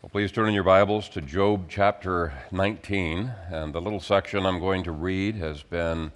Well, 0.00 0.10
please 0.10 0.30
turn 0.30 0.46
in 0.46 0.54
your 0.54 0.62
Bibles 0.62 1.08
to 1.08 1.20
Job 1.20 1.64
chapter 1.68 2.32
19. 2.52 3.32
And 3.50 3.74
the 3.74 3.80
little 3.80 3.98
section 3.98 4.46
I'm 4.46 4.60
going 4.60 4.84
to 4.84 4.92
read 4.92 5.34
has 5.34 5.64
been 5.64 6.12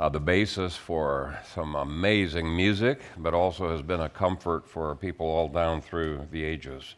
uh, 0.00 0.08
the 0.08 0.18
basis 0.18 0.76
for 0.76 1.38
some 1.54 1.74
amazing 1.74 2.56
music, 2.56 3.02
but 3.18 3.34
also 3.34 3.70
has 3.70 3.82
been 3.82 4.00
a 4.00 4.08
comfort 4.08 4.66
for 4.66 4.96
people 4.96 5.26
all 5.26 5.46
down 5.46 5.82
through 5.82 6.26
the 6.30 6.42
ages. 6.42 6.94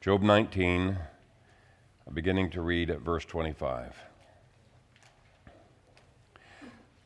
Job 0.00 0.22
19, 0.22 0.96
beginning 2.14 2.48
to 2.52 2.62
read 2.62 2.88
at 2.88 3.02
verse 3.02 3.26
25. 3.26 3.94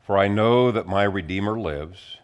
For 0.05 0.17
I 0.17 0.29
know 0.29 0.71
that 0.71 0.87
my 0.87 1.03
Redeemer 1.03 1.59
lives 1.59 2.15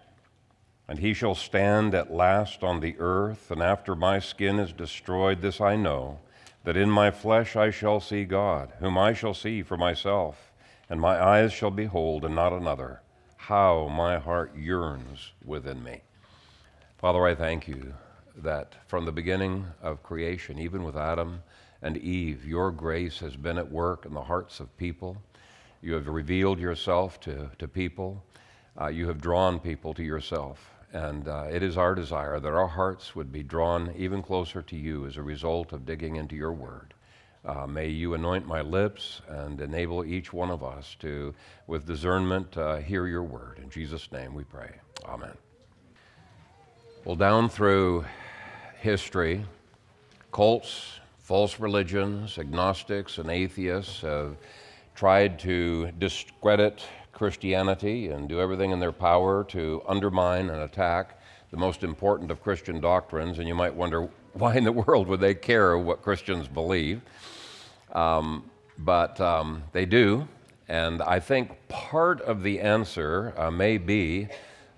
and 0.88 1.00
he 1.00 1.14
shall 1.14 1.36
stand 1.36 1.96
at 1.96 2.12
last 2.12 2.64
on 2.64 2.80
the 2.80 2.96
earth, 3.00 3.50
and 3.52 3.62
after 3.62 3.96
my 3.96 4.20
skin 4.20 4.60
is 4.60 4.74
destroyed, 4.74 5.42
this 5.42 5.62
I 5.62 5.76
know, 5.76 6.20
that 6.64 6.78
in 6.78 6.90
my 6.90 7.12
flesh 7.12 7.56
I 7.56 7.70
shall 7.72 8.00
see 8.00 8.26
God, 8.26 8.74
whom 8.80 8.98
I 8.98 9.14
shall 9.14 9.34
see 9.34 9.64
for 9.64 9.78
myself, 9.78 10.52
and 10.90 11.00
my 11.00 11.22
eyes 11.22 11.54
shall 11.54 11.72
behold, 11.72 12.26
and 12.26 12.36
not 12.36 12.54
another. 12.54 13.02
How 13.38 13.88
my 13.88 14.20
heart 14.20 14.56
yearns 14.56 15.32
within 15.44 15.84
me. 15.84 16.02
Father, 16.98 17.26
I 17.26 17.36
thank 17.36 17.68
you 17.68 17.94
that 18.38 18.76
from 18.88 19.06
the 19.06 19.12
beginning 19.12 19.68
of 19.82 20.04
creation, 20.04 20.58
even 20.60 20.84
with 20.84 20.96
Adam 20.96 21.44
and 21.82 21.98
Eve, 21.98 22.46
your 22.46 22.72
grace 22.72 23.20
has 23.20 23.36
been 23.36 23.58
at 23.58 23.72
work 23.72 24.06
in 24.06 24.14
the 24.14 24.22
hearts 24.22 24.60
of 24.60 24.76
people. 24.78 25.18
You 25.82 25.94
have 25.94 26.08
revealed 26.08 26.60
yourself 26.60 27.20
to, 27.22 27.52
to 27.60 27.68
people. 27.68 28.24
Uh, 28.80 28.88
you 28.88 29.08
have 29.08 29.22
drawn 29.22 29.60
people 29.60 29.94
to 29.94 30.04
yourself. 30.04 30.73
And 30.94 31.28
uh, 31.28 31.48
it 31.52 31.64
is 31.64 31.76
our 31.76 31.96
desire 31.96 32.40
that 32.40 32.54
our 32.54 32.68
hearts 32.68 33.16
would 33.16 33.32
be 33.32 33.42
drawn 33.42 33.94
even 33.98 34.22
closer 34.22 34.62
to 34.62 34.76
you 34.78 35.08
as 35.08 35.18
a 35.18 35.24
result 35.24 35.74
of 35.74 35.86
digging 35.86 36.18
into 36.18 36.36
your 36.36 36.54
word. 36.54 36.94
Uh, 37.44 37.68
may 37.68 37.88
you 37.88 38.14
anoint 38.14 38.48
my 38.48 38.62
lips 38.62 39.22
and 39.28 39.60
enable 39.60 40.06
each 40.06 40.32
one 40.32 40.50
of 40.50 40.64
us 40.64 40.96
to, 41.00 41.34
with 41.68 41.86
discernment, 41.86 42.56
uh, 42.58 42.78
hear 42.78 43.08
your 43.08 43.24
word. 43.24 43.60
In 43.62 43.70
Jesus' 43.70 44.12
name 44.12 44.34
we 44.34 44.44
pray. 44.44 44.70
Amen. 45.06 45.36
Well, 47.04 47.18
down 47.18 47.50
through 47.50 48.06
history, 48.80 49.44
cults, 50.32 51.00
false 51.18 51.60
religions, 51.60 52.38
agnostics, 52.38 53.18
and 53.18 53.30
atheists 53.30 54.02
have 54.02 54.38
tried 54.96 55.40
to 55.40 55.92
discredit 56.00 56.84
Christianity 57.14 58.10
and 58.10 58.28
do 58.28 58.42
everything 58.42 58.72
in 58.72 58.80
their 58.80 58.92
power 58.92 59.44
to 59.46 59.82
undermine 59.88 60.50
and 60.50 60.62
attack 60.62 61.20
the 61.52 61.58
most 61.58 61.84
important 61.84 62.32
of 62.32 62.42
Christian 62.42 62.82
doctrines. 62.82 63.40
And 63.40 63.48
you 63.48 63.56
might 63.56 63.74
wonder, 63.74 64.10
why 64.34 64.56
in 64.56 64.64
the 64.64 64.72
world 64.72 65.08
would 65.08 65.22
they 65.22 65.36
care 65.36 65.78
what 65.78 66.02
Christians 66.02 66.48
believe? 66.48 67.02
Um, 67.94 68.50
but 68.78 69.22
um, 69.22 69.64
they 69.72 69.86
do. 69.86 70.28
And 70.68 71.02
I 71.02 71.20
think 71.20 71.52
part 71.70 72.22
of 72.22 72.42
the 72.42 72.60
answer 72.60 73.34
uh, 73.38 73.52
may 73.52 73.78
be 73.78 74.28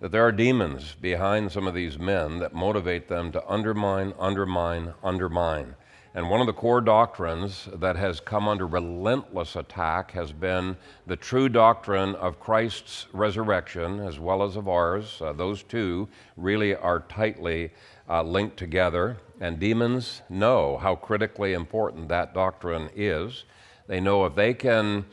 that 0.02 0.12
there 0.12 0.26
are 0.26 0.32
demons 0.32 0.96
behind 1.00 1.52
some 1.52 1.68
of 1.68 1.74
these 1.74 1.98
men 1.98 2.40
that 2.40 2.54
motivate 2.54 3.08
them 3.08 3.32
to 3.32 3.50
undermine, 3.50 4.14
undermine, 4.20 4.94
undermine. 5.04 5.76
And 6.16 6.30
one 6.30 6.40
of 6.40 6.48
the 6.48 6.54
core 6.54 6.80
doctrines 6.80 7.68
that 7.74 7.98
has 7.98 8.22
come 8.22 8.48
under 8.48 8.66
relentless 8.66 9.58
attack 9.58 10.12
has 10.12 10.32
been 10.32 10.78
the 11.06 11.18
true 11.18 11.50
doctrine 11.50 12.16
of 12.16 12.40
Christ's 12.40 13.08
resurrection 13.12 14.00
as 14.00 14.18
well 14.18 14.42
as 14.42 14.56
of 14.56 14.70
ours. 14.70 15.22
Uh, 15.22 15.34
those 15.34 15.62
two 15.62 16.08
really 16.38 16.74
are 16.74 17.02
tightly 17.02 17.72
uh, 18.08 18.24
linked 18.24 18.56
together. 18.56 19.18
And 19.42 19.60
demons 19.60 20.22
know 20.30 20.78
how 20.78 20.96
critically 20.96 21.52
important 21.52 22.08
that 22.08 22.34
doctrine 22.34 22.90
is. 22.96 23.44
They 23.88 24.00
know 24.00 24.24
if 24.24 24.36
they 24.36 24.54
can 24.54 25.04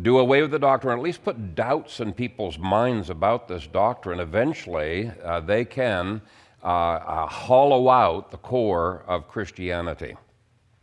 do 0.00 0.20
away 0.20 0.42
with 0.42 0.52
the 0.52 0.60
doctrine, 0.60 0.96
at 0.96 1.02
least 1.02 1.24
put 1.24 1.56
doubts 1.56 1.98
in 1.98 2.12
people's 2.12 2.56
minds 2.56 3.10
about 3.10 3.48
this 3.48 3.66
doctrine, 3.66 4.20
eventually 4.20 5.10
uh, 5.24 5.40
they 5.40 5.64
can 5.64 6.22
uh, 6.62 6.66
uh, 6.66 7.26
hollow 7.26 7.88
out 7.88 8.30
the 8.30 8.36
core 8.36 9.02
of 9.08 9.26
Christianity. 9.26 10.14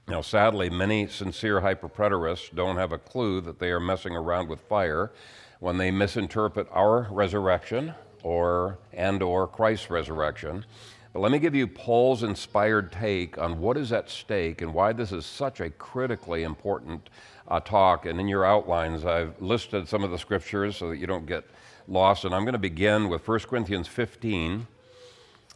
Now, 0.07 0.21
sadly, 0.21 0.69
many 0.69 1.07
sincere 1.07 1.61
hyperpreterists 1.61 2.53
don't 2.53 2.75
have 2.75 2.91
a 2.91 2.97
clue 2.97 3.39
that 3.41 3.59
they 3.59 3.71
are 3.71 3.79
messing 3.79 4.15
around 4.15 4.49
with 4.49 4.59
fire 4.59 5.13
when 5.59 5.77
they 5.77 5.91
misinterpret 5.91 6.67
our 6.73 7.07
resurrection 7.09 7.93
or 8.21 8.79
and 8.91 9.23
or 9.23 9.47
Christ's 9.47 9.89
resurrection. 9.89 10.65
But 11.13 11.21
let 11.21 11.31
me 11.31 11.39
give 11.39 11.55
you 11.55 11.67
Paul's 11.67 12.21
inspired 12.21 12.91
take 12.91 13.37
on 13.37 13.59
what 13.59 13.77
is 13.77 13.93
at 13.93 14.09
stake 14.09 14.61
and 14.61 14.73
why 14.73 14.91
this 14.91 15.13
is 15.13 15.25
such 15.25 15.61
a 15.61 15.69
critically 15.69 16.43
important 16.43 17.09
uh, 17.47 17.61
talk. 17.61 18.05
And 18.05 18.19
in 18.19 18.27
your 18.27 18.43
outlines, 18.43 19.05
I've 19.05 19.41
listed 19.41 19.87
some 19.87 20.03
of 20.03 20.11
the 20.11 20.17
scriptures 20.17 20.75
so 20.75 20.89
that 20.89 20.97
you 20.97 21.07
don't 21.07 21.25
get 21.25 21.45
lost. 21.87 22.25
And 22.25 22.35
I'm 22.35 22.43
going 22.43 22.53
to 22.53 22.59
begin 22.59 23.07
with 23.07 23.25
1 23.25 23.39
Corinthians 23.41 23.87
15 23.87 24.67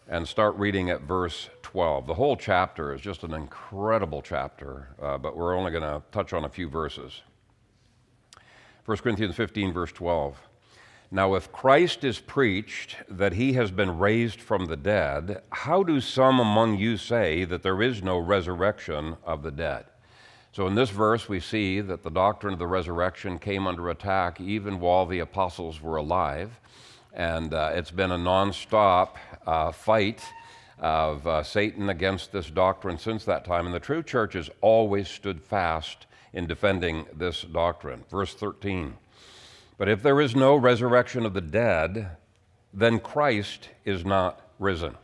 and 0.10 0.28
start 0.28 0.56
reading 0.56 0.90
at 0.90 1.02
verse 1.02 1.50
12. 1.64 2.08
The 2.08 2.14
whole 2.14 2.38
chapter 2.38 2.94
is 2.94 3.02
just 3.02 3.24
an 3.24 3.34
incredible 3.34 4.22
chapter, 4.22 4.90
uh, 5.02 5.18
but 5.18 5.36
we're 5.36 5.56
only 5.56 5.72
going 5.72 5.84
to 5.84 6.02
touch 6.12 6.34
on 6.34 6.46
a 6.46 6.50
few 6.50 6.70
verses. 6.70 7.22
1 8.86 8.98
Corinthians 9.00 9.36
15, 9.36 9.74
verse 9.74 9.92
12. 9.92 10.40
Now, 11.12 11.36
if 11.36 11.52
Christ 11.52 12.04
is 12.04 12.20
preached 12.20 12.98
that 13.10 13.34
he 13.34 13.54
has 13.54 13.72
been 13.72 13.98
raised 13.98 14.42
from 14.42 14.66
the 14.66 14.78
dead, 14.78 15.42
how 15.52 15.84
do 15.84 16.02
some 16.02 16.40
among 16.40 16.78
you 16.78 16.98
say 16.98 17.44
that 17.46 17.64
there 17.64 17.82
is 17.82 18.04
no 18.04 18.18
resurrection 18.18 19.18
of 19.26 19.44
the 19.44 19.52
dead? 19.52 19.86
So, 20.52 20.68
in 20.68 20.76
this 20.76 20.90
verse, 20.90 21.30
we 21.30 21.40
see 21.40 21.82
that 21.82 22.04
the 22.04 22.10
doctrine 22.10 22.54
of 22.54 22.60
the 22.60 22.68
resurrection 22.68 23.40
came 23.40 23.68
under 23.68 23.90
attack 23.90 24.42
even 24.42 24.80
while 24.80 25.06
the 25.06 25.20
apostles 25.20 25.82
were 25.82 25.98
alive. 25.98 26.60
And 27.14 27.54
uh, 27.54 27.72
it's 27.74 27.92
been 27.92 28.12
a 28.12 28.18
nonstop 28.18 29.16
uh, 29.46 29.72
fight 29.72 30.24
of 30.80 31.26
uh, 31.26 31.44
Satan 31.44 31.90
against 31.90 32.32
this 32.32 32.50
doctrine 32.50 32.98
since 32.98 33.26
that 33.26 33.46
time. 33.46 33.66
And 33.66 33.74
the 33.74 33.80
true 33.80 34.04
church 34.04 34.34
has 34.34 34.50
always 34.62 35.08
stood 35.08 35.42
fast 35.42 36.06
in 36.34 36.46
defending 36.46 37.06
this 37.16 37.42
doctrine. 37.42 38.04
Verse 38.10 38.34
13 38.34 38.96
But 39.78 39.90
if 39.90 40.04
there 40.04 40.22
is 40.22 40.36
no 40.36 40.56
resurrection 40.56 41.26
of 41.26 41.34
the 41.34 41.42
dead, 41.42 42.18
then 42.74 43.00
Christ 43.00 43.70
is 43.86 44.06
not 44.06 44.42
risen. 44.60 44.96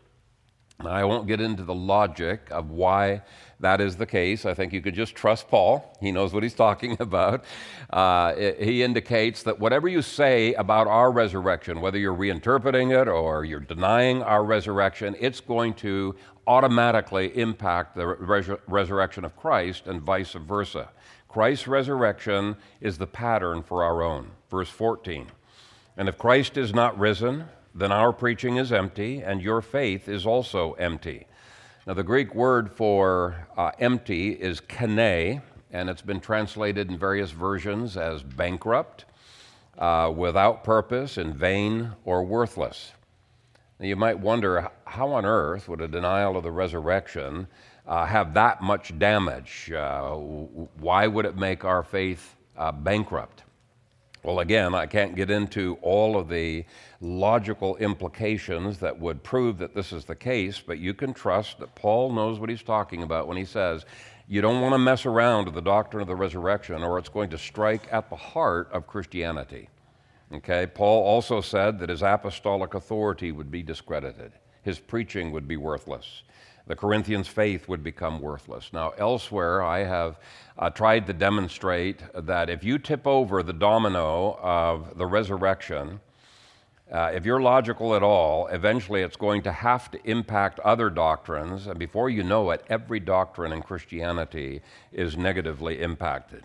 I 0.79 1.03
won't 1.06 1.28
get 1.28 1.39
into 1.39 1.63
the 1.63 1.73
logic 1.73 2.47
of 2.51 2.69
why 2.69 3.22
that 3.59 3.79
is 3.79 3.95
the 3.95 4.06
case. 4.06 4.45
I 4.45 4.53
think 4.53 4.73
you 4.73 4.81
could 4.81 4.94
just 4.94 5.16
trust 5.16 5.47
Paul. 5.47 5.97
He 6.01 6.11
knows 6.11 6.34
what 6.34 6.44
he's 6.44 6.53
talking 6.67 6.97
about. 7.00 7.45
Uh, 7.89 8.35
he 8.35 8.83
indicates 8.83 9.44
that 9.44 9.59
whatever 9.59 9.88
you 9.88 10.01
say 10.01 10.53
about 10.56 10.88
our 10.88 11.12
resurrection, 11.12 11.79
whether 11.79 11.97
you're 11.97 12.16
reinterpreting 12.16 13.00
it 13.00 13.07
or 13.07 13.45
you're 13.45 13.59
denying 13.59 14.22
our 14.22 14.44
resurrection, 14.44 15.16
it's 15.19 15.39
going 15.39 15.75
to 15.75 16.16
automatically 16.45 17.35
impact 17.38 17.95
the 17.95 18.06
res- 18.06 18.50
resurrection 18.67 19.23
of 19.23 19.35
Christ 19.38 19.88
and 19.88 20.01
vice 20.01 20.33
versa. 20.33 20.89
Christ's 21.29 21.67
resurrection 21.67 22.57
is 22.81 22.97
the 22.97 23.07
pattern 23.07 23.63
for 23.63 23.83
our 23.83 24.03
own. 24.03 24.31
Verse 24.51 24.69
14. 24.69 25.28
And 25.95 26.09
if 26.09 26.17
Christ 26.17 26.57
is 26.57 26.73
not 26.73 27.00
risen, 27.00 27.45
then 27.75 27.91
our 27.91 28.13
preaching 28.13 28.57
is 28.57 28.72
empty, 28.72 29.22
and 29.22 29.41
your 29.41 29.61
faith 29.61 30.07
is 30.07 30.25
also 30.25 30.73
empty. 30.73 31.28
Now, 31.88 31.94
the 31.95 32.03
Greek 32.03 32.34
word 32.35 32.72
for 32.72 33.47
uh, 33.57 33.72
empty 33.79 34.31
is 34.31 34.61
kene, 34.61 35.41
and 35.72 35.89
it's 35.89 36.01
been 36.01 36.19
translated 36.19 36.89
in 36.89 36.97
various 36.97 37.31
versions 37.31 37.97
as 37.97 38.23
bankrupt, 38.23 39.06
uh, 39.78 40.12
without 40.16 40.63
purpose, 40.63 41.17
in 41.17 41.33
vain, 41.33 41.91
or 42.06 42.23
worthless. 42.23 42.91
Now, 43.79 43.88
you 43.88 43.95
might 43.95 44.19
wonder 44.19 44.69
how 44.85 45.09
on 45.09 45.25
earth 45.25 45.67
would 45.67 45.81
a 45.81 45.88
denial 45.88 46.38
of 46.38 46.44
the 46.44 46.51
resurrection 46.51 47.47
uh, 47.88 48.06
have 48.06 48.33
that 48.35 48.62
much 48.62 48.97
damage? 48.97 49.71
Uh, 49.71 50.12
why 50.13 51.07
would 51.07 51.25
it 51.25 51.36
make 51.36 51.65
our 51.65 51.83
faith 51.83 52.36
uh, 52.57 52.71
bankrupt? 52.71 53.43
Well, 54.23 54.39
again, 54.39 54.73
I 54.73 54.85
can't 54.85 55.15
get 55.15 55.29
into 55.29 55.77
all 55.81 56.17
of 56.17 56.29
the 56.29 56.63
logical 57.01 57.75
implications 57.75 58.79
that 58.79 58.97
would 58.97 59.21
prove 59.21 59.57
that 59.57 59.75
this 59.75 59.91
is 59.91 60.05
the 60.05 60.15
case, 60.15 60.61
but 60.65 60.79
you 60.79 60.93
can 60.93 61.13
trust 61.13 61.59
that 61.59 61.75
Paul 61.75 62.13
knows 62.13 62.39
what 62.39 62.49
he's 62.49 62.63
talking 62.63 63.03
about 63.03 63.27
when 63.27 63.35
he 63.35 63.43
says, 63.43 63.85
you 64.29 64.39
don't 64.39 64.61
want 64.61 64.73
to 64.73 64.79
mess 64.79 65.05
around 65.05 65.45
with 65.45 65.55
the 65.55 65.61
doctrine 65.61 66.01
of 66.01 66.07
the 66.07 66.15
resurrection, 66.15 66.83
or 66.83 66.97
it's 66.97 67.09
going 67.09 67.29
to 67.31 67.37
strike 67.37 67.85
at 67.91 68.09
the 68.09 68.15
heart 68.15 68.69
of 68.71 68.87
Christianity. 68.87 69.67
Okay, 70.33 70.67
Paul 70.67 71.03
also 71.03 71.41
said 71.41 71.77
that 71.79 71.89
his 71.89 72.01
apostolic 72.01 72.75
authority 72.75 73.33
would 73.33 73.51
be 73.51 73.61
discredited, 73.61 74.31
his 74.61 74.79
preaching 74.79 75.33
would 75.33 75.49
be 75.49 75.57
worthless 75.57 76.23
the 76.68 76.75
Corinthians' 76.75 77.27
faith 77.27 77.68
would 77.68 77.83
become 77.83 78.19
worthless. 78.19 78.71
Now, 78.74 78.94
elsewhere, 78.98 79.62
I 79.62 79.83
have 79.83 80.19
uh, 80.57 80.69
tried 80.69 81.07
to 81.07 81.13
demonstrate 81.13 82.04
that 82.13 82.50
if 82.50 82.63
you 82.63 82.77
tip 82.77 83.06
over 83.06 83.44
the 83.44 83.54
domino 83.54 84.38
of 84.42 84.98
the 84.98 85.06
resurrection, 85.06 86.00
Uh, 86.92 87.10
if 87.15 87.25
you're 87.25 87.42
logical 87.42 87.95
at 87.95 88.04
all, 88.04 88.48
eventually 88.51 89.01
it's 89.01 89.18
going 89.18 89.44
to 89.44 89.51
have 89.51 89.89
to 89.89 89.98
impact 90.04 90.60
other 90.60 90.89
doctrines, 90.92 91.68
and 91.68 91.80
before 91.80 92.12
you 92.12 92.24
know 92.24 92.54
it, 92.54 92.62
every 92.69 93.00
doctrine 93.00 93.56
in 93.56 93.63
Christianity 93.63 94.62
is 94.92 95.18
negatively 95.18 95.81
impacted. 95.81 96.44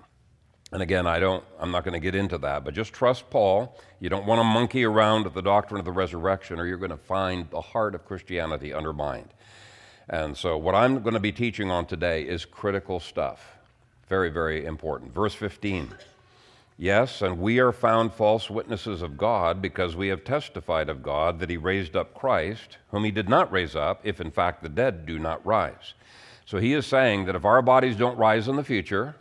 And 0.73 0.81
again, 0.81 1.07
I 1.07 1.19
don't, 1.21 1.45
I'm 1.61 1.71
not 1.71 1.85
going 1.85 2.01
to 2.01 2.11
get 2.11 2.15
into 2.15 2.39
that, 2.39 2.65
but 2.65 2.77
just 2.77 2.95
trust 2.95 3.29
Paul. 3.31 3.77
You 4.01 4.09
don't 4.09 4.27
want 4.27 4.39
to 4.41 4.45
monkey 4.45 4.85
around 4.85 5.25
with 5.25 5.35
the 5.35 5.43
doctrine 5.43 5.81
of 5.81 5.85
the 5.85 6.01
resurrection, 6.01 6.59
or 6.59 6.67
you're 6.67 6.87
going 6.87 6.99
to 6.99 7.07
find 7.19 7.51
the 7.51 7.61
heart 7.73 7.95
of 7.95 8.07
Christianity 8.07 8.73
undermined. 8.73 9.31
And 10.09 10.37
so, 10.37 10.57
what 10.57 10.75
I'm 10.75 11.03
going 11.03 11.15
to 11.15 11.21
be 11.21 11.33
teaching 11.33 11.71
on 11.71 11.85
today 11.85 12.23
is 12.23 12.45
critical 12.45 12.99
stuff. 12.99 13.59
Very, 14.09 14.31
very 14.31 14.65
important. 14.65 15.13
Verse 15.13 15.35
15. 15.35 15.91
Yes, 16.81 17.23
and 17.23 17.41
we 17.41 17.59
are 17.59 17.73
found 17.73 18.15
false 18.15 18.49
witnesses 18.49 19.03
of 19.03 19.19
God 19.19 19.61
because 19.61 19.97
we 19.97 20.09
have 20.09 20.23
testified 20.23 20.89
of 20.89 21.03
God 21.03 21.41
that 21.41 21.51
He 21.51 21.57
raised 21.57 21.97
up 21.97 22.15
Christ, 22.15 22.79
whom 22.91 23.05
He 23.05 23.11
did 23.11 23.29
not 23.29 23.53
raise 23.53 23.75
up, 23.75 24.01
if 24.05 24.21
in 24.21 24.31
fact 24.31 24.63
the 24.63 24.69
dead 24.69 25.05
do 25.05 25.19
not 25.19 25.45
rise. 25.45 25.95
So 26.47 26.59
He 26.59 26.73
is 26.73 26.87
saying 26.87 27.27
that 27.27 27.35
if 27.35 27.45
our 27.45 27.61
bodies 27.63 27.97
don't 27.97 28.17
rise 28.17 28.49
in 28.49 28.57
the 28.57 28.65
future, 28.65 29.17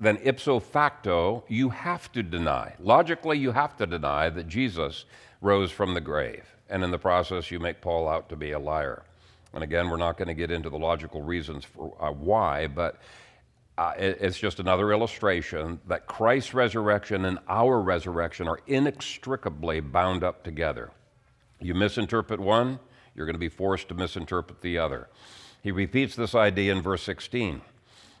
then 0.00 0.18
ipso 0.22 0.60
facto, 0.60 1.44
you 1.48 1.68
have 1.68 2.10
to 2.12 2.22
deny. 2.22 2.74
Logically, 2.78 3.38
you 3.38 3.52
have 3.52 3.76
to 3.78 3.86
deny 3.86 4.30
that 4.30 4.48
Jesus 4.48 5.04
rose 5.40 5.70
from 5.70 5.94
the 5.94 6.00
grave. 6.00 6.46
And 6.70 6.82
in 6.82 6.90
the 6.92 6.98
process, 6.98 7.50
you 7.50 7.58
make 7.58 7.80
Paul 7.80 8.08
out 8.08 8.28
to 8.30 8.36
be 8.36 8.52
a 8.52 8.58
liar. 8.58 9.02
And 9.54 9.62
again, 9.62 9.88
we're 9.88 9.96
not 9.96 10.16
going 10.18 10.28
to 10.28 10.34
get 10.34 10.50
into 10.50 10.68
the 10.68 10.78
logical 10.78 11.22
reasons 11.22 11.64
for 11.64 11.96
uh, 12.00 12.10
why, 12.10 12.66
but 12.66 13.00
uh, 13.78 13.92
it's 13.96 14.38
just 14.38 14.60
another 14.60 14.92
illustration 14.92 15.80
that 15.86 16.06
Christ's 16.06 16.54
resurrection 16.54 17.24
and 17.24 17.38
our 17.48 17.80
resurrection 17.80 18.46
are 18.48 18.60
inextricably 18.66 19.80
bound 19.80 20.22
up 20.22 20.44
together. 20.44 20.90
You 21.60 21.74
misinterpret 21.74 22.40
one, 22.40 22.78
you're 23.14 23.26
going 23.26 23.34
to 23.34 23.40
be 23.40 23.48
forced 23.48 23.88
to 23.88 23.94
misinterpret 23.94 24.60
the 24.60 24.78
other. 24.78 25.08
He 25.62 25.70
repeats 25.70 26.14
this 26.14 26.34
idea 26.34 26.72
in 26.72 26.82
verse 26.82 27.02
16 27.02 27.62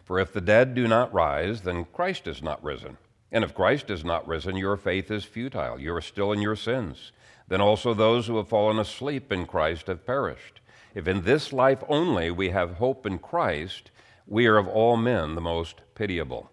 For 0.04 0.18
if 0.18 0.32
the 0.32 0.40
dead 0.40 0.74
do 0.74 0.88
not 0.88 1.12
rise, 1.12 1.62
then 1.62 1.84
Christ 1.92 2.26
is 2.26 2.42
not 2.42 2.62
risen. 2.62 2.96
And 3.30 3.42
if 3.42 3.54
Christ 3.54 3.90
is 3.90 4.04
not 4.04 4.26
risen, 4.26 4.56
your 4.56 4.76
faith 4.76 5.10
is 5.10 5.24
futile. 5.24 5.80
You 5.80 5.94
are 5.94 6.00
still 6.00 6.32
in 6.32 6.40
your 6.40 6.56
sins. 6.56 7.12
Then 7.48 7.60
also 7.60 7.92
those 7.92 8.26
who 8.26 8.36
have 8.36 8.48
fallen 8.48 8.78
asleep 8.78 9.30
in 9.32 9.46
Christ 9.46 9.88
have 9.88 10.06
perished. 10.06 10.60
If 10.94 11.08
in 11.08 11.22
this 11.22 11.52
life 11.52 11.82
only 11.88 12.30
we 12.30 12.50
have 12.50 12.74
hope 12.74 13.04
in 13.04 13.18
Christ, 13.18 13.90
we 14.26 14.46
are 14.46 14.56
of 14.56 14.68
all 14.68 14.96
men 14.96 15.34
the 15.34 15.40
most 15.40 15.80
pitiable. 15.94 16.50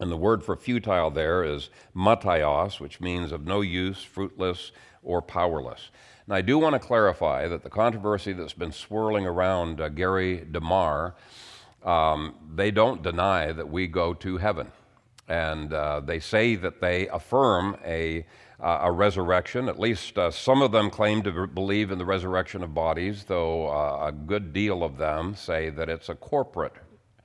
And 0.00 0.10
the 0.10 0.16
word 0.16 0.44
for 0.44 0.56
futile 0.56 1.10
there 1.10 1.44
is 1.44 1.70
mataios, 1.94 2.80
which 2.80 3.00
means 3.00 3.32
of 3.32 3.46
no 3.46 3.60
use, 3.60 4.02
fruitless, 4.02 4.72
or 5.02 5.22
powerless. 5.22 5.90
Now, 6.26 6.36
I 6.36 6.40
do 6.40 6.58
want 6.58 6.74
to 6.74 6.78
clarify 6.78 7.48
that 7.48 7.62
the 7.62 7.70
controversy 7.70 8.32
that's 8.32 8.52
been 8.52 8.72
swirling 8.72 9.26
around 9.26 9.80
uh, 9.80 9.88
Gary 9.88 10.44
DeMar, 10.50 11.14
um, 11.84 12.34
they 12.54 12.70
don't 12.70 13.02
deny 13.02 13.52
that 13.52 13.70
we 13.70 13.86
go 13.86 14.12
to 14.14 14.36
heaven. 14.36 14.70
And 15.28 15.72
uh, 15.72 16.00
they 16.00 16.20
say 16.20 16.54
that 16.56 16.80
they 16.80 17.06
affirm 17.08 17.76
a, 17.84 18.24
uh, 18.60 18.78
a 18.82 18.92
resurrection. 18.92 19.68
At 19.68 19.78
least 19.78 20.18
uh, 20.18 20.30
some 20.30 20.62
of 20.62 20.72
them 20.72 20.90
claim 20.90 21.22
to 21.22 21.46
believe 21.46 21.90
in 21.90 21.98
the 21.98 22.04
resurrection 22.04 22.62
of 22.62 22.74
bodies, 22.74 23.24
though 23.24 23.68
uh, 23.68 24.06
a 24.08 24.12
good 24.12 24.52
deal 24.52 24.82
of 24.82 24.96
them 24.96 25.34
say 25.34 25.70
that 25.70 25.88
it's 25.88 26.08
a 26.08 26.14
corporate 26.14 26.72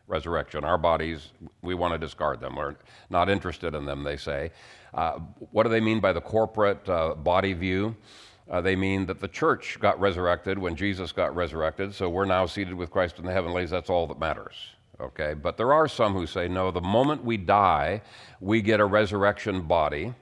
resurrection. 0.08 0.64
Our 0.64 0.78
bodies, 0.78 1.32
we 1.62 1.76
want 1.76 1.94
to 1.94 1.98
discard 1.98 2.42
them. 2.42 2.56
We're 2.56 2.76
not 3.10 3.30
interested 3.30 3.74
in 3.74 3.86
them, 3.86 4.04
they 4.04 4.18
say. 4.18 4.52
Uh, 4.94 5.20
what 5.52 5.64
do 5.64 5.70
they 5.70 5.80
mean 5.80 6.00
by 6.00 6.14
the 6.14 6.22
corporate 6.22 6.88
uh, 6.90 7.16
body 7.16 7.54
view? 7.54 7.96
Uh, 8.52 8.60
they 8.60 8.76
mean 8.76 9.06
that 9.06 9.20
the 9.22 9.28
church 9.28 9.80
got 9.80 10.00
resurrected 10.00 10.60
when 10.60 10.76
Jesus 10.76 11.12
got 11.14 11.34
resurrected, 11.34 11.96
so 11.96 12.10
we're 12.10 12.26
now 12.26 12.46
seated 12.46 12.74
with 12.74 12.92
Christ 12.92 13.18
in 13.18 13.26
the 13.26 13.32
heavenlies. 13.32 13.70
That's 13.70 13.90
all 13.90 14.06
that 14.08 14.20
matters. 14.20 14.56
Okay? 15.00 15.34
But 15.34 15.58
there 15.58 15.74
are 15.74 15.88
some 15.88 16.14
who 16.14 16.28
say, 16.28 16.48
no, 16.48 16.72
the 16.72 16.82
moment 16.82 17.24
we 17.24 17.38
die, 17.38 18.02
we 18.40 18.62
get 18.62 18.80
a 18.80 18.86
resurrection 18.86 19.62
body. 19.62 20.14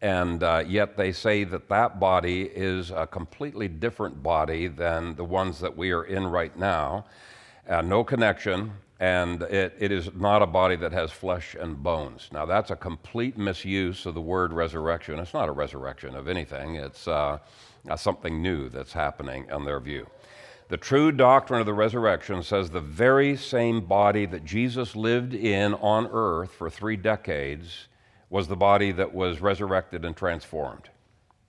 And 0.00 0.42
uh, 0.42 0.64
yet 0.66 0.96
they 0.96 1.12
say 1.12 1.44
that 1.44 1.68
that 1.68 2.00
body 2.00 2.42
is 2.42 2.90
a 2.90 3.06
completely 3.06 3.68
different 3.68 4.20
body 4.22 4.66
than 4.66 5.14
the 5.14 5.24
ones 5.24 5.60
that 5.60 5.76
we 5.76 5.92
are 5.92 6.04
in 6.04 6.26
right 6.26 6.56
now. 6.58 7.04
Uh, 7.68 7.80
no 7.82 8.02
connection, 8.02 8.72
and 8.98 9.42
it, 9.42 9.74
it 9.78 9.92
is 9.92 10.10
not 10.14 10.42
a 10.42 10.46
body 10.46 10.74
that 10.74 10.90
has 10.90 11.12
flesh 11.12 11.54
and 11.54 11.80
bones. 11.80 12.28
Now, 12.32 12.46
that's 12.46 12.72
a 12.72 12.76
complete 12.76 13.38
misuse 13.38 14.04
of 14.06 14.14
the 14.14 14.20
word 14.20 14.52
resurrection. 14.52 15.20
It's 15.20 15.34
not 15.34 15.48
a 15.48 15.52
resurrection 15.52 16.16
of 16.16 16.26
anything, 16.26 16.74
it's 16.74 17.06
uh, 17.06 17.38
uh, 17.88 17.96
something 17.96 18.42
new 18.42 18.68
that's 18.68 18.92
happening 18.92 19.46
in 19.52 19.64
their 19.64 19.78
view. 19.78 20.06
The 20.72 20.78
true 20.78 21.12
doctrine 21.12 21.60
of 21.60 21.66
the 21.66 21.74
resurrection 21.74 22.42
says 22.42 22.70
the 22.70 22.80
very 22.80 23.36
same 23.36 23.82
body 23.82 24.24
that 24.24 24.46
Jesus 24.46 24.96
lived 24.96 25.34
in 25.34 25.74
on 25.74 26.08
earth 26.10 26.52
for 26.52 26.70
three 26.70 26.96
decades 26.96 27.88
was 28.30 28.48
the 28.48 28.56
body 28.56 28.90
that 28.92 29.12
was 29.12 29.42
resurrected 29.42 30.06
and 30.06 30.16
transformed. 30.16 30.88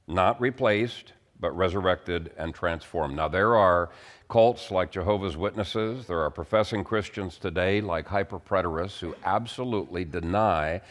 Not 0.09 0.41
replaced, 0.41 1.13
but 1.39 1.55
resurrected 1.55 2.33
and 2.37 2.53
transformed. 2.53 3.15
Now, 3.15 3.29
there 3.29 3.55
are 3.55 3.91
cults 4.27 4.71
like 4.71 4.91
Jehovah's 4.91 5.37
Witnesses, 5.37 6.05
there 6.05 6.19
are 6.19 6.29
professing 6.29 6.83
Christians 6.83 7.37
today 7.37 7.79
like 7.79 8.07
hyperpreterists 8.07 8.99
who 8.99 9.15
absolutely 9.23 10.03
deny 10.03 10.81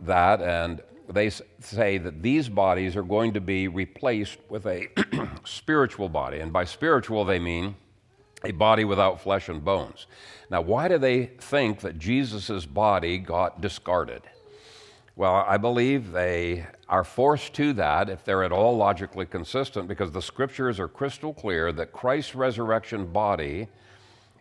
that, 0.00 0.42
and 0.42 0.82
they 1.08 1.30
say 1.30 1.98
that 1.98 2.22
these 2.22 2.48
bodies 2.48 2.96
are 2.96 3.02
going 3.02 3.32
to 3.32 3.40
be 3.40 3.66
replaced 3.68 4.38
with 4.48 4.66
a 4.66 4.88
spiritual 5.44 6.08
body. 6.08 6.40
And 6.40 6.52
by 6.52 6.64
spiritual, 6.64 7.24
they 7.24 7.38
mean 7.38 7.76
a 8.44 8.50
body 8.52 8.84
without 8.84 9.20
flesh 9.20 9.48
and 9.48 9.64
bones. 9.64 10.06
Now, 10.50 10.60
why 10.60 10.88
do 10.88 10.98
they 10.98 11.26
think 11.26 11.80
that 11.80 11.98
Jesus' 11.98 12.66
body 12.66 13.18
got 13.18 13.60
discarded? 13.60 14.22
Well, 15.16 15.34
I 15.34 15.56
believe 15.56 16.12
they 16.12 16.66
are 16.88 17.02
forced 17.02 17.52
to 17.54 17.72
that 17.72 18.08
if 18.08 18.24
they're 18.24 18.44
at 18.44 18.52
all 18.52 18.76
logically 18.76 19.26
consistent 19.26 19.88
because 19.88 20.12
the 20.12 20.22
scriptures 20.22 20.78
are 20.78 20.86
crystal 20.86 21.34
clear 21.34 21.72
that 21.72 21.92
Christ's 21.92 22.36
resurrection 22.36 23.06
body 23.06 23.68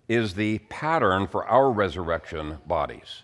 is 0.08 0.36
the 0.36 0.60
pattern 0.70 1.28
for 1.28 1.48
our 1.48 1.72
resurrection 1.72 2.60
bodies. 2.68 3.24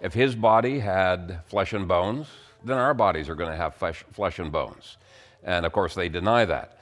If 0.00 0.14
his 0.14 0.34
body 0.34 0.78
had 0.78 1.40
flesh 1.46 1.72
and 1.72 1.86
bones, 1.86 2.28
then 2.66 2.78
our 2.78 2.94
bodies 2.94 3.28
are 3.28 3.34
going 3.34 3.50
to 3.50 3.56
have 3.56 3.74
flesh, 3.74 4.04
flesh 4.12 4.38
and 4.38 4.50
bones. 4.52 4.96
And 5.42 5.64
of 5.64 5.72
course, 5.72 5.94
they 5.94 6.08
deny 6.08 6.44
that. 6.44 6.80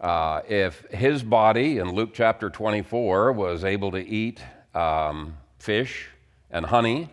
Uh, 0.00 0.42
if 0.48 0.82
his 0.90 1.22
body 1.22 1.78
in 1.78 1.92
Luke 1.92 2.10
chapter 2.14 2.50
24 2.50 3.32
was 3.32 3.64
able 3.64 3.90
to 3.92 3.98
eat 3.98 4.42
um, 4.74 5.36
fish 5.58 6.08
and 6.50 6.66
honey, 6.66 7.08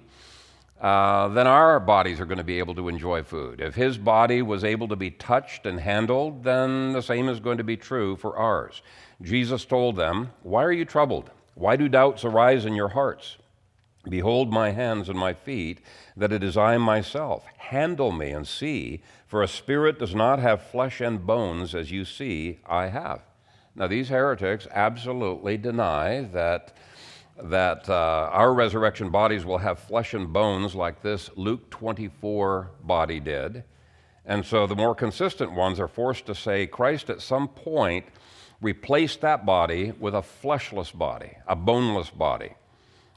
uh, 0.82 1.28
then 1.30 1.46
our 1.46 1.80
bodies 1.80 2.20
are 2.20 2.25
going 2.25 2.40
to 2.40 2.44
be 2.44 2.60
able 2.60 2.74
to 2.75 2.90
enjoy 2.90 3.22
food. 3.22 3.62
If 3.62 3.75
his 3.75 3.98
body 3.98 4.42
was 4.42 4.63
able 4.63 4.88
to 4.88 4.96
be 4.96 5.12
touched 5.12 5.66
and 5.66 5.80
handled, 5.80 6.44
then 6.44 6.94
the 6.94 7.01
same 7.01 7.30
is 7.30 7.40
going 7.40 7.60
to 7.60 7.63
be 7.63 7.78
true 7.78 8.16
for 8.16 8.36
ours. 8.36 8.82
Jesus 9.22 9.63
told 9.63 9.96
them, 9.96 10.32
Why 10.42 10.63
are 10.63 10.72
you 10.72 10.86
troubled? 10.86 11.30
Why 11.54 11.75
do 11.75 11.88
doubts 11.88 12.25
arise 12.25 12.66
in 12.66 12.74
your 12.74 12.90
hearts? 12.90 13.38
Behold 14.10 14.51
my 14.51 14.72
hands 14.72 15.10
and 15.10 15.17
my 15.17 15.34
feet, 15.34 15.79
that 16.17 16.31
it 16.31 16.43
is 16.43 16.58
I 16.58 16.77
myself. 16.77 17.46
Handle 17.58 18.12
me 18.12 18.31
and 18.31 18.48
see, 18.48 19.01
for 19.27 19.43
a 19.43 19.48
spirit 19.48 20.00
does 20.00 20.15
not 20.15 20.39
have 20.39 20.63
flesh 20.63 21.01
and 21.01 21.25
bones 21.25 21.75
as 21.75 21.91
you 21.91 22.03
see 22.05 22.60
I 22.65 22.88
have. 22.88 23.22
Now, 23.75 23.88
these 23.88 24.10
heretics 24.10 24.67
absolutely 24.72 25.58
deny 25.58 26.22
that 26.34 26.75
that 27.43 27.89
uh, 27.89 28.29
our 28.31 28.53
resurrection 28.53 29.10
bodies 29.10 29.46
will 29.46 29.58
have 29.58 29.79
flesh 29.79 30.13
and 30.13 30.31
bones 30.31 30.75
like 30.75 31.01
this 31.01 31.29
Luke 31.36 31.70
24 31.70 32.70
body 32.84 33.20
did. 33.20 33.63
And 34.25 34.46
so 34.46 34.67
the 34.67 34.75
more 34.75 34.93
consistent 34.93 35.51
ones 35.51 35.79
are 35.79 35.88
forced 35.88 36.27
to 36.27 36.36
say 36.36 36.67
Christ 36.67 37.10
at 37.10 37.22
some 37.22 37.48
point 37.48 38.05
replaced 38.62 39.22
that 39.22 39.46
body 39.46 39.91
with 40.00 40.13
a 40.13 40.22
fleshless 40.22 40.91
body, 40.91 41.38
a 41.48 41.55
boneless 41.55 42.12
body, 42.12 42.53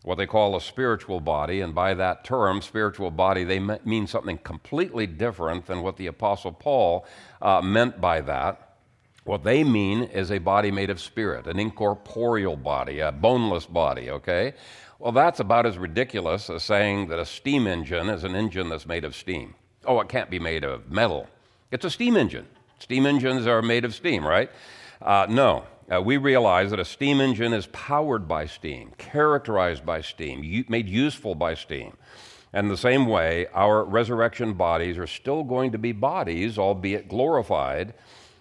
what 0.04 0.16
they 0.16 0.26
call 0.26 0.54
a 0.54 0.60
spiritual 0.60 1.18
body. 1.18 1.62
And 1.62 1.74
by 1.74 1.94
that 1.94 2.24
term, 2.24 2.60
spiritual 2.60 3.10
body, 3.10 3.42
they 3.42 3.58
mean 3.58 4.06
something 4.06 4.38
completely 4.38 5.06
different 5.06 5.66
than 5.66 5.82
what 5.82 5.96
the 5.96 6.06
Apostle 6.06 6.52
Paul 6.52 7.06
uh, 7.40 7.62
meant 7.62 8.00
by 8.00 8.20
that. 8.20 8.76
What 9.24 9.44
they 9.44 9.64
mean 9.64 10.02
is 10.02 10.30
a 10.30 10.38
body 10.38 10.70
made 10.70 10.90
of 10.90 11.00
spirit, 11.00 11.46
an 11.46 11.58
incorporeal 11.58 12.56
body, 12.56 13.00
a 13.00 13.10
boneless 13.10 13.64
body, 13.64 14.10
okay? 14.10 14.52
Well, 14.98 15.12
that's 15.12 15.40
about 15.40 15.64
as 15.64 15.78
ridiculous 15.78 16.50
as 16.50 16.62
saying 16.62 17.08
that 17.08 17.18
a 17.18 17.24
steam 17.24 17.66
engine 17.66 18.10
is 18.10 18.24
an 18.24 18.34
engine 18.36 18.68
that's 18.68 18.86
made 18.86 19.04
of 19.04 19.16
steam. 19.16 19.54
Oh, 19.86 19.98
it 20.00 20.10
can't 20.10 20.28
be 20.28 20.38
made 20.38 20.64
of 20.64 20.90
metal. 20.90 21.26
It's 21.70 21.86
a 21.86 21.90
steam 21.90 22.18
engine. 22.18 22.46
Steam 22.78 23.06
engines 23.06 23.46
are 23.46 23.62
made 23.62 23.86
of 23.86 23.94
steam, 23.94 24.26
right? 24.26 24.50
Uh, 25.00 25.26
no. 25.30 25.64
Uh, 25.92 26.00
we 26.00 26.16
realize 26.16 26.70
that 26.70 26.80
a 26.80 26.84
steam 26.84 27.20
engine 27.20 27.52
is 27.52 27.66
powered 27.66 28.26
by 28.26 28.46
steam, 28.46 28.92
characterized 28.96 29.84
by 29.84 30.00
steam, 30.00 30.64
made 30.68 30.88
useful 30.88 31.34
by 31.34 31.54
steam. 31.54 31.96
And 32.54 32.70
the 32.70 32.76
same 32.76 33.06
way, 33.06 33.48
our 33.52 33.84
resurrection 33.84 34.54
bodies 34.54 34.96
are 34.96 35.06
still 35.06 35.42
going 35.42 35.72
to 35.72 35.78
be 35.78 35.92
bodies, 35.92 36.56
albeit 36.56 37.08
glorified, 37.08 37.94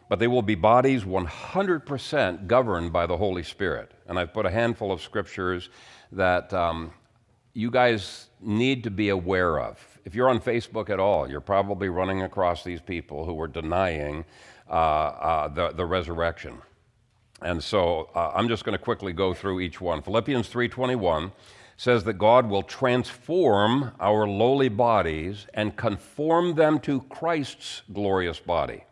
but 0.07 0.19
they 0.19 0.27
will 0.27 0.43
be 0.43 0.55
bodies 0.55 1.03
100% 1.03 2.47
governed 2.47 2.93
by 2.93 3.07
the 3.07 3.17
Holy 3.17 3.43
Spirit. 3.43 3.91
And 4.07 4.19
I've 4.19 4.31
put 4.31 4.45
a 4.45 4.51
handful 4.51 4.91
of 4.91 5.01
scriptures 5.01 5.69
that 6.11 6.53
um, 6.53 6.91
you 7.53 7.71
guys 7.71 8.27
need 8.39 8.83
to 8.83 8.91
be 8.91 9.09
aware 9.09 9.59
of. 9.59 9.79
If 10.05 10.15
you're 10.15 10.29
on 10.29 10.39
Facebook 10.39 10.89
at 10.89 10.99
all, 10.99 11.29
you're 11.29 11.41
probably 11.41 11.89
running 11.89 12.21
across 12.21 12.63
these 12.63 12.81
people 12.81 13.25
who 13.25 13.39
are 13.41 13.47
denying 13.47 14.25
uh, 14.69 14.73
uh, 14.73 15.47
the, 15.47 15.69
the 15.69 15.85
resurrection. 15.85 16.61
And 17.43 17.63
so 17.63 18.09
uh, 18.15 18.31
I'm 18.33 18.47
just 18.47 18.63
going 18.63 18.77
to 18.77 18.83
quickly 18.83 19.13
go 19.13 19.33
through 19.33 19.59
each 19.59 19.81
one. 19.81 20.01
Philippians 20.01 20.49
3:21 20.49 21.31
says 21.77 22.03
that 22.03 22.13
God 22.13 22.49
will 22.49 22.63
transform 22.63 23.91
our 23.99 24.27
lowly 24.27 24.69
bodies 24.69 25.47
and 25.53 25.75
conform 25.75 26.55
them 26.55 26.79
to 26.79 27.01
Christ's 27.01 27.81
glorious 27.91 28.39
body. 28.39 28.83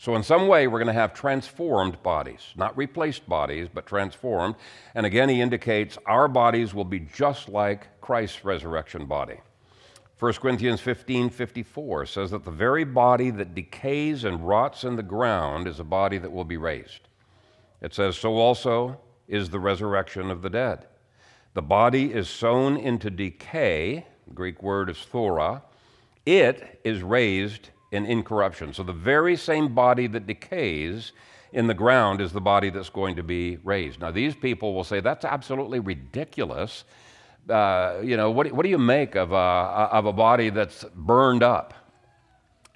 So, 0.00 0.14
in 0.14 0.22
some 0.22 0.46
way, 0.46 0.68
we're 0.68 0.78
going 0.78 0.86
to 0.86 0.92
have 0.92 1.12
transformed 1.12 2.00
bodies, 2.04 2.52
not 2.54 2.76
replaced 2.76 3.28
bodies, 3.28 3.66
but 3.72 3.84
transformed. 3.84 4.54
And 4.94 5.04
again, 5.04 5.28
he 5.28 5.40
indicates 5.40 5.98
our 6.06 6.28
bodies 6.28 6.72
will 6.72 6.84
be 6.84 7.00
just 7.00 7.48
like 7.48 8.00
Christ's 8.00 8.44
resurrection 8.44 9.06
body. 9.06 9.40
1 10.20 10.32
Corinthians 10.34 10.80
15 10.80 11.30
54 11.30 12.06
says 12.06 12.30
that 12.30 12.44
the 12.44 12.50
very 12.50 12.84
body 12.84 13.30
that 13.30 13.54
decays 13.54 14.22
and 14.22 14.46
rots 14.46 14.84
in 14.84 14.94
the 14.94 15.02
ground 15.02 15.66
is 15.66 15.80
a 15.80 15.84
body 15.84 16.18
that 16.18 16.30
will 16.30 16.44
be 16.44 16.56
raised. 16.56 17.07
It 17.80 17.94
says, 17.94 18.16
So 18.16 18.36
also 18.36 19.00
is 19.26 19.50
the 19.50 19.60
resurrection 19.60 20.30
of 20.30 20.42
the 20.42 20.50
dead. 20.50 20.86
The 21.54 21.62
body 21.62 22.12
is 22.12 22.28
sown 22.28 22.76
into 22.76 23.10
decay, 23.10 24.06
the 24.26 24.34
Greek 24.34 24.62
word 24.62 24.90
is 24.90 24.96
phthora. 24.96 25.62
It 26.26 26.80
is 26.84 27.02
raised 27.02 27.70
in 27.90 28.04
incorruption. 28.04 28.74
So 28.74 28.82
the 28.82 28.92
very 28.92 29.36
same 29.36 29.74
body 29.74 30.06
that 30.08 30.26
decays 30.26 31.12
in 31.52 31.66
the 31.66 31.74
ground 31.74 32.20
is 32.20 32.32
the 32.32 32.40
body 32.40 32.70
that's 32.70 32.90
going 32.90 33.16
to 33.16 33.22
be 33.22 33.56
raised. 33.64 34.00
Now, 34.00 34.10
these 34.10 34.34
people 34.34 34.74
will 34.74 34.84
say 34.84 35.00
that's 35.00 35.24
absolutely 35.24 35.80
ridiculous. 35.80 36.84
Uh, 37.48 38.00
you 38.02 38.16
know, 38.16 38.30
what, 38.30 38.52
what 38.52 38.64
do 38.64 38.68
you 38.68 38.78
make 38.78 39.14
of 39.14 39.32
a, 39.32 39.34
of 39.34 40.04
a 40.04 40.12
body 40.12 40.50
that's 40.50 40.84
burned 40.94 41.42
up? 41.42 41.72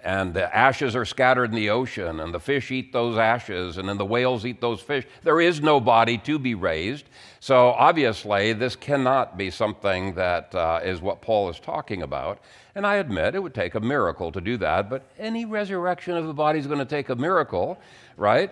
And 0.04 0.35
the 0.35 0.54
ashes 0.54 0.97
are 0.97 1.04
scattered 1.04 1.50
in 1.50 1.54
the 1.54 1.71
ocean, 1.71 2.21
and 2.21 2.35
the 2.35 2.40
fish 2.40 2.71
eat 2.71 2.92
those 2.92 3.16
ashes, 3.16 3.78
and 3.78 3.88
then 3.88 3.99
the 3.99 4.04
whales 4.04 4.44
eat 4.44 4.61
those 4.61 4.80
fish. 4.80 5.06
There 5.23 5.40
is 5.40 5.61
no 5.61 5.80
body 5.80 6.18
to 6.18 6.38
be 6.38 6.54
raised. 6.54 7.04
So, 7.40 7.68
obviously, 7.71 8.52
this 8.52 8.76
cannot 8.76 9.37
be 9.37 9.50
something 9.50 10.14
that 10.14 10.54
uh, 10.54 10.80
is 10.82 11.00
what 11.00 11.21
Paul 11.21 11.49
is 11.50 11.61
talking 11.61 12.02
about. 12.02 12.40
And 12.75 12.87
I 12.87 12.97
admit 12.97 13.35
it 13.35 13.42
would 13.42 13.54
take 13.54 13.75
a 13.75 13.80
miracle 13.80 14.32
to 14.32 14.40
do 14.40 14.56
that, 14.59 14.88
but 14.88 15.04
any 15.18 15.44
resurrection 15.44 16.16
of 16.16 16.26
the 16.26 16.35
body 16.35 16.59
is 16.59 16.66
going 16.66 16.78
to 16.78 16.85
take 16.85 17.09
a 17.09 17.16
miracle, 17.16 17.78
right? 18.16 18.50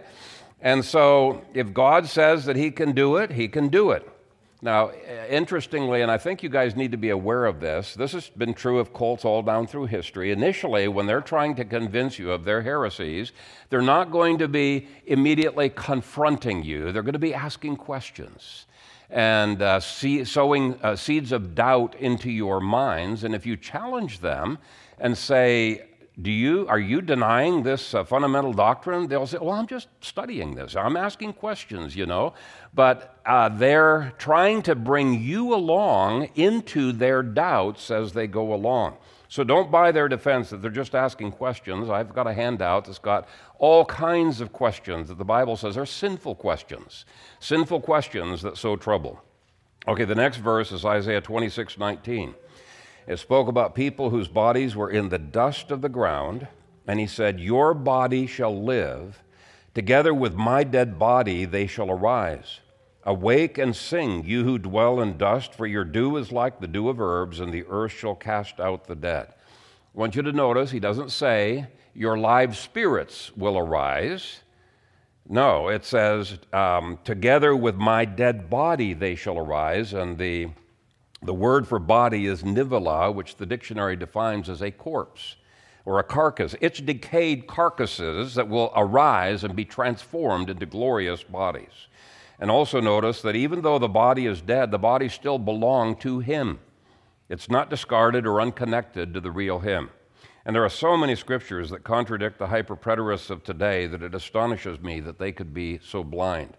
And 0.61 0.85
so, 0.85 1.43
if 1.55 1.73
God 1.73 2.07
says 2.07 2.45
that 2.47 2.57
He 2.57 2.71
can 2.71 2.93
do 2.93 3.17
it, 3.17 3.31
He 3.31 3.49
can 3.49 3.69
do 3.69 3.93
it. 3.93 4.10
Now, 4.63 4.91
interestingly, 5.29 6.03
and 6.03 6.11
I 6.11 6.19
think 6.19 6.43
you 6.43 6.51
guys 6.51 6.77
need 6.77 6.91
to 6.91 6.99
be 6.99 7.09
aware 7.09 7.47
of 7.47 7.61
this, 7.61 7.95
this 7.95 8.13
has 8.13 8.29
been 8.29 8.53
true 8.53 8.79
of 8.79 8.93
cults 8.93 9.25
all 9.25 9.43
down 9.43 9.67
through 9.67 9.87
history. 9.87 10.33
Initially, 10.33 10.87
when 10.87 11.07
they're 11.07 11.23
trying 11.23 11.55
to 11.55 11.65
convince 11.65 12.19
you 12.19 12.31
of 12.31 12.45
their 12.45 12.61
heresies, 12.61 13.33
they're 13.71 13.81
not 13.81 14.11
going 14.11 14.37
to 14.37 14.49
be 14.49 14.87
immediately 15.07 15.71
confronting 15.71 16.63
you, 16.63 16.93
they're 16.93 17.03
going 17.03 17.15
to 17.15 17.19
be 17.19 17.33
asking 17.33 17.77
questions 17.77 18.67
and 19.09 19.61
uh, 19.61 19.81
see, 19.81 20.25
sowing 20.25 20.79
uh, 20.83 20.95
seeds 20.95 21.33
of 21.33 21.55
doubt 21.55 21.95
into 21.97 22.31
your 22.31 22.61
minds. 22.61 23.25
And 23.25 23.35
if 23.35 23.45
you 23.45 23.57
challenge 23.57 24.21
them 24.21 24.59
and 24.99 25.17
say, 25.17 25.90
do 26.23 26.31
you, 26.31 26.67
are 26.69 26.79
you 26.79 27.01
denying 27.01 27.63
this 27.63 27.95
uh, 27.95 28.05
fundamental 28.05 28.53
doctrine? 28.53 29.07
They'll 29.07 29.27
say, 29.27 29.39
well, 29.41 29.53
I'm 29.53 29.67
just 29.67 29.89
studying 30.01 30.55
this. 30.55 30.77
I'm 30.77 30.97
asking 30.97 31.35
questions, 31.35 31.95
you 31.95 32.07
know. 32.07 32.35
But 32.75 33.21
uh, 33.25 33.49
they're 33.49 34.13
trying 34.19 34.63
to 34.63 34.75
bring 34.75 35.21
you 35.21 35.55
along 35.55 36.31
into 36.35 36.93
their 36.93 37.23
doubts 37.23 37.91
as 37.91 38.13
they 38.13 38.27
go 38.27 38.53
along. 38.53 38.97
So 39.29 39.45
don't 39.45 39.71
buy 39.71 39.93
their 39.93 40.09
defense 40.09 40.51
that 40.51 40.61
they're 40.61 40.71
just 40.71 40.95
asking 40.95 41.33
questions. 41.33 41.89
I've 41.89 42.13
got 42.13 42.27
a 42.27 42.35
handout 42.35 42.87
that's 42.87 42.99
got 42.99 43.29
all 43.59 43.85
kinds 43.85 44.41
of 44.41 44.53
questions 44.53 45.09
that 45.09 45.19
the 45.19 45.25
Bible 45.25 45.57
says 45.57 45.77
are 45.77 45.87
sinful 45.87 46.35
questions, 46.35 47.05
sinful 47.39 47.81
questions 47.83 48.43
that 48.43 48.57
sow 48.57 48.75
trouble. 48.75 49.23
Okay, 49.87 50.05
the 50.05 50.17
next 50.17 50.39
verse 50.39 50.73
is 50.73 50.85
Isaiah 50.85 51.21
26 51.21 51.79
19. 51.79 52.35
It 53.07 53.19
spoke 53.19 53.49
about 53.49 53.75
people 53.75 54.11
whose 54.11 54.29
bodies 54.29 54.77
were 54.77 54.91
in 54.91 55.09
the 55.09 55.19
dust 55.19 55.71
of 55.71 55.81
the 55.81 55.89
ground, 55.89 56.47
and 56.87 57.01
he 57.01 57.07
said, 57.07 57.41
Your 57.41 57.75
body 57.75 58.27
shall 58.27 58.63
live. 58.63 59.23
Together 59.75 60.13
with 60.13 60.35
my 60.35 60.65
dead 60.65 60.99
body 60.99 61.45
they 61.45 61.67
shall 61.67 61.91
arise. 61.91 62.61
Awake 63.05 63.57
and 63.57 63.75
sing, 63.75 64.25
you 64.27 64.45
who 64.45 64.59
dwell 64.59 65.01
in 65.01 65.17
dust, 65.17 65.55
for 65.55 65.67
your 65.67 65.85
dew 65.85 66.17
is 66.17 66.33
like 66.33 66.61
the 66.61 66.67
dew 66.67 66.89
of 66.89 67.01
herbs, 67.01 67.41
and 67.41 67.53
the 67.53 67.65
earth 67.69 67.93
shall 67.93 68.15
cast 68.15 68.61
out 68.61 68.87
the 68.87 68.95
dead. 68.95 69.29
I 69.31 69.99
want 69.99 70.15
you 70.15 70.23
to 70.23 70.33
notice 70.33 70.71
he 70.71 70.81
doesn't 70.81 71.11
say, 71.11 71.67
Your 71.95 72.19
live 72.19 72.57
spirits 72.57 73.35
will 73.37 73.57
arise. 73.57 74.41
No, 75.29 75.69
it 75.69 75.85
says, 75.85 76.39
um, 76.53 76.99
Together 77.05 77.57
with 77.57 77.77
my 77.77 78.05
dead 78.05 78.51
body 78.51 78.93
they 78.93 79.15
shall 79.15 79.39
arise, 79.39 79.93
and 79.95 80.19
the 80.19 80.49
the 81.23 81.35
word 81.35 81.69
for 81.69 81.79
body 81.79 82.27
is 82.27 82.43
nivela, 82.43 83.15
which 83.15 83.37
the 83.37 83.47
dictionary 83.47 83.97
defines 83.97 84.49
as 84.49 84.63
a 84.63 84.71
corpse 84.71 85.37
or 85.85 85.99
a 85.99 86.05
carcass. 86.05 86.55
It's 86.61 86.81
decayed 86.81 87.47
carcasses 87.47 88.35
that 88.35 88.49
will 88.49 88.73
arise 88.75 89.45
and 89.45 89.55
be 89.55 89.65
transformed 89.65 90.49
into 90.49 90.67
glorious 90.67 91.23
bodies. 91.23 91.89
And 92.39 92.51
also 92.51 92.81
notice 92.81 93.21
that 93.23 93.37
even 93.37 93.61
though 93.61 93.79
the 93.79 93.89
body 93.89 94.27
is 94.27 94.41
dead, 94.41 94.71
the 94.71 94.79
body 94.79 95.09
still 95.09 95.39
belongs 95.39 96.03
to 96.03 96.21
Him. 96.21 96.59
It's 97.29 97.51
not 97.51 97.69
discarded 97.69 98.27
or 98.27 98.41
unconnected 98.41 99.13
to 99.13 99.21
the 99.21 99.31
real 99.31 99.59
Him. 99.59 99.91
And 100.47 100.57
there 100.57 100.65
are 100.65 100.71
so 100.71 100.97
many 100.97 101.15
scriptures 101.17 101.69
that 101.69 101.85
contradict 101.85 102.39
the 102.39 102.47
hyperpreterists 102.47 103.29
of 103.29 103.45
today 103.45 103.87
that 103.87 104.03
it 104.03 104.15
astonishes 104.15 104.81
me 104.81 105.01
that 105.01 105.19
they 105.19 105.33
could 105.33 105.53
be 105.53 105.81
so 105.83 106.03
blind. 106.03 106.57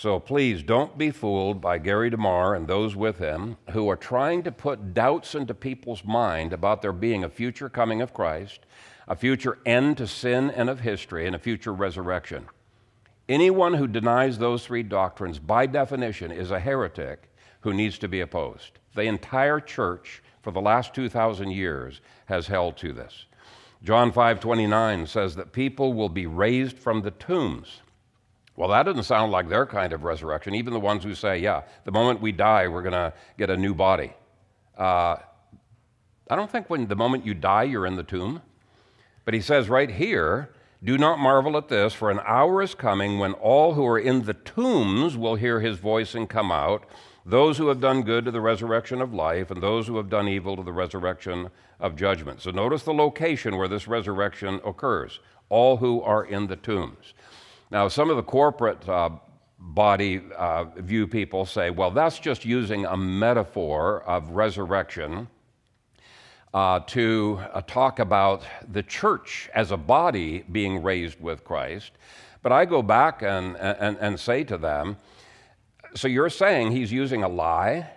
So 0.00 0.18
please 0.18 0.62
don't 0.62 0.96
be 0.96 1.10
fooled 1.10 1.60
by 1.60 1.76
Gary 1.76 2.08
DeMar 2.08 2.54
and 2.54 2.66
those 2.66 2.96
with 2.96 3.18
him 3.18 3.58
who 3.72 3.86
are 3.90 3.96
trying 3.96 4.42
to 4.44 4.50
put 4.50 4.94
doubts 4.94 5.34
into 5.34 5.52
people's 5.52 6.06
mind 6.06 6.54
about 6.54 6.80
there 6.80 6.90
being 6.90 7.22
a 7.22 7.28
future 7.28 7.68
coming 7.68 8.00
of 8.00 8.14
Christ, 8.14 8.60
a 9.06 9.14
future 9.14 9.58
end 9.66 9.98
to 9.98 10.06
sin 10.06 10.48
and 10.52 10.70
of 10.70 10.80
history, 10.80 11.26
and 11.26 11.36
a 11.36 11.38
future 11.38 11.74
resurrection. 11.74 12.46
Anyone 13.28 13.74
who 13.74 13.86
denies 13.86 14.38
those 14.38 14.64
three 14.64 14.82
doctrines, 14.82 15.38
by 15.38 15.66
definition, 15.66 16.30
is 16.30 16.50
a 16.50 16.60
heretic 16.60 17.30
who 17.60 17.74
needs 17.74 17.98
to 17.98 18.08
be 18.08 18.20
opposed. 18.20 18.78
The 18.94 19.02
entire 19.02 19.60
church 19.60 20.22
for 20.40 20.50
the 20.50 20.62
last 20.62 20.94
2,000 20.94 21.50
years 21.50 22.00
has 22.24 22.46
held 22.46 22.78
to 22.78 22.94
this. 22.94 23.26
John 23.82 24.12
5:29 24.12 25.06
says 25.06 25.36
that 25.36 25.52
people 25.52 25.92
will 25.92 26.08
be 26.08 26.26
raised 26.26 26.78
from 26.78 27.02
the 27.02 27.10
tombs. 27.10 27.82
Well, 28.60 28.68
that 28.68 28.82
doesn't 28.82 29.04
sound 29.04 29.32
like 29.32 29.48
their 29.48 29.64
kind 29.64 29.94
of 29.94 30.04
resurrection. 30.04 30.54
Even 30.54 30.74
the 30.74 30.80
ones 30.80 31.02
who 31.02 31.14
say, 31.14 31.38
yeah, 31.38 31.62
the 31.84 31.92
moment 31.92 32.20
we 32.20 32.30
die, 32.30 32.68
we're 32.68 32.82
going 32.82 32.92
to 32.92 33.14
get 33.38 33.48
a 33.48 33.56
new 33.56 33.72
body. 33.72 34.12
Uh, 34.76 35.16
I 36.28 36.36
don't 36.36 36.50
think 36.50 36.68
when 36.68 36.86
the 36.86 36.94
moment 36.94 37.24
you 37.24 37.32
die, 37.32 37.62
you're 37.62 37.86
in 37.86 37.96
the 37.96 38.02
tomb. 38.02 38.42
But 39.24 39.32
he 39.32 39.40
says 39.40 39.70
right 39.70 39.90
here, 39.90 40.50
do 40.84 40.98
not 40.98 41.18
marvel 41.18 41.56
at 41.56 41.68
this, 41.68 41.94
for 41.94 42.10
an 42.10 42.20
hour 42.26 42.60
is 42.60 42.74
coming 42.74 43.18
when 43.18 43.32
all 43.32 43.72
who 43.72 43.86
are 43.86 43.98
in 43.98 44.24
the 44.24 44.34
tombs 44.34 45.16
will 45.16 45.36
hear 45.36 45.60
his 45.60 45.78
voice 45.78 46.14
and 46.14 46.28
come 46.28 46.52
out, 46.52 46.84
those 47.24 47.56
who 47.56 47.68
have 47.68 47.80
done 47.80 48.02
good 48.02 48.26
to 48.26 48.30
the 48.30 48.42
resurrection 48.42 49.00
of 49.00 49.14
life, 49.14 49.50
and 49.50 49.62
those 49.62 49.86
who 49.86 49.96
have 49.96 50.10
done 50.10 50.28
evil 50.28 50.56
to 50.56 50.62
the 50.62 50.70
resurrection 50.70 51.48
of 51.78 51.96
judgment. 51.96 52.42
So 52.42 52.50
notice 52.50 52.82
the 52.82 52.92
location 52.92 53.56
where 53.56 53.68
this 53.68 53.88
resurrection 53.88 54.60
occurs 54.66 55.18
all 55.48 55.78
who 55.78 56.00
are 56.02 56.24
in 56.24 56.46
the 56.46 56.56
tombs. 56.56 57.14
Now, 57.70 57.86
some 57.86 58.10
of 58.10 58.16
the 58.16 58.22
corporate 58.24 58.88
uh, 58.88 59.10
body 59.58 60.20
uh, 60.36 60.64
view 60.76 61.06
people 61.06 61.46
say, 61.46 61.70
well, 61.70 61.92
that's 61.92 62.18
just 62.18 62.44
using 62.44 62.84
a 62.84 62.96
metaphor 62.96 64.02
of 64.02 64.30
resurrection 64.30 65.28
uh, 66.52 66.80
to 66.80 67.40
uh, 67.52 67.60
talk 67.62 68.00
about 68.00 68.42
the 68.72 68.82
church 68.82 69.48
as 69.54 69.70
a 69.70 69.76
body 69.76 70.44
being 70.50 70.82
raised 70.82 71.20
with 71.20 71.44
Christ. 71.44 71.92
But 72.42 72.50
I 72.50 72.64
go 72.64 72.82
back 72.82 73.22
and, 73.22 73.56
and, 73.56 73.96
and 73.98 74.18
say 74.18 74.42
to 74.44 74.58
them, 74.58 74.96
so 75.94 76.08
you're 76.08 76.30
saying 76.30 76.72
he's 76.72 76.90
using 76.90 77.22
a 77.22 77.28
lie 77.28 77.88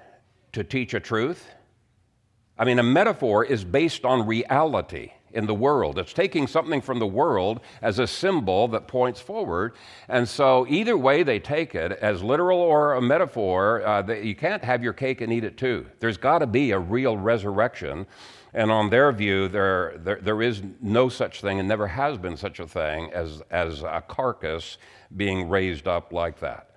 to 0.52 0.64
teach 0.64 0.94
a 0.94 1.00
truth? 1.00 1.50
I 2.58 2.66
mean, 2.66 2.78
a 2.78 2.84
metaphor 2.84 3.44
is 3.44 3.64
based 3.64 4.06
on 4.06 4.28
reality. 4.28 5.14
In 5.34 5.46
the 5.46 5.54
world. 5.54 5.98
It's 5.98 6.14
taking 6.14 6.48
something 6.48 6.82
from 6.82 7.00
the 7.00 7.08
world 7.08 7.60
as 7.82 8.00
a 8.00 8.08
symbol 8.08 8.68
that 8.70 8.88
points 8.88 9.20
forward. 9.20 9.74
And 10.08 10.28
so, 10.28 10.66
either 10.70 10.98
way 10.98 11.24
they 11.24 11.40
take 11.40 11.76
it, 11.76 11.92
as 11.94 12.24
literal 12.24 12.60
or 12.60 12.94
a 12.94 13.02
metaphor, 13.02 13.86
uh, 13.86 14.02
they, 14.02 14.24
you 14.24 14.36
can't 14.36 14.64
have 14.64 14.84
your 14.84 14.94
cake 14.94 15.22
and 15.22 15.34
eat 15.34 15.44
it 15.44 15.58
too. 15.58 15.86
There's 16.00 16.18
got 16.18 16.40
to 16.40 16.48
be 16.48 16.72
a 16.72 16.80
real 16.80 17.18
resurrection. 17.18 18.06
And 18.54 18.72
on 18.72 18.90
their 18.90 19.12
view, 19.12 19.48
there, 19.48 19.96
there, 19.98 20.20
there 20.22 20.42
is 20.42 20.62
no 20.80 21.10
such 21.10 21.42
thing 21.42 21.60
and 21.60 21.68
never 21.68 21.88
has 21.88 22.18
been 22.18 22.38
such 22.38 22.60
a 22.60 22.68
thing 22.68 23.12
as, 23.12 23.42
as 23.50 23.82
a 23.82 24.04
carcass 24.08 24.78
being 25.16 25.50
raised 25.50 25.88
up 25.88 26.14
like 26.14 26.40
that. 26.40 26.70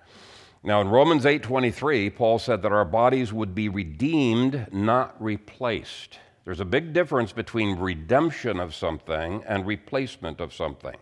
Now 0.63 0.81
in 0.81 0.89
Romans 0.89 1.23
8:23, 1.23 2.15
Paul 2.15 2.39
said 2.39 2.61
that 2.63 2.71
our 2.71 2.83
bodies 2.83 3.31
would 3.31 3.53
be 3.53 3.69
redeemed, 3.69 4.67
not 4.73 5.15
replaced. 5.23 6.19
There's 6.47 6.61
a 6.61 6.65
big 6.65 6.93
difference 6.93 7.33
between 7.33 7.77
redemption 7.77 8.61
of 8.61 8.73
something 8.73 9.43
and 9.45 9.67
replacement 9.67 10.39
of 10.39 10.53
something. 10.53 10.95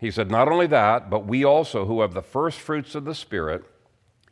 He 0.00 0.10
said, 0.10 0.32
Not 0.32 0.48
only 0.48 0.66
that, 0.66 1.08
but 1.08 1.26
we 1.26 1.44
also, 1.44 1.84
who 1.84 2.00
have 2.00 2.12
the 2.12 2.22
first 2.22 2.58
fruits 2.58 2.96
of 2.96 3.04
the 3.04 3.14
Spirit, 3.14 3.62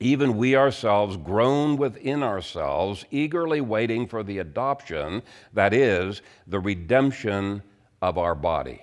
even 0.01 0.37
we 0.37 0.57
ourselves, 0.57 1.17
groan 1.17 1.77
within 1.77 2.25
ourselves, 2.25 3.05
eagerly 3.13 3.61
waiting 3.61 4.09
for 4.09 4.25
the 4.25 4.41
adoption, 4.41 5.23
that 5.53 5.73
is, 5.73 6.23
the 6.49 6.59
redemption 6.59 7.63
of 8.03 8.19
our 8.19 8.35
body. 8.35 8.83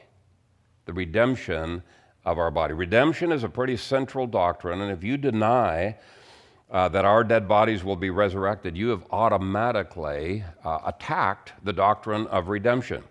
The 0.85 0.93
redemption 0.93 1.83
of 2.23 2.37
our 2.37 2.51
body. 2.51 2.73
Redemption 2.73 3.33
is 3.33 3.43
a 3.43 3.49
pretty 3.49 3.75
central 3.75 4.27
doctrine, 4.27 4.79
and 4.79 4.93
if 4.93 5.03
you 5.03 5.17
deny 5.17 5.97
uh, 6.75 6.89
that 6.89 7.05
our 7.05 7.23
dead 7.23 7.47
bodies 7.47 7.85
will 7.85 7.95
be 7.95 8.09
resurrected, 8.09 8.75
you 8.75 8.89
have 8.89 9.05
automatically 9.11 10.43
uh, 10.65 10.79
attacked 10.85 11.53
the 11.63 11.71
doctrine 11.71 12.27
of 12.27 12.49
redemption. 12.49 13.01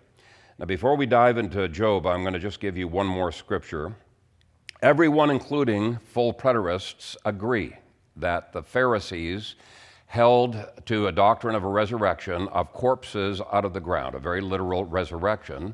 Now, 0.59 0.65
before 0.65 0.95
we 0.95 1.07
dive 1.07 1.39
into 1.39 1.67
Job, 1.67 2.05
I'm 2.05 2.21
going 2.21 2.35
to 2.35 2.39
just 2.39 2.59
give 2.59 2.77
you 2.77 2.87
one 2.87 3.07
more 3.07 3.31
scripture. 3.31 3.95
Everyone, 4.83 5.31
including 5.31 5.97
full 5.97 6.31
preterists, 6.31 7.17
agree 7.25 7.73
that 8.17 8.53
the 8.53 8.61
Pharisees 8.61 9.55
held 10.05 10.63
to 10.85 11.07
a 11.07 11.11
doctrine 11.11 11.55
of 11.55 11.63
a 11.63 11.67
resurrection 11.67 12.47
of 12.49 12.71
corpses 12.71 13.41
out 13.51 13.65
of 13.65 13.73
the 13.73 13.81
ground, 13.81 14.13
a 14.13 14.19
very 14.19 14.41
literal 14.41 14.85
resurrection. 14.85 15.73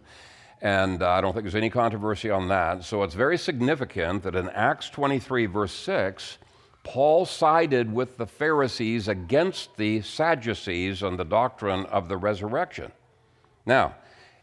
And 0.62 1.04
uh, 1.04 1.10
I 1.10 1.20
don't 1.20 1.34
think 1.34 1.44
there's 1.44 1.56
any 1.56 1.70
controversy 1.70 2.30
on 2.30 2.48
that. 2.48 2.86
So 2.86 3.04
it's 3.04 3.16
very 3.16 3.38
significant 3.38 4.24
that 4.24 4.36
in 4.36 4.48
Acts 4.52 4.90
23, 4.90 5.46
verse 5.48 5.74
6, 5.74 6.38
Paul 6.84 7.26
sided 7.26 7.94
with 7.94 8.18
the 8.18 8.26
Pharisees 8.26 9.08
against 9.08 9.78
the 9.78 10.02
Sadducees 10.02 11.04
on 11.04 11.18
the 11.18 11.24
doctrine 11.24 11.86
of 11.86 12.10
the 12.10 12.18
resurrection. 12.18 12.92
Now, 13.66 13.96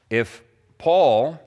if 0.08 0.42
Paul, 0.78 1.38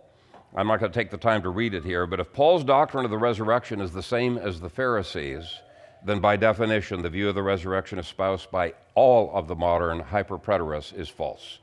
I'm 0.56 0.68
not 0.68 0.80
going 0.80 0.92
to 0.92 1.00
take 1.00 1.10
the 1.10 1.18
time 1.18 1.42
to 1.44 1.50
read 1.50 1.74
it 1.74 1.86
here, 1.86 2.06
but 2.06 2.20
if 2.20 2.34
Paul's 2.34 2.64
doctrine 2.64 3.06
of 3.06 3.12
the 3.12 3.18
resurrection 3.18 3.80
is 3.80 3.92
the 3.92 4.04
same 4.04 4.38
as 4.38 4.60
the 4.60 4.70
Pharisees, 4.70 5.60
then 6.04 6.20
by 6.20 6.36
definition, 6.36 7.02
the 7.02 7.10
view 7.10 7.30
of 7.30 7.36
the 7.36 7.44
resurrection 7.44 8.00
espoused 8.00 8.52
by 8.52 8.74
all 8.96 9.32
of 9.34 9.48
the 9.48 9.56
modern 9.56 10.02
hyperpreterists 10.02 10.98
is 10.98 11.08
false. 11.08 11.60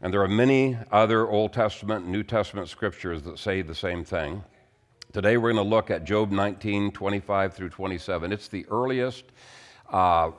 And 0.00 0.12
there 0.12 0.22
are 0.22 0.28
many 0.28 0.76
other 0.90 1.28
Old 1.28 1.52
Testament 1.52 2.04
and 2.04 2.12
New 2.12 2.22
Testament 2.22 2.68
scriptures 2.68 3.22
that 3.22 3.38
say 3.38 3.62
the 3.62 3.74
same 3.74 4.04
thing. 4.04 4.42
Today 5.10 5.38
we're 5.38 5.54
going 5.54 5.64
to 5.64 5.70
look 5.70 5.90
at 5.90 6.04
Job 6.04 6.30
19, 6.30 6.92
25 6.92 7.54
through 7.54 7.70
27. 7.70 8.30
It's 8.30 8.48
the 8.48 8.66
earliest 8.70 9.24
uh, 9.90 10.32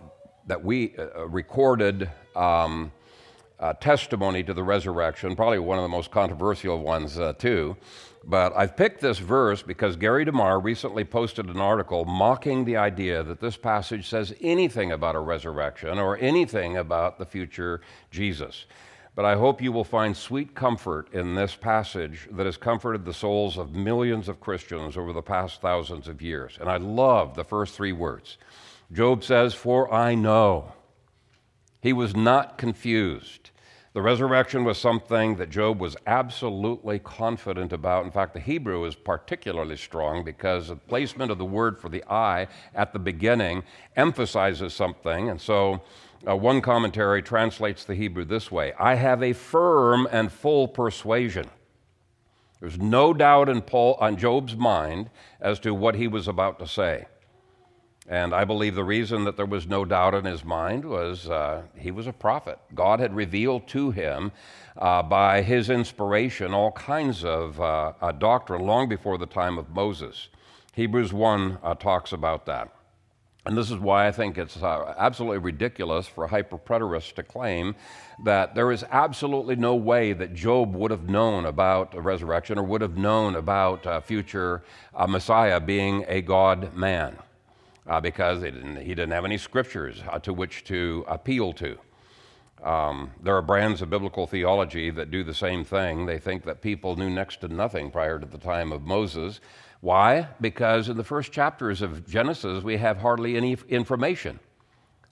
that 0.46 0.64
we 0.64 0.96
uh, 0.96 1.26
recorded 1.28 2.08
um, 2.36 2.92
uh, 3.60 3.74
testimony 3.74 4.44
to 4.44 4.54
the 4.54 4.62
resurrection, 4.62 5.36
probably 5.36 5.58
one 5.58 5.80
of 5.80 5.82
the 5.82 5.90
most 5.90 6.12
controversial 6.12 6.84
ones, 6.84 7.18
uh, 7.18 7.34
too. 7.34 7.78
But 8.24 8.56
I've 8.56 8.78
picked 8.78 9.02
this 9.02 9.18
verse 9.18 9.64
because 9.64 9.96
Gary 9.96 10.24
DeMar 10.24 10.60
recently 10.60 11.04
posted 11.04 11.48
an 11.48 11.58
article 11.58 12.06
mocking 12.06 12.64
the 12.64 12.78
idea 12.78 13.24
that 13.24 13.42
this 13.42 13.58
passage 13.58 14.08
says 14.08 14.36
anything 14.40 14.92
about 14.92 15.16
a 15.16 15.20
resurrection 15.20 15.98
or 15.98 16.16
anything 16.20 16.78
about 16.78 17.18
the 17.18 17.26
future 17.26 17.82
Jesus. 18.12 18.68
But 19.20 19.26
I 19.26 19.36
hope 19.36 19.62
you 19.62 19.74
will 19.74 19.84
find 19.84 20.16
sweet 20.16 20.56
comfort 20.56 21.14
in 21.14 21.36
this 21.36 21.54
passage 21.54 22.30
that 22.32 22.46
has 22.46 22.56
comforted 22.56 23.04
the 23.04 23.14
souls 23.14 23.58
of 23.58 23.76
millions 23.76 24.30
of 24.30 24.40
Christians 24.40 24.96
over 24.96 25.12
the 25.12 25.22
past 25.22 25.60
thousands 25.60 26.08
of 26.08 26.22
years. 26.22 26.58
And 26.58 26.70
I 26.70 26.78
love 26.78 27.36
the 27.36 27.44
first 27.44 27.76
three 27.76 27.92
words. 27.92 28.38
Job 28.94 29.26
says, 29.26 29.54
For 29.54 29.94
I 29.94 30.16
know. 30.16 30.72
He 31.82 31.92
was 31.92 32.16
not 32.16 32.58
confused. 32.58 33.50
The 33.92 34.02
resurrection 34.02 34.64
was 34.64 34.78
something 34.78 35.36
that 35.36 35.50
Job 35.50 35.82
was 35.82 35.98
absolutely 36.08 37.00
confident 37.00 37.74
about. 37.74 38.06
In 38.06 38.12
fact, 38.12 38.34
the 38.34 38.40
Hebrew 38.40 38.86
is 38.86 38.96
particularly 38.96 39.76
strong 39.76 40.24
because 40.24 40.70
the 40.70 40.78
placement 40.78 41.30
of 41.30 41.40
the 41.40 41.44
word 41.44 41.78
for 41.78 41.90
the 41.90 42.06
I 42.10 42.48
at 42.74 42.94
the 42.94 43.00
beginning 43.00 43.64
emphasizes 43.98 44.74
something. 44.74 45.30
And 45.30 45.42
so 45.42 45.82
uh, 46.28 46.36
one 46.36 46.62
commentary 46.62 47.22
translates 47.22 47.86
the 47.86 47.96
Hebrew 47.96 48.26
this 48.26 48.52
way 48.52 48.74
I 48.80 48.96
have 48.96 49.24
a 49.24 49.34
firm 49.34 50.08
and 50.12 50.32
full 50.32 50.68
persuasion. 50.68 51.50
There's 52.60 52.78
no 52.78 53.14
doubt 53.14 53.48
in 53.48 53.62
Paul, 53.62 53.98
on 54.02 54.18
Job's 54.18 54.56
mind 54.56 55.10
as 55.40 55.60
to 55.60 55.74
what 55.74 55.96
he 55.96 56.08
was 56.08 56.28
about 56.28 56.60
to 56.60 56.68
say. 56.68 57.06
And 58.10 58.34
I 58.34 58.44
believe 58.44 58.76
the 58.76 58.84
reason 58.84 59.24
that 59.26 59.38
there 59.38 59.46
was 59.46 59.68
no 59.68 59.86
doubt 59.86 60.16
in 60.16 60.26
his 60.26 60.44
mind 60.44 60.84
was 60.84 61.30
uh, 61.30 61.62
he 61.78 61.92
was 61.92 62.08
a 62.08 62.12
prophet. 62.12 62.58
God 62.74 63.00
had 63.00 63.16
revealed 63.16 63.68
to 63.70 63.92
him 63.92 64.32
uh, 64.78 65.04
by 65.04 65.42
his 65.44 65.70
inspiration 65.70 66.54
all 66.54 66.72
kinds 66.72 67.24
of 67.24 67.62
uh, 67.62 67.94
doctrine 68.18 68.66
long 68.66 68.90
before 68.90 69.18
the 69.18 69.28
time 69.28 69.58
of 69.58 69.70
Moses. 69.70 70.30
Hebrews 70.74 71.14
1 71.14 71.60
uh, 71.62 71.76
talks 71.76 72.12
about 72.12 72.46
that. 72.48 72.74
And 73.50 73.58
this 73.58 73.72
is 73.72 73.80
why 73.80 74.08
I 74.08 74.12
think 74.12 74.38
it's 74.38 74.62
uh, 74.62 74.94
absolutely 74.96 75.40
ridiculous 75.40 76.06
for 76.06 76.28
hyperpreterists 76.28 77.16
to 77.16 77.24
claim 77.24 77.76
that 78.24 78.54
there 78.54 78.72
is 78.72 78.86
absolutely 78.92 79.56
no 79.56 79.76
way 79.76 80.14
that 80.14 80.36
Job 80.36 80.76
would 80.76 80.92
have 80.92 81.10
known 81.10 81.46
about 81.46 81.96
a 81.96 82.00
resurrection 82.00 82.60
or 82.60 82.64
would 82.64 82.82
have 82.82 82.96
known 82.96 83.36
about 83.36 83.88
a 83.88 84.02
future 84.02 84.62
uh, 84.94 85.08
Messiah 85.08 85.60
being 85.60 86.06
a 86.08 86.22
God 86.22 86.76
man 86.76 87.18
uh, 87.88 88.00
because 88.00 88.42
didn't, 88.42 88.76
he 88.76 88.90
didn't 88.90 89.14
have 89.14 89.26
any 89.26 89.40
scriptures 89.40 90.04
uh, 90.08 90.20
to 90.20 90.32
which 90.32 90.64
to 90.66 91.04
appeal 91.08 91.52
to. 91.54 91.76
Um, 92.64 93.12
there 93.22 93.36
are 93.36 93.42
brands 93.42 93.82
of 93.82 93.90
biblical 93.90 94.28
theology 94.28 94.90
that 94.92 95.12
do 95.12 95.24
the 95.24 95.34
same 95.34 95.64
thing. 95.64 96.06
They 96.06 96.20
think 96.20 96.44
that 96.46 96.62
people 96.62 96.96
knew 96.96 97.10
next 97.10 97.42
to 97.42 97.48
nothing 97.48 97.92
prior 97.92 98.20
to 98.20 98.26
the 98.26 98.38
time 98.38 98.72
of 98.72 98.84
Moses. 98.84 99.40
Why? 99.82 100.28
Because 100.42 100.90
in 100.90 100.98
the 100.98 101.04
first 101.04 101.32
chapters 101.32 101.82
of 101.82 102.08
Genesis, 102.08 102.64
we 102.64 102.78
have 102.78 102.98
hardly 102.98 103.38
any 103.38 103.58
information. 103.70 104.40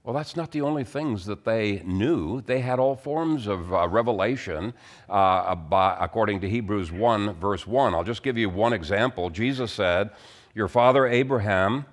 Well, 0.04 0.14
that's 0.14 0.38
not 0.38 0.52
the 0.52 0.62
only 0.62 0.86
things 0.86 1.26
that 1.26 1.44
they 1.44 1.82
knew. 1.84 2.40
They 2.40 2.62
had 2.62 2.80
all 2.80 2.96
forms 2.96 3.46
of 3.46 3.74
uh, 3.74 3.90
revelation 3.90 4.74
uh, 5.10 5.56
according 6.00 6.40
to 6.42 6.50
Hebrews 6.50 6.94
1, 6.94 7.34
verse 7.34 7.68
1. 7.68 7.94
I'll 7.94 8.06
just 8.06 8.24
give 8.24 8.38
you 8.38 8.50
one 8.50 8.72
example. 8.72 9.30
Jesus 9.30 9.72
said, 9.72 10.12
Your 10.56 10.70
father 10.70 11.06
Abraham 11.08 11.86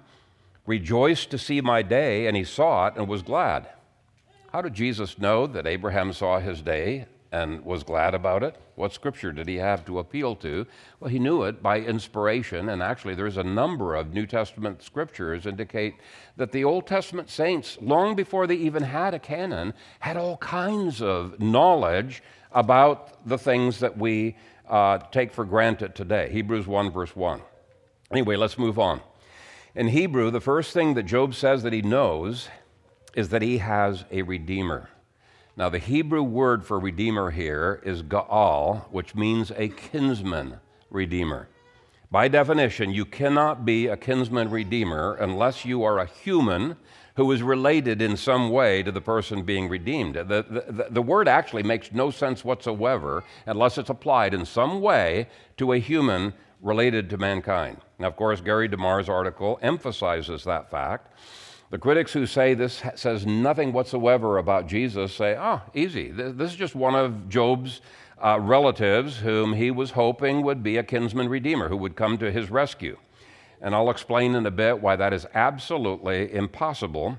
rejoiced 0.64 1.30
to 1.32 1.38
see 1.38 1.60
my 1.60 1.82
day, 1.82 2.28
and 2.28 2.36
he 2.36 2.44
saw 2.44 2.86
it 2.86 2.94
and 2.96 3.08
was 3.08 3.22
glad. 3.22 3.68
How 4.54 4.62
did 4.62 4.74
Jesus 4.74 5.18
know 5.18 5.48
that 5.48 5.66
Abraham 5.66 6.12
saw 6.12 6.38
his 6.38 6.62
day 6.62 7.06
and 7.32 7.64
was 7.64 7.82
glad 7.82 8.14
about 8.14 8.44
it. 8.44 8.54
What 8.76 8.92
scripture 8.92 9.32
did 9.32 9.48
he 9.48 9.56
have 9.56 9.84
to 9.86 9.98
appeal 9.98 10.36
to? 10.36 10.64
Well, 11.00 11.10
he 11.10 11.18
knew 11.18 11.42
it 11.42 11.60
by 11.60 11.80
inspiration, 11.80 12.68
and 12.68 12.80
actually, 12.80 13.16
there's 13.16 13.36
a 13.36 13.42
number 13.42 13.96
of 13.96 14.12
New 14.12 14.26
Testament 14.26 14.80
scriptures 14.80 15.44
indicate 15.44 15.94
that 16.36 16.52
the 16.52 16.62
Old 16.62 16.86
Testament 16.86 17.30
saints, 17.30 17.78
long 17.80 18.14
before 18.14 18.46
they 18.46 18.54
even 18.54 18.84
had 18.84 19.12
a 19.12 19.18
canon, 19.18 19.74
had 19.98 20.16
all 20.16 20.36
kinds 20.36 21.02
of 21.02 21.40
knowledge 21.40 22.22
about 22.52 23.26
the 23.26 23.38
things 23.38 23.80
that 23.80 23.98
we 23.98 24.36
uh, 24.68 24.98
take 25.10 25.32
for 25.32 25.44
granted 25.44 25.96
today. 25.96 26.30
Hebrews 26.30 26.68
1, 26.68 26.92
verse 26.92 27.16
1. 27.16 27.40
Anyway, 28.12 28.36
let's 28.36 28.56
move 28.56 28.78
on. 28.78 29.00
In 29.74 29.88
Hebrew, 29.88 30.30
the 30.30 30.40
first 30.40 30.72
thing 30.72 30.94
that 30.94 31.02
Job 31.02 31.34
says 31.34 31.64
that 31.64 31.72
he 31.72 31.82
knows 31.82 32.48
is 33.14 33.29
that 33.31 33.42
he 33.42 33.59
has 33.59 34.05
a 34.11 34.22
redeemer. 34.22 34.88
Now, 35.57 35.68
the 35.68 35.79
Hebrew 35.79 36.22
word 36.22 36.64
for 36.64 36.79
redeemer 36.81 37.31
here 37.31 37.81
is 37.85 38.03
Gaal, 38.03 38.90
which 38.90 39.14
means 39.14 39.53
a 39.53 39.68
kinsman 39.68 40.59
redeemer. 40.90 41.48
By 42.11 42.29
definition, 42.29 42.90
you 42.90 43.05
cannot 43.05 43.64
be 43.64 43.87
a 43.87 43.96
kinsman 43.96 44.50
redeemer 44.50 45.14
unless 45.14 45.64
you 45.64 45.85
are 45.85 45.98
a 45.98 46.07
human 46.07 46.77
who 47.16 47.31
is 47.31 47.42
related 47.42 48.03
in 48.03 48.16
some 48.16 48.50
way 48.50 48.83
to 48.83 48.90
the 48.90 49.00
person 49.00 49.42
being 49.42 49.68
redeemed. 49.68 50.16
The, 50.16 50.64
the, 50.68 50.87
the, 50.90 51.03
word 51.03 51.29
actually 51.29 51.62
makes 51.62 51.92
no 51.92 52.11
sense 52.11 52.44
whatsoever 52.44 53.22
unless 53.46 53.79
it's 53.79 53.90
applied 53.90 54.35
in 54.35 54.44
some 54.44 54.81
way 54.81 55.29
to 55.57 55.72
a 55.72 55.79
human 55.79 56.35
related 56.61 57.09
to 57.11 57.16
mankind. 57.16 57.79
Now, 57.98 58.09
of 58.09 58.16
course, 58.16 58.40
Gary 58.40 58.68
DeMar's 58.68 59.09
article 59.09 59.59
emphasizes 59.62 60.42
that 60.44 60.70
fact. 60.70 61.16
The 61.74 61.80
critics 61.80 62.12
who 62.12 62.24
say 62.24 62.54
this 62.54 62.84
says 62.94 63.26
nothing 63.26 63.72
whatsoever 63.72 64.38
about 64.38 64.68
Jesus 64.68 65.12
say, 65.12 65.37
oh, 65.37 65.60
easy. 65.74 66.12
This 66.12 66.52
is 66.52 66.56
just 66.56 66.76
one 66.76 66.94
of 66.94 67.28
Job's 67.28 67.80
uh, 68.24 68.38
relatives 68.40 69.16
whom 69.16 69.54
he 69.54 69.72
was 69.72 69.90
hoping 69.90 70.42
would 70.42 70.62
be 70.62 70.76
a 70.76 70.84
kinsman 70.84 71.28
redeemer 71.28 71.68
who 71.68 71.76
would 71.78 71.96
come 71.96 72.16
to 72.18 72.30
his 72.30 72.48
rescue. 72.48 72.96
And 73.60 73.74
I'll 73.74 73.90
explain 73.90 74.37
in 74.37 74.46
a 74.46 74.52
bit 74.52 74.80
why 74.80 74.94
that 74.94 75.12
is 75.12 75.26
absolutely 75.34 76.32
impossible. 76.32 77.18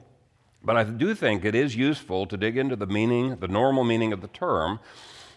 But 0.64 0.78
I 0.78 0.86
do 0.86 1.14
think 1.14 1.44
it 1.44 1.54
is 1.54 1.76
useful 1.76 2.26
to 2.28 2.38
dig 2.38 2.56
into 2.56 2.78
the 2.78 2.88
meaning, 2.88 3.36
the 3.36 3.50
normal 3.50 3.84
meaning 3.84 4.14
of 4.14 4.22
the 4.22 4.30
term, 4.30 4.80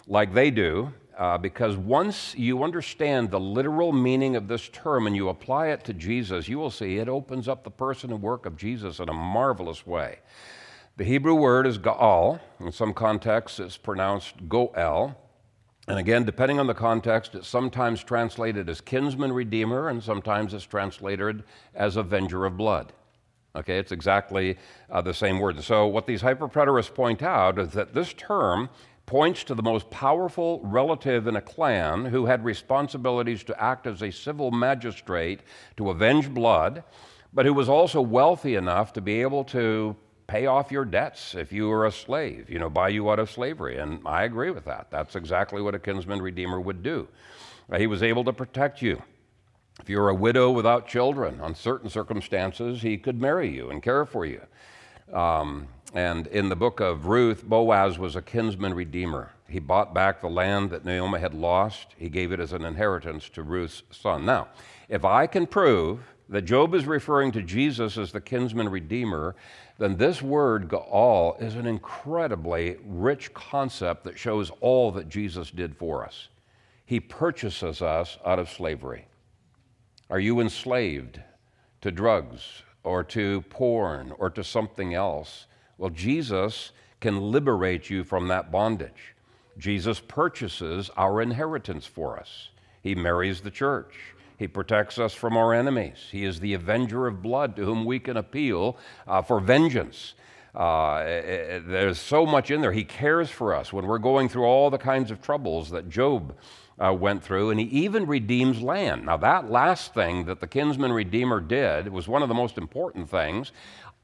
like 0.07 0.33
they 0.33 0.52
do, 0.52 0.92
uh, 1.18 1.37
because 1.37 1.76
once 1.76 2.33
you 2.37 2.62
understand 2.62 3.31
the 3.31 3.40
literal 3.40 3.92
meaning 3.92 4.37
of 4.37 4.46
this 4.46 4.68
term 4.68 5.07
and 5.09 5.16
you 5.16 5.28
apply 5.28 5.66
it 5.66 5.83
to 5.83 5.92
Jesus, 5.92 6.46
you 6.46 6.59
will 6.59 6.70
see 6.70 6.98
it 6.98 7.09
opens 7.09 7.48
up 7.48 7.64
the 7.64 7.70
person 7.70 8.12
and 8.12 8.22
work 8.22 8.46
of 8.46 8.57
Jesus 8.57 9.00
in 9.00 9.09
a 9.09 9.12
marvelous 9.12 9.85
way. 9.85 10.20
The 10.96 11.02
Hebrew 11.02 11.35
word 11.35 11.66
is 11.66 11.76
Gaal. 11.76 12.40
In 12.61 12.70
some 12.70 12.94
contexts, 12.94 13.59
it's 13.59 13.76
pronounced 13.76 14.48
Goel. 14.48 15.16
And 15.88 15.98
again, 15.98 16.24
depending 16.24 16.61
on 16.61 16.68
the 16.68 16.74
context, 16.74 17.35
it's 17.35 17.48
sometimes 17.48 18.04
translated 18.04 18.68
as 18.68 18.81
kinsman 18.81 19.33
redeemer, 19.33 19.88
and 19.88 20.02
sometimes 20.02 20.54
it's 20.54 20.64
translated 20.64 21.42
as 21.74 21.96
avenger 21.96 22.46
of 22.46 22.57
blood. 22.57 22.92
Okay, 23.57 23.78
it's 23.78 23.90
exactly 23.90 24.57
uh, 24.90 25.00
the 25.00 25.14
same 25.14 25.40
word. 25.40 25.61
So, 25.64 25.87
what 25.87 26.07
these 26.07 26.22
hyperpreterists 26.22 26.94
point 26.94 27.22
out 27.22 27.59
is 27.59 27.70
that 27.70 27.94
this 27.94 28.12
term 28.12 28.68
points 29.09 29.42
to 29.42 29.55
the 29.55 29.62
most 29.62 29.88
powerful 29.88 30.61
relative 30.62 31.27
in 31.27 31.35
a 31.35 31.40
clan 31.40 32.05
who 32.05 32.27
had 32.27 32.44
responsibilities 32.44 33.42
to 33.42 33.59
act 33.59 33.87
as 33.87 34.03
a 34.03 34.11
civil 34.11 34.51
magistrate 34.51 35.40
to 35.79 35.88
avenge 35.88 36.29
blood, 36.29 36.85
but 37.33 37.47
who 37.47 37.55
was 37.55 37.71
also 37.71 38.03
wealthy 38.03 38.55
enough 38.55 38.92
to 38.92 39.01
be 39.01 39.23
able 39.23 39.44
to 39.44 39.97
pay 40.27 40.44
off 40.44 40.71
your 40.71 40.85
debts 40.85 41.35
if 41.35 41.55
you 41.55 41.68
were 41.68 41.87
a 41.87 41.90
slave, 41.90 42.51
you 42.51 42.59
know, 42.59 42.68
buy 42.68 42.90
you 42.90 43.11
out 43.11 43.18
of 43.18 43.31
slavery. 43.31 43.79
And 43.79 44.03
I 44.05 44.25
agree 44.25 44.51
with 44.51 44.66
that. 44.66 44.88
That's 44.90 45.16
exactly 45.16 45.62
what 45.62 45.75
a 45.75 45.79
kinsman 45.79 46.21
redeemer 46.21 46.61
would 46.61 46.83
do. 46.83 47.09
He 47.79 47.87
was 47.87 48.03
able 48.03 48.25
to 48.25 48.33
protect 48.35 48.83
you. 48.83 49.03
If 49.81 49.88
you 49.88 49.99
were 50.01 50.11
a 50.11 50.14
widow 50.14 50.51
without 50.51 50.87
children, 50.87 51.40
on 51.40 51.55
certain 51.55 51.88
circumstances, 51.88 52.83
he 52.83 52.99
could 52.99 53.18
marry 53.18 53.49
you 53.49 53.71
and 53.71 53.83
care 53.83 54.05
for 54.05 54.27
you. 54.27 54.42
Um, 55.14 55.68
and 55.94 56.27
in 56.27 56.48
the 56.48 56.57
book 56.57 56.81
of 56.81 57.07
Ruth, 57.07 57.44
Boaz 57.44 57.98
was 57.98 58.14
a 58.14 58.22
kinsman 58.22 58.74
redeemer. 58.74 59.33
He 59.48 59.59
bought 59.59 59.94
back 59.94 60.20
the 60.20 60.29
land 60.29 60.70
that 60.70 60.85
Naomi 60.85 61.18
had 61.18 61.33
lost. 61.33 61.94
He 61.96 62.11
gave 62.11 62.33
it 62.33 62.40
as 62.40 62.53
an 62.53 62.64
inheritance 62.64 63.31
to 63.31 63.42
Ruth's 63.42 63.83
son. 63.90 64.27
Now, 64.27 64.48
if 64.88 65.05
I 65.05 65.27
can 65.27 65.46
prove 65.46 66.01
that 66.29 66.42
Job 66.42 66.74
is 66.74 66.85
referring 66.85 67.33
to 67.33 67.42
Jesus 67.42 67.96
as 67.96 68.12
the 68.12 68.20
kinsman 68.20 68.68
redeemer, 68.68 69.35
then 69.79 69.96
this 69.96 70.20
word 70.20 70.68
Gaal 70.68 71.40
is 71.40 71.55
an 71.55 71.66
incredibly 71.66 72.77
rich 72.85 73.33
concept 73.33 74.05
that 74.05 74.18
shows 74.18 74.51
all 74.61 74.90
that 74.92 75.09
Jesus 75.09 75.51
did 75.51 75.74
for 75.74 76.05
us. 76.05 76.29
He 76.85 77.01
purchases 77.01 77.81
us 77.81 78.18
out 78.27 78.38
of 78.38 78.51
slavery. 78.51 79.07
Are 80.11 80.20
you 80.20 80.40
enslaved 80.40 81.20
to 81.81 81.90
drugs 81.90 82.62
or 82.83 83.05
to 83.05 83.42
porn 83.48 84.12
or 84.18 84.29
to 84.31 84.44
something 84.44 84.94
else? 84.94 85.46
Well, 85.78 85.90
Jesus 85.90 86.72
can 87.00 87.32
liberate 87.32 87.88
you 87.88 88.04
from 88.04 88.28
that 88.28 88.50
bondage. 88.50 89.14
Jesus 89.56 90.00
purchases 90.00 90.90
our 90.96 91.22
inheritance 91.22 91.86
for 91.86 92.18
us. 92.18 92.50
He 92.82 92.94
marries 92.94 93.40
the 93.40 93.50
church. 93.50 93.94
He 94.36 94.46
protects 94.46 94.98
us 94.98 95.14
from 95.14 95.36
our 95.36 95.52
enemies. 95.52 95.96
He 96.12 96.24
is 96.24 96.38
the 96.38 96.54
avenger 96.54 97.06
of 97.06 97.22
blood 97.22 97.56
to 97.56 97.64
whom 97.64 97.84
we 97.84 97.98
can 97.98 98.16
appeal 98.16 98.76
uh, 99.06 99.22
for 99.22 99.40
vengeance. 99.40 100.14
Uh, 100.54 101.04
it, 101.06 101.24
it, 101.24 101.68
there's 101.68 101.98
so 101.98 102.24
much 102.24 102.50
in 102.50 102.60
there. 102.60 102.72
He 102.72 102.84
cares 102.84 103.30
for 103.30 103.54
us 103.54 103.72
when 103.72 103.86
we're 103.86 103.98
going 103.98 104.28
through 104.28 104.44
all 104.44 104.70
the 104.70 104.78
kinds 104.78 105.10
of 105.10 105.20
troubles 105.20 105.70
that 105.70 105.88
Job 105.88 106.36
uh, 106.78 106.92
went 106.92 107.22
through, 107.22 107.50
and 107.50 107.58
he 107.58 107.66
even 107.66 108.06
redeems 108.06 108.60
land. 108.62 109.06
Now, 109.06 109.16
that 109.18 109.50
last 109.50 109.92
thing 109.94 110.24
that 110.26 110.40
the 110.40 110.46
kinsman 110.46 110.92
redeemer 110.92 111.40
did 111.40 111.88
was 111.88 112.06
one 112.06 112.22
of 112.22 112.28
the 112.28 112.34
most 112.34 112.56
important 112.56 113.10
things. 113.10 113.52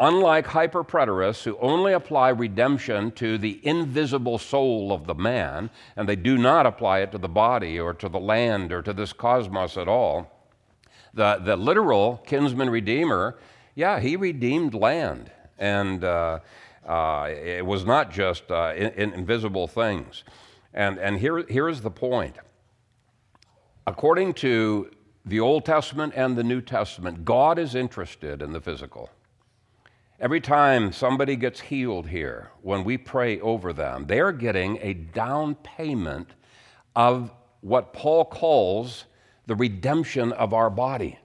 Unlike 0.00 0.46
hyperpreterists 0.46 1.44
who 1.44 1.56
only 1.58 1.92
apply 1.92 2.30
redemption 2.30 3.12
to 3.12 3.38
the 3.38 3.60
invisible 3.62 4.38
soul 4.38 4.92
of 4.92 5.06
the 5.06 5.14
man, 5.14 5.70
and 5.96 6.08
they 6.08 6.16
do 6.16 6.36
not 6.36 6.66
apply 6.66 6.98
it 7.00 7.12
to 7.12 7.18
the 7.18 7.28
body 7.28 7.78
or 7.78 7.94
to 7.94 8.08
the 8.08 8.18
land 8.18 8.72
or 8.72 8.82
to 8.82 8.92
this 8.92 9.12
cosmos 9.12 9.76
at 9.76 9.86
all, 9.86 10.30
the, 11.14 11.40
the 11.44 11.56
literal 11.56 12.20
kinsman 12.26 12.70
redeemer, 12.70 13.38
yeah, 13.76 14.00
he 14.00 14.16
redeemed 14.16 14.74
land. 14.74 15.30
And 15.58 16.02
uh, 16.02 16.40
uh, 16.84 17.28
it 17.30 17.64
was 17.64 17.84
not 17.84 18.10
just 18.10 18.50
uh, 18.50 18.72
in, 18.76 18.90
in 18.94 19.12
invisible 19.12 19.68
things. 19.68 20.24
And, 20.72 20.98
and 20.98 21.18
here, 21.18 21.44
here's 21.48 21.82
the 21.82 21.90
point. 21.90 22.36
According 23.86 24.34
to 24.34 24.90
the 25.24 25.38
Old 25.38 25.64
Testament 25.64 26.14
and 26.16 26.36
the 26.36 26.42
New 26.42 26.60
Testament, 26.60 27.24
God 27.24 27.60
is 27.60 27.76
interested 27.76 28.42
in 28.42 28.52
the 28.52 28.60
physical. 28.60 29.08
Every 30.24 30.40
time 30.40 30.90
somebody 30.90 31.36
gets 31.36 31.60
healed 31.60 32.06
here, 32.06 32.50
when 32.62 32.82
we 32.82 32.96
pray 32.96 33.38
over 33.40 33.74
them, 33.74 34.06
they're 34.06 34.32
getting 34.32 34.78
a 34.80 34.94
down 34.94 35.54
payment 35.56 36.30
of 36.96 37.30
what 37.60 37.92
Paul 37.92 38.24
calls 38.24 39.04
the 39.46 39.54
redemption 39.54 40.32
of 40.32 40.54
our 40.54 40.70
body. 40.70 41.18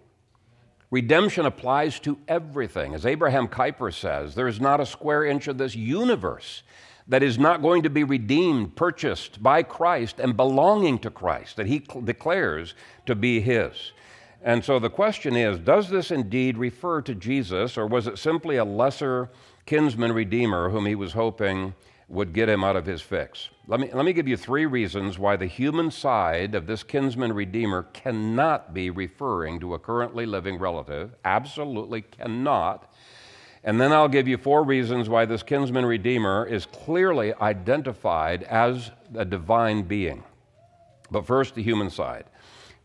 Redemption 0.92 1.46
applies 1.46 2.02
to 2.02 2.18
everything. 2.28 2.94
As 2.94 3.06
Abraham 3.06 3.48
Kuyper 3.48 3.94
says, 3.94 4.36
there 4.36 4.50
is 4.50 4.60
not 4.60 4.82
a 4.82 4.86
square 4.86 5.24
inch 5.24 5.48
of 5.48 5.58
this 5.58 5.78
universe 5.78 6.64
that 7.08 7.24
is 7.24 7.40
not 7.40 7.62
going 7.62 7.84
to 7.84 7.90
be 7.90 8.04
redeemed, 8.04 8.76
purchased 8.76 9.42
by 9.42 9.64
Christ, 9.64 10.20
and 10.20 10.36
belonging 10.36 11.00
to 11.00 11.10
Christ, 11.10 11.56
that 11.56 11.68
he 11.68 11.80
declares 12.04 12.74
to 13.06 13.16
be 13.16 13.40
his. 13.40 13.94
And 14.42 14.64
so 14.64 14.80
the 14.80 14.90
question 14.90 15.36
is 15.36 15.60
Does 15.60 15.90
this 15.90 16.12
indeed 16.12 16.58
refer 16.58 17.02
to 17.02 17.16
Jesus, 17.16 17.78
or 17.78 17.88
was 17.88 18.08
it 18.08 18.18
simply 18.18 18.58
a 18.58 18.66
lesser 18.66 19.30
kinsman 19.66 20.14
redeemer 20.14 20.70
whom 20.70 20.86
he 20.86 20.96
was 20.96 21.14
hoping 21.14 21.74
would 22.08 22.34
get 22.34 22.50
him 22.50 22.64
out 22.64 22.76
of 22.76 22.86
his 22.86 23.02
fix? 23.02 23.50
Let 23.68 23.80
me, 23.80 23.90
let 23.94 24.06
me 24.06 24.14
give 24.14 24.28
you 24.28 24.38
three 24.38 24.66
reasons 24.66 25.20
why 25.20 25.36
the 25.36 25.46
human 25.46 25.92
side 25.92 26.56
of 26.56 26.66
this 26.66 26.84
kinsman 26.84 27.34
redeemer 27.34 27.84
cannot 27.94 28.74
be 28.74 28.90
referring 28.90 29.60
to 29.60 29.76
a 29.76 29.80
currently 29.80 30.26
living 30.26 30.58
relative. 30.58 31.12
Absolutely 31.24 32.02
cannot. 32.02 32.92
And 33.64 33.80
then 33.80 33.92
I'll 33.92 34.08
give 34.08 34.28
you 34.28 34.38
four 34.38 34.64
reasons 34.64 35.10
why 35.10 35.26
this 35.26 35.44
kinsman 35.44 35.86
redeemer 35.86 36.46
is 36.46 36.66
clearly 36.66 37.34
identified 37.36 38.44
as 38.44 38.90
a 39.14 39.26
divine 39.26 39.84
being. 39.84 40.24
But 41.12 41.28
first, 41.28 41.56
the 41.56 41.64
human 41.64 41.90
side. 41.90 42.26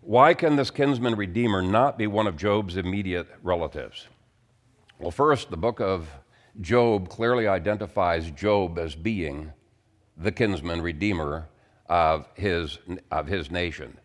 Why 0.06 0.34
can 0.34 0.56
this 0.56 0.70
kinsman 0.70 1.14
redeemer 1.14 1.62
not 1.62 1.96
be 1.96 2.06
one 2.06 2.26
of 2.26 2.36
Job's 2.36 2.76
immediate 2.76 3.26
relatives? 3.42 4.06
Well, 4.98 5.10
first, 5.10 5.48
the 5.48 5.56
book 5.56 5.80
of 5.80 6.10
Job 6.60 7.08
clearly 7.08 7.48
identifies 7.48 8.30
Job 8.30 8.78
as 8.78 8.94
being 8.94 9.54
the 10.18 10.30
kinsman 10.30 10.82
redeemer 10.82 11.48
of 11.86 12.28
his, 12.34 12.78
of 13.10 13.28
his 13.28 13.50
nation. 13.50 13.96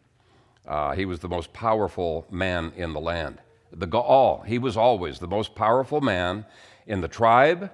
Uh, 0.66 0.96
he 0.96 1.04
was 1.04 1.20
the 1.20 1.28
most 1.28 1.52
powerful 1.52 2.26
man 2.32 2.72
in 2.78 2.94
the 2.94 3.02
land. 3.02 3.40
The 3.74 3.88
Gaal, 3.88 4.46
he 4.46 4.58
was 4.58 4.78
always 4.78 5.20
the 5.20 5.28
most 5.28 5.54
powerful 5.54 6.00
man 6.00 6.46
in 6.88 7.02
the 7.02 7.10
tribe 7.10 7.72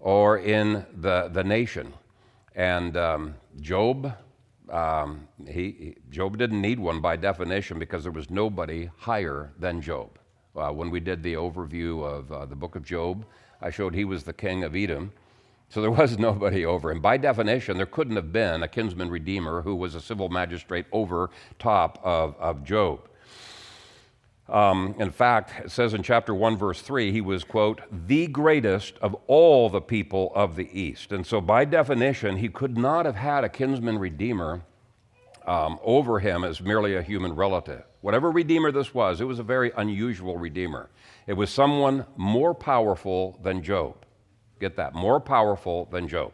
or 0.00 0.36
in 0.36 0.84
the, 0.96 1.28
the 1.28 1.44
nation. 1.44 1.94
And 2.56 2.96
um, 2.96 3.34
Job 3.60 4.14
um, 4.70 5.28
he, 5.46 5.96
Job 6.10 6.38
didn't 6.38 6.60
need 6.60 6.78
one 6.78 7.00
by 7.00 7.16
definition 7.16 7.78
because 7.78 8.02
there 8.02 8.12
was 8.12 8.30
nobody 8.30 8.90
higher 8.96 9.52
than 9.58 9.80
Job. 9.80 10.18
Uh, 10.56 10.70
when 10.70 10.90
we 10.90 11.00
did 11.00 11.22
the 11.22 11.34
overview 11.34 12.04
of 12.04 12.32
uh, 12.32 12.46
the 12.46 12.56
book 12.56 12.76
of 12.76 12.84
Job, 12.84 13.24
I 13.60 13.70
showed 13.70 13.94
he 13.94 14.04
was 14.04 14.24
the 14.24 14.32
king 14.32 14.64
of 14.64 14.74
Edom. 14.74 15.12
So 15.68 15.80
there 15.80 15.90
was 15.90 16.18
nobody 16.20 16.64
over 16.64 16.90
him. 16.90 17.00
By 17.00 17.16
definition, 17.16 17.76
there 17.76 17.86
couldn't 17.86 18.16
have 18.16 18.32
been 18.32 18.62
a 18.62 18.68
kinsman 18.68 19.10
redeemer 19.10 19.62
who 19.62 19.74
was 19.76 19.94
a 19.94 20.00
civil 20.00 20.28
magistrate 20.28 20.86
over 20.92 21.30
top 21.58 22.00
of, 22.02 22.34
of 22.38 22.64
Job. 22.64 23.07
Um, 24.48 24.94
in 24.98 25.10
fact, 25.10 25.66
it 25.66 25.70
says 25.70 25.92
in 25.92 26.02
chapter 26.02 26.34
1, 26.34 26.56
verse 26.56 26.80
3, 26.80 27.12
he 27.12 27.20
was, 27.20 27.44
quote, 27.44 27.82
the 28.06 28.26
greatest 28.28 28.96
of 29.02 29.14
all 29.26 29.68
the 29.68 29.80
people 29.80 30.32
of 30.34 30.56
the 30.56 30.68
East. 30.78 31.12
And 31.12 31.26
so, 31.26 31.40
by 31.40 31.66
definition, 31.66 32.38
he 32.38 32.48
could 32.48 32.78
not 32.78 33.04
have 33.04 33.16
had 33.16 33.44
a 33.44 33.48
kinsman 33.48 33.98
redeemer 33.98 34.62
um, 35.46 35.78
over 35.82 36.18
him 36.18 36.44
as 36.44 36.62
merely 36.62 36.94
a 36.96 37.02
human 37.02 37.34
relative. 37.34 37.82
Whatever 38.00 38.30
redeemer 38.30 38.72
this 38.72 38.94
was, 38.94 39.20
it 39.20 39.24
was 39.24 39.38
a 39.38 39.42
very 39.42 39.70
unusual 39.76 40.38
redeemer. 40.38 40.88
It 41.26 41.34
was 41.34 41.50
someone 41.50 42.06
more 42.16 42.54
powerful 42.54 43.38
than 43.42 43.62
Job. 43.62 44.06
Get 44.60 44.76
that? 44.76 44.94
More 44.94 45.20
powerful 45.20 45.86
than 45.90 46.08
Job. 46.08 46.32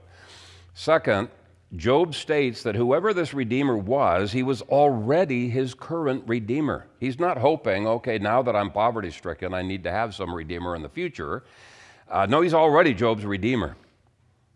Second, 0.74 1.28
Job 1.76 2.14
states 2.14 2.62
that 2.62 2.76
whoever 2.76 3.12
this 3.12 3.34
Redeemer 3.34 3.76
was, 3.76 4.32
he 4.32 4.42
was 4.42 4.62
already 4.62 5.48
his 5.48 5.74
current 5.74 6.22
Redeemer. 6.26 6.86
He's 7.00 7.18
not 7.18 7.38
hoping, 7.38 7.86
okay, 7.86 8.18
now 8.18 8.42
that 8.42 8.54
I'm 8.54 8.70
poverty 8.70 9.10
stricken, 9.10 9.52
I 9.52 9.62
need 9.62 9.82
to 9.84 9.90
have 9.90 10.14
some 10.14 10.32
Redeemer 10.32 10.76
in 10.76 10.82
the 10.82 10.88
future. 10.88 11.42
Uh, 12.08 12.26
no, 12.26 12.42
he's 12.42 12.54
already 12.54 12.94
Job's 12.94 13.24
Redeemer. 13.24 13.76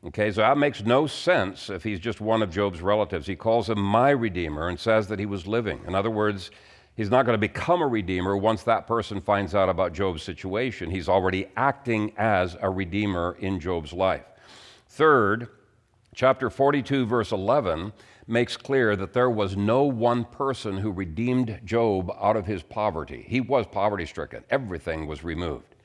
Okay, 0.07 0.31
so 0.31 0.42
that 0.42 0.57
makes 0.57 0.85
no 0.85 1.09
sense 1.09 1.71
if 1.71 1.83
he's 1.83 1.99
just 1.99 2.21
one 2.21 2.40
of 2.40 2.51
Job's 2.51 2.81
relatives. 2.81 3.27
He 3.27 3.35
calls 3.35 3.68
him 3.68 3.81
my 3.81 4.11
Redeemer 4.11 4.68
and 4.68 4.79
says 4.79 5.09
that 5.09 5.18
he 5.18 5.27
was 5.27 5.49
living. 5.49 5.81
In 5.88 5.94
other 5.97 6.11
words, 6.11 6.53
he's 6.97 7.11
not 7.11 7.27
going 7.27 7.35
to 7.35 7.38
become 7.38 7.83
a 7.83 7.87
Redeemer 7.87 8.37
once 8.37 8.62
that 8.62 8.87
person 8.87 9.21
finds 9.21 9.57
out 9.57 9.68
about 9.68 9.92
Job's 9.92 10.23
situation. 10.23 10.88
He's 10.88 11.09
already 11.09 11.49
acting 11.57 12.12
as 12.16 12.57
a 12.61 12.71
Redeemer 12.71 13.37
in 13.40 13.59
Job's 13.59 13.92
life. 13.92 14.25
Third, 14.88 15.49
chapter 16.18 16.50
42, 16.50 17.07
verse 17.07 17.31
11 17.31 17.92
makes 18.26 18.57
clear 18.57 18.96
that 18.96 19.12
there 19.12 19.31
was 19.31 19.57
no 19.57 19.85
one 19.85 20.24
person 20.24 20.78
who 20.78 20.90
redeemed 20.90 21.61
Job 21.64 22.11
out 22.20 22.37
of 22.37 22.44
his 22.44 22.61
poverty. 22.61 23.24
He 23.28 23.40
was 23.40 23.66
poverty 23.68 24.04
stricken, 24.04 24.42
everything 24.50 25.07
was 25.07 25.22
removed. 25.22 25.76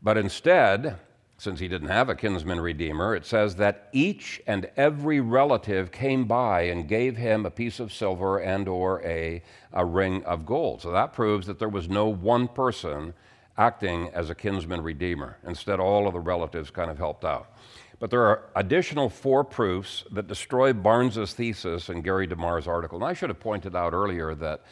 But 0.00 0.16
instead, 0.16 0.96
since 1.36 1.60
he 1.60 1.68
didn't 1.68 1.88
have 1.88 2.08
a 2.08 2.14
kinsman 2.14 2.62
redeemer, 2.62 3.14
it 3.14 3.26
says 3.26 3.56
that 3.56 3.90
each 3.92 4.40
and 4.46 4.70
every 4.74 5.20
relative 5.20 5.92
came 5.92 6.24
by 6.24 6.62
and 6.62 6.88
gave 6.88 7.18
him 7.18 7.44
a 7.44 7.50
piece 7.50 7.78
of 7.78 7.92
silver 7.92 8.38
and 8.38 8.68
or 8.68 9.02
a, 9.04 9.42
a 9.74 9.84
ring 9.84 10.24
of 10.24 10.46
gold. 10.46 10.80
So 10.80 10.92
that 10.92 11.12
proves 11.12 11.46
that 11.46 11.58
there 11.58 11.68
was 11.68 11.90
no 11.90 12.08
one 12.08 12.48
person 12.48 13.12
acting 13.58 14.08
as 14.14 14.30
a 14.30 14.34
kinsman 14.34 14.80
redeemer. 14.80 15.36
Instead, 15.46 15.78
all 15.78 16.06
of 16.06 16.14
the 16.14 16.20
relatives 16.20 16.70
kind 16.70 16.90
of 16.90 16.96
helped 16.96 17.26
out. 17.26 17.52
But 18.00 18.10
there 18.10 18.22
are 18.22 18.44
additional 18.54 19.08
four 19.08 19.42
proofs 19.42 20.04
that 20.12 20.28
destroy 20.28 20.72
Barnes's 20.72 21.34
thesis 21.34 21.88
in 21.88 22.02
Gary 22.02 22.28
DeMar's 22.28 22.68
article. 22.68 22.98
And 22.98 23.04
I 23.04 23.12
should 23.12 23.30
have 23.30 23.40
pointed 23.40 23.74
out 23.74 23.92
earlier 23.92 24.34
that 24.36 24.62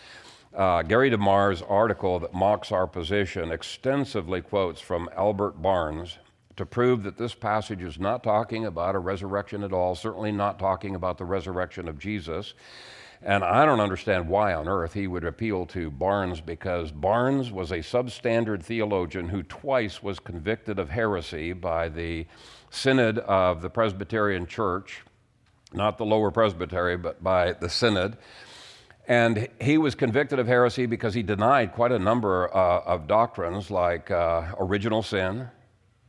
uh, 0.54 0.82
Gary 0.82 1.10
DeMar's 1.10 1.60
article 1.62 2.20
that 2.20 2.32
mocks 2.32 2.70
our 2.70 2.86
position 2.86 3.50
extensively 3.50 4.40
quotes 4.40 4.80
from 4.80 5.10
Albert 5.16 5.60
Barnes 5.60 6.18
to 6.56 6.64
prove 6.64 7.02
that 7.02 7.18
this 7.18 7.34
passage 7.34 7.82
is 7.82 7.98
not 7.98 8.22
talking 8.22 8.64
about 8.64 8.94
a 8.94 8.98
resurrection 8.98 9.62
at 9.62 9.72
all, 9.72 9.94
certainly 9.94 10.32
not 10.32 10.58
talking 10.58 10.94
about 10.94 11.18
the 11.18 11.24
resurrection 11.24 11.88
of 11.88 11.98
Jesus. 11.98 12.54
And 13.22 13.44
I 13.44 13.64
don't 13.64 13.80
understand 13.80 14.28
why 14.28 14.54
on 14.54 14.68
earth 14.68 14.94
he 14.94 15.06
would 15.06 15.24
appeal 15.24 15.66
to 15.66 15.90
Barnes 15.90 16.40
because 16.40 16.92
Barnes 16.92 17.50
was 17.50 17.72
a 17.72 17.78
substandard 17.78 18.62
theologian 18.62 19.28
who 19.28 19.42
twice 19.42 20.02
was 20.02 20.20
convicted 20.20 20.78
of 20.78 20.90
heresy 20.90 21.52
by 21.52 21.88
the 21.88 22.26
synod 22.76 23.18
of 23.18 23.62
the 23.62 23.70
Presbyterian 23.70 24.46
Church, 24.46 25.02
not 25.72 25.98
the 25.98 26.04
lower 26.04 26.30
presbytery, 26.30 26.96
but 26.96 27.22
by 27.22 27.52
the 27.52 27.68
synod. 27.68 28.16
And 29.08 29.48
he 29.60 29.78
was 29.78 29.94
convicted 29.94 30.38
of 30.38 30.46
heresy 30.46 30.86
because 30.86 31.14
he 31.14 31.22
denied 31.22 31.72
quite 31.72 31.92
a 31.92 31.98
number 31.98 32.54
uh, 32.54 32.82
of 32.84 33.06
doctrines 33.06 33.70
like 33.70 34.10
uh, 34.10 34.52
original 34.58 35.02
sin. 35.02 35.48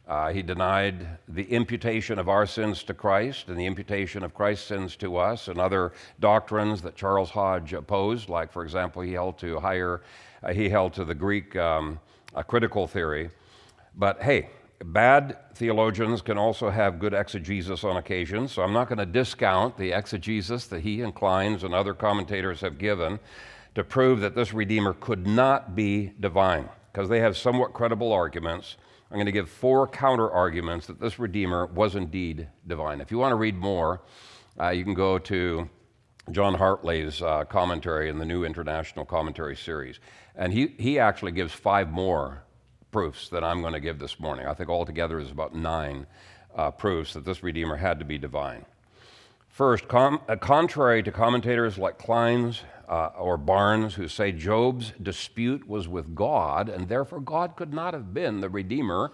Uh, 0.08 0.32
he 0.32 0.41
denied 0.41 1.06
the 1.27 1.43
imputation 1.43 2.17
of 2.17 2.30
our 2.30 2.45
sins 2.45 2.84
to 2.84 2.93
Christ 2.93 3.49
and 3.49 3.58
the 3.58 3.65
imputation 3.65 4.23
of 4.23 4.34
Christ's 4.34 4.67
sins 4.67 4.95
to 4.97 5.17
us, 5.17 5.47
and 5.47 5.60
other 5.60 5.91
doctrines 6.19 6.82
that 6.82 6.95
Charles 6.95 7.30
Hodge 7.30 7.73
opposed. 7.73 8.30
Like, 8.30 8.51
for 8.51 8.63
example, 8.63 9.01
he 9.01 9.13
held 9.13 9.38
to 9.39 9.60
higher, 9.60 10.01
uh, 10.41 10.53
he 10.53 10.69
held 10.69 10.93
to 10.93 11.06
the 11.06 11.15
Greek 11.15 11.56
um, 11.56 11.99
critical 12.47 12.88
theory. 12.88 13.30
But 13.95 14.21
hey, 14.21 14.49
Bad 14.84 15.38
theologians 15.56 16.22
can 16.22 16.38
also 16.38 16.70
have 16.70 17.00
good 17.00 17.13
exegesis 17.13 17.84
on 17.84 17.98
occasion, 17.98 18.48
so 18.48 18.62
I'm 18.62 18.74
not 18.74 18.88
going 18.88 19.00
to 19.00 19.08
discount 19.08 19.76
the 19.76 19.92
exegesis 19.92 20.68
that 20.68 20.82
he 20.82 21.02
and 21.02 21.16
Clines 21.16 21.63
and 21.63 21.74
other 21.74 21.96
commentators 21.96 22.62
have 22.62 22.78
given 22.78 23.20
to 23.74 23.84
prove 23.84 24.20
that 24.20 24.36
this 24.36 24.54
Redeemer 24.54 24.94
could 24.94 25.26
not 25.26 25.76
be 25.76 26.13
divine, 26.20 26.70
because 26.92 27.10
they 27.10 27.20
have 27.20 27.36
somewhat 27.36 27.74
credible 27.74 28.13
arguments. 28.13 28.78
I'm 29.10 29.18
going 29.18 29.26
to 29.26 29.32
give 29.32 29.50
four 29.50 29.88
counter 29.88 30.30
arguments 30.30 30.86
that 30.88 31.00
this 31.00 31.18
Redeemer 31.18 31.66
was 31.66 31.96
indeed 31.96 32.48
divine. 32.68 33.02
If 33.02 33.10
you 33.10 33.18
want 33.18 33.32
to 33.32 33.36
read 33.36 33.56
more, 33.56 34.02
uh, 34.60 34.70
you 34.70 34.84
can 34.84 34.94
go 34.94 35.18
to 35.18 35.70
John 36.30 36.54
Hartley's 36.54 37.22
uh, 37.22 37.46
commentary 37.46 38.10
in 38.10 38.20
the 38.20 38.26
New 38.26 38.44
International 38.44 39.06
Commentary 39.06 39.56
Series. 39.56 40.00
And 40.36 40.54
he, 40.54 40.76
he 40.78 41.00
actually 41.00 41.32
gives 41.32 41.54
five 41.54 41.90
more 41.90 42.44
proofs 42.98 43.30
that 43.30 43.44
I'm 43.44 43.62
going 43.62 43.74
to 43.74 43.80
give 43.80 44.00
this 44.00 44.20
morning. 44.20 44.48
I 44.48 44.56
think 44.56 44.70
altogether 44.70 45.20
is 45.20 45.30
about 45.30 45.54
nine 45.54 46.08
uh, 46.56 46.72
proofs 46.72 47.14
that 47.14 47.26
this 47.26 47.44
Redeemer 47.44 47.76
had 47.76 48.00
to 48.00 48.06
be 48.06 48.18
divine. 48.18 48.66
First, 49.50 49.88
com- 49.88 50.20
uh, 50.28 50.36
contrary 50.36 51.04
to 51.04 51.12
commentators 51.12 51.78
like 51.78 52.00
Clines 52.00 52.62
uh, 52.90 53.12
or 53.16 53.38
Barnes, 53.38 53.94
who 53.94 54.08
say 54.08 54.32
Job's 54.32 54.94
dispute 55.00 55.68
was 55.68 55.88
with 55.88 56.16
God, 56.16 56.70
and 56.70 56.90
therefore 56.90 57.20
God 57.20 57.56
could 57.56 57.72
not 57.72 57.94
have 57.94 58.16
been 58.16 58.42
the 58.42 58.50
Redeemer, 58.50 59.12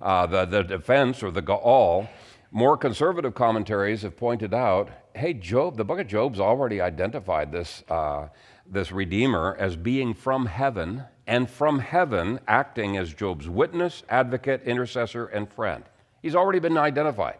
uh, 0.00 0.24
the, 0.24 0.46
the 0.46 0.62
defense 0.62 1.22
or 1.22 1.30
the 1.30 1.42
Gaal, 1.42 2.08
more 2.50 2.78
conservative 2.78 3.34
commentaries 3.34 4.00
have 4.00 4.16
pointed 4.16 4.54
out 4.54 4.88
hey, 5.14 5.34
Job, 5.34 5.76
the 5.76 5.84
book 5.84 5.98
of 5.98 6.06
Job's 6.06 6.40
already 6.40 6.80
identified 6.80 7.52
this, 7.52 7.84
uh, 7.90 8.28
this 8.66 8.92
Redeemer 8.92 9.56
as 9.58 9.76
being 9.76 10.14
from 10.14 10.46
heaven 10.46 11.04
and 11.26 11.50
from 11.50 11.80
heaven 11.80 12.38
acting 12.46 12.96
as 12.96 13.12
Job's 13.12 13.48
witness, 13.48 14.02
advocate, 14.08 14.62
intercessor, 14.64 15.26
and 15.26 15.50
friend. 15.52 15.84
He's 16.22 16.34
already 16.34 16.58
been 16.58 16.78
identified. 16.78 17.38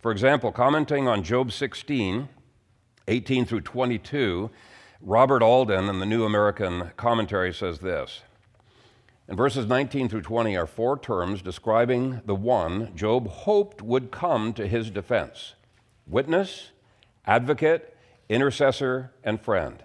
For 0.00 0.12
example, 0.12 0.52
commenting 0.52 1.08
on 1.08 1.22
Job 1.22 1.52
16, 1.52 2.28
18 3.08 3.44
through 3.44 3.62
22, 3.62 4.50
Robert 5.00 5.42
Alden 5.42 5.88
in 5.88 5.98
the 5.98 6.06
New 6.06 6.24
American 6.24 6.90
Commentary 6.96 7.52
says 7.52 7.80
this. 7.80 8.22
In 9.28 9.36
verses 9.36 9.66
19 9.66 10.08
through 10.08 10.22
20 10.22 10.56
are 10.56 10.66
four 10.66 10.98
terms 10.98 11.42
describing 11.42 12.22
the 12.24 12.34
one 12.34 12.94
Job 12.96 13.28
hoped 13.28 13.82
would 13.82 14.10
come 14.10 14.52
to 14.54 14.66
his 14.66 14.90
defense 14.90 15.54
witness, 16.06 16.70
advocate, 17.26 17.94
intercessor, 18.30 19.12
and 19.22 19.38
friend. 19.38 19.82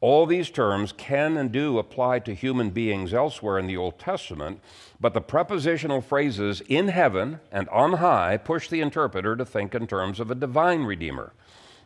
All 0.00 0.24
these 0.24 0.48
terms 0.48 0.92
can 0.92 1.36
and 1.36 1.52
do 1.52 1.78
apply 1.78 2.20
to 2.20 2.34
human 2.34 2.70
beings 2.70 3.12
elsewhere 3.12 3.58
in 3.58 3.66
the 3.66 3.76
Old 3.76 3.98
Testament, 3.98 4.60
but 4.98 5.12
the 5.12 5.20
prepositional 5.20 6.00
phrases 6.00 6.62
in 6.68 6.88
heaven 6.88 7.40
and 7.52 7.68
on 7.68 7.94
high 7.94 8.38
push 8.38 8.68
the 8.68 8.80
interpreter 8.80 9.36
to 9.36 9.44
think 9.44 9.74
in 9.74 9.86
terms 9.86 10.18
of 10.18 10.30
a 10.30 10.34
divine 10.34 10.84
Redeemer. 10.84 11.34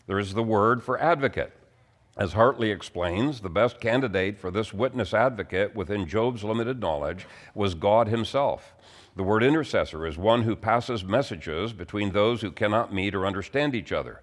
There 0.06 0.20
is 0.20 0.34
the 0.34 0.44
word 0.44 0.82
for 0.82 1.00
advocate. 1.00 1.52
As 2.16 2.34
Hartley 2.34 2.70
explains, 2.70 3.40
the 3.40 3.48
best 3.48 3.80
candidate 3.80 4.38
for 4.38 4.52
this 4.52 4.72
witness 4.72 5.12
advocate 5.12 5.74
within 5.74 6.06
Job's 6.06 6.44
limited 6.44 6.78
knowledge 6.78 7.26
was 7.52 7.74
God 7.74 8.06
himself. 8.06 8.76
The 9.16 9.24
word 9.24 9.42
intercessor 9.42 10.06
is 10.06 10.16
one 10.16 10.42
who 10.42 10.54
passes 10.54 11.02
messages 11.04 11.72
between 11.72 12.12
those 12.12 12.42
who 12.42 12.52
cannot 12.52 12.94
meet 12.94 13.16
or 13.16 13.26
understand 13.26 13.74
each 13.74 13.90
other. 13.90 14.20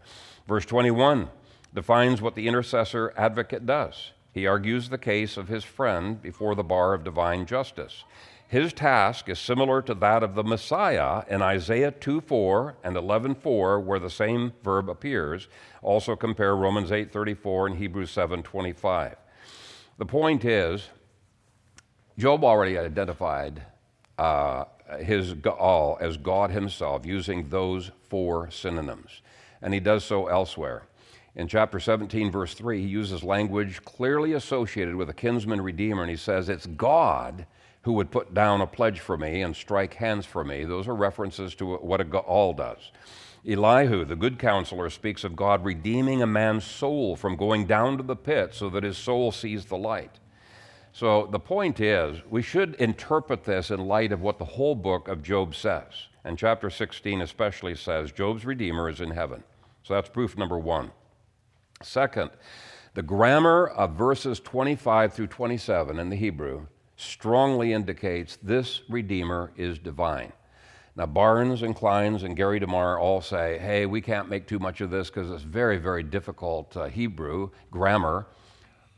Verse 0.48 0.66
21 0.66 1.30
defines 1.74 2.22
what 2.22 2.36
the 2.36 2.48
intercessor 2.48 3.14
advocate 3.16 3.66
does. 3.66 4.12
He 4.34 4.48
argues 4.48 4.90
the 4.90 4.98
case 4.98 5.38
of 5.38 5.48
his 5.48 5.64
friend 5.64 6.22
before 6.22 6.56
the 6.56 6.64
bar 6.64 6.94
of 6.94 7.04
divine 7.04 7.46
justice. 7.46 8.04
His 8.48 8.74
task 8.74 9.30
is 9.30 9.40
similar 9.40 9.82
to 9.84 9.94
that 9.96 10.24
of 10.24 10.36
the 10.36 10.44
Messiah 10.44 11.24
in 11.30 11.42
Isaiah 11.42 11.92
2:4 11.92 12.76
and 12.84 12.98
11:4 12.98 13.80
where 13.80 14.00
the 14.00 14.10
same 14.10 14.52
verb 14.62 14.90
appears. 14.90 15.48
Also 15.82 16.18
compare 16.18 16.56
Romans 16.56 16.92
8:34 16.92 17.68
and 17.68 17.78
Hebrews 17.78 18.12
7:25. 18.12 19.16
The 19.98 20.06
point 20.06 20.44
is 20.44 20.90
Job 22.18 22.44
already 22.44 22.78
identified 22.78 23.64
uh, 24.18 24.66
his 25.00 25.34
Gaal 25.34 26.00
as 26.02 26.18
God 26.18 26.52
himself 26.52 27.06
using 27.06 27.50
those 27.50 27.92
four 28.10 28.52
synonyms, 28.52 29.22
and 29.62 29.74
he 29.74 29.80
does 29.80 30.04
so 30.04 30.28
elsewhere. 30.28 30.84
In 31.36 31.48
chapter 31.48 31.80
17, 31.80 32.30
verse 32.30 32.54
3, 32.54 32.82
he 32.82 32.88
uses 32.88 33.24
language 33.24 33.84
clearly 33.84 34.34
associated 34.34 34.96
with 34.96 35.10
a 35.10 35.14
kinsman 35.14 35.62
redeemer, 35.62 36.02
and 36.02 36.10
he 36.10 36.18
says, 36.18 36.50
It's 36.50 36.66
God 36.66 37.46
who 37.84 37.94
would 37.94 38.12
put 38.12 38.34
down 38.34 38.62
a 38.62 38.68
pledge 38.68 39.00
for 39.00 39.18
me 39.18 39.42
and 39.42 39.56
strike 39.56 39.94
hands 39.94 40.26
for 40.26 40.44
me. 40.44 40.66
Those 40.66 40.88
are 40.88 40.96
references 40.96 41.56
to 41.56 41.78
what 41.78 42.02
a 42.02 42.06
Gaal 42.06 42.56
does. 42.56 42.92
Elihu, 43.48 44.06
the 44.06 44.16
good 44.16 44.38
counselor, 44.38 44.90
speaks 44.90 45.24
of 45.24 45.36
God 45.36 45.66
redeeming 45.66 46.22
a 46.22 46.28
man's 46.28 46.66
soul 46.66 47.16
from 47.16 47.36
going 47.36 47.66
down 47.66 47.98
to 47.98 48.04
the 48.04 48.16
pit 48.16 48.54
so 48.54 48.70
that 48.70 48.84
his 48.84 48.98
soul 48.98 49.32
sees 49.32 49.66
the 49.66 49.78
light. 49.78 50.20
So 50.92 51.28
the 51.32 51.40
point 51.40 51.80
is, 51.80 52.20
we 52.30 52.42
should 52.42 52.76
interpret 52.76 53.46
this 53.46 53.72
in 53.72 53.88
light 53.88 54.12
of 54.12 54.22
what 54.22 54.38
the 54.38 54.46
whole 54.46 54.76
book 54.76 55.08
of 55.08 55.24
Job 55.24 55.56
says. 55.56 56.08
And 56.24 56.38
chapter 56.38 56.70
16 56.70 57.22
especially 57.22 57.76
says, 57.76 58.12
Job's 58.12 58.46
Redeemer 58.46 58.90
is 58.90 59.02
in 59.02 59.12
heaven. 59.12 59.44
So 59.84 59.96
that's 59.96 60.10
proof 60.10 60.38
number 60.38 60.60
one. 60.60 60.92
Second, 61.84 62.32
the 62.94 63.02
grammar 63.02 63.68
of 63.68 63.92
verses 63.92 64.40
25 64.40 65.14
through 65.14 65.28
27 65.28 66.00
in 66.00 66.10
the 66.10 66.16
Hebrew 66.16 66.68
strongly 66.96 67.74
indicates 67.74 68.38
this 68.44 68.82
Redeemer 68.90 69.52
is 69.56 69.80
divine. 69.80 70.34
Now, 70.96 71.06
Barnes 71.06 71.62
and 71.62 71.76
Clines 71.76 72.24
and 72.24 72.36
Gary 72.36 72.60
DeMar 72.60 73.00
all 73.00 73.22
say, 73.22 73.58
hey, 73.60 73.86
we 73.86 74.02
can't 74.02 74.30
make 74.30 74.46
too 74.46 74.60
much 74.60 74.82
of 74.82 74.90
this 74.90 75.10
because 75.10 75.32
it's 75.32 75.44
very, 75.44 75.78
very 75.78 76.04
difficult 76.04 76.76
uh, 76.76 76.86
Hebrew 76.86 77.50
grammar. 77.72 78.28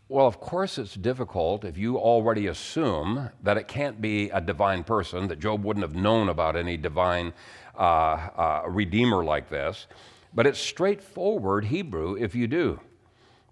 Well, 0.09 0.27
of 0.27 0.39
course, 0.39 0.77
it's 0.77 0.95
difficult 0.95 1.63
if 1.63 1.77
you 1.77 1.97
already 1.97 2.47
assume 2.47 3.29
that 3.43 3.57
it 3.57 3.67
can't 3.67 4.01
be 4.01 4.29
a 4.31 4.41
divine 4.41 4.83
person, 4.83 5.27
that 5.27 5.39
Job 5.39 5.63
wouldn't 5.63 5.83
have 5.83 5.95
known 5.95 6.29
about 6.29 6.55
any 6.55 6.77
divine 6.77 7.31
uh, 7.77 7.81
uh, 7.81 8.63
redeemer 8.67 9.23
like 9.23 9.49
this, 9.49 9.87
but 10.33 10.47
it's 10.47 10.59
straightforward 10.59 11.65
Hebrew 11.65 12.15
if 12.15 12.35
you 12.35 12.47
do. 12.47 12.79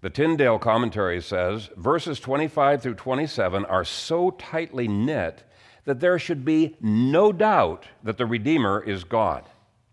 The 0.00 0.10
Tyndale 0.10 0.58
commentary 0.58 1.22
says 1.22 1.70
verses 1.76 2.18
25 2.18 2.82
through 2.82 2.94
27 2.94 3.64
are 3.66 3.84
so 3.84 4.32
tightly 4.32 4.88
knit 4.88 5.44
that 5.84 6.00
there 6.00 6.18
should 6.18 6.44
be 6.44 6.76
no 6.80 7.32
doubt 7.32 7.86
that 8.02 8.18
the 8.18 8.26
Redeemer 8.26 8.82
is 8.82 9.04
God. 9.04 9.44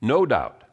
No 0.01 0.25
doubt. 0.25 0.63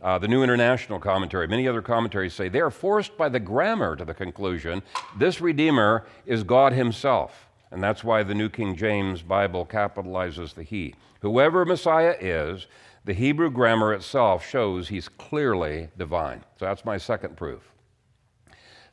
Uh, 0.00 0.18
the 0.18 0.28
New 0.28 0.42
International 0.42 1.00
Commentary, 1.00 1.48
many 1.48 1.66
other 1.66 1.82
commentaries 1.82 2.32
say 2.32 2.48
they 2.48 2.60
are 2.60 2.70
forced 2.70 3.16
by 3.16 3.28
the 3.28 3.40
grammar 3.40 3.96
to 3.96 4.04
the 4.04 4.14
conclusion 4.14 4.82
this 5.16 5.40
Redeemer 5.40 6.06
is 6.24 6.44
God 6.44 6.72
Himself. 6.72 7.48
And 7.70 7.82
that's 7.82 8.04
why 8.04 8.22
the 8.22 8.34
New 8.34 8.48
King 8.48 8.76
James 8.76 9.22
Bible 9.22 9.66
capitalizes 9.66 10.54
the 10.54 10.62
He. 10.62 10.94
Whoever 11.20 11.64
Messiah 11.64 12.14
is, 12.20 12.66
the 13.08 13.14
Hebrew 13.14 13.48
grammar 13.48 13.94
itself 13.94 14.46
shows 14.46 14.88
He's 14.88 15.08
clearly 15.08 15.88
divine. 15.96 16.44
So 16.58 16.66
that's 16.66 16.84
my 16.84 16.98
second 16.98 17.38
proof. 17.38 17.72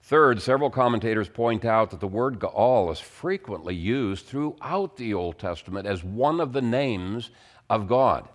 Third, 0.03 0.41
several 0.41 0.69
commentators 0.69 1.27
point 1.27 1.65
out 1.65 1.91
that 1.91 1.99
the 1.99 2.07
word 2.07 2.39
Gaal 2.39 2.89
is 2.93 3.01
frequently 3.01 3.75
used 3.75 4.25
throughout 4.25 4.95
the 4.95 5.13
Old 5.13 5.37
Testament 5.37 5.85
as 5.85 6.01
one 6.01 6.39
of 6.39 6.53
the 6.53 6.61
names 6.61 7.29
of 7.69 7.89
God. 7.89 8.29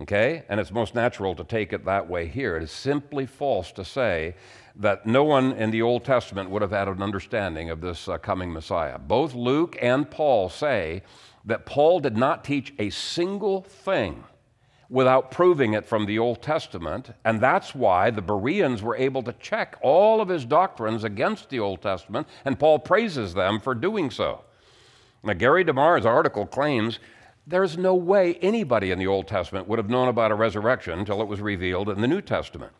Okay? 0.00 0.44
And 0.48 0.60
it's 0.60 0.70
most 0.70 0.94
natural 0.94 1.34
to 1.34 1.42
take 1.42 1.72
it 1.72 1.84
that 1.86 2.08
way 2.08 2.28
here. 2.28 2.56
It 2.56 2.62
is 2.62 2.70
simply 2.70 3.26
false 3.26 3.72
to 3.72 3.84
say 3.84 4.36
that 4.76 5.06
no 5.06 5.24
one 5.24 5.54
in 5.54 5.72
the 5.72 5.82
Old 5.82 6.04
Testament 6.04 6.50
would 6.50 6.62
have 6.62 6.70
had 6.70 6.86
an 6.86 7.02
understanding 7.02 7.68
of 7.68 7.80
this 7.80 8.06
uh, 8.08 8.16
coming 8.18 8.52
Messiah. 8.52 9.00
Both 9.00 9.34
Luke 9.34 9.76
and 9.82 10.08
Paul 10.08 10.48
say 10.48 11.02
that 11.44 11.66
Paul 11.66 11.98
did 11.98 12.16
not 12.16 12.44
teach 12.44 12.72
a 12.78 12.90
single 12.90 13.62
thing 13.62 14.22
without 14.94 15.32
proving 15.32 15.74
it 15.74 15.84
from 15.84 16.06
the 16.06 16.20
Old 16.20 16.40
Testament, 16.40 17.10
and 17.24 17.40
that's 17.40 17.74
why 17.74 18.10
the 18.10 18.22
Bereans 18.22 18.80
were 18.80 18.94
able 18.94 19.24
to 19.24 19.32
check 19.32 19.76
all 19.82 20.20
of 20.20 20.28
his 20.28 20.44
doctrines 20.44 21.02
against 21.02 21.50
the 21.50 21.58
Old 21.58 21.82
Testament, 21.82 22.28
and 22.44 22.60
Paul 22.60 22.78
praises 22.78 23.34
them 23.34 23.58
for 23.58 23.74
doing 23.74 24.08
so. 24.08 24.44
Now, 25.24 25.32
Gary 25.32 25.64
DeMar's 25.64 26.06
article 26.06 26.46
claims 26.46 27.00
there's 27.44 27.76
no 27.76 27.96
way 27.96 28.36
anybody 28.36 28.92
in 28.92 29.00
the 29.00 29.08
Old 29.08 29.26
Testament 29.26 29.66
would 29.66 29.80
have 29.80 29.90
known 29.90 30.06
about 30.06 30.30
a 30.30 30.36
resurrection 30.36 31.00
until 31.00 31.20
it 31.20 31.26
was 31.26 31.40
revealed 31.40 31.88
in 31.88 32.00
the 32.00 32.06
New 32.06 32.20
Testament. 32.20 32.72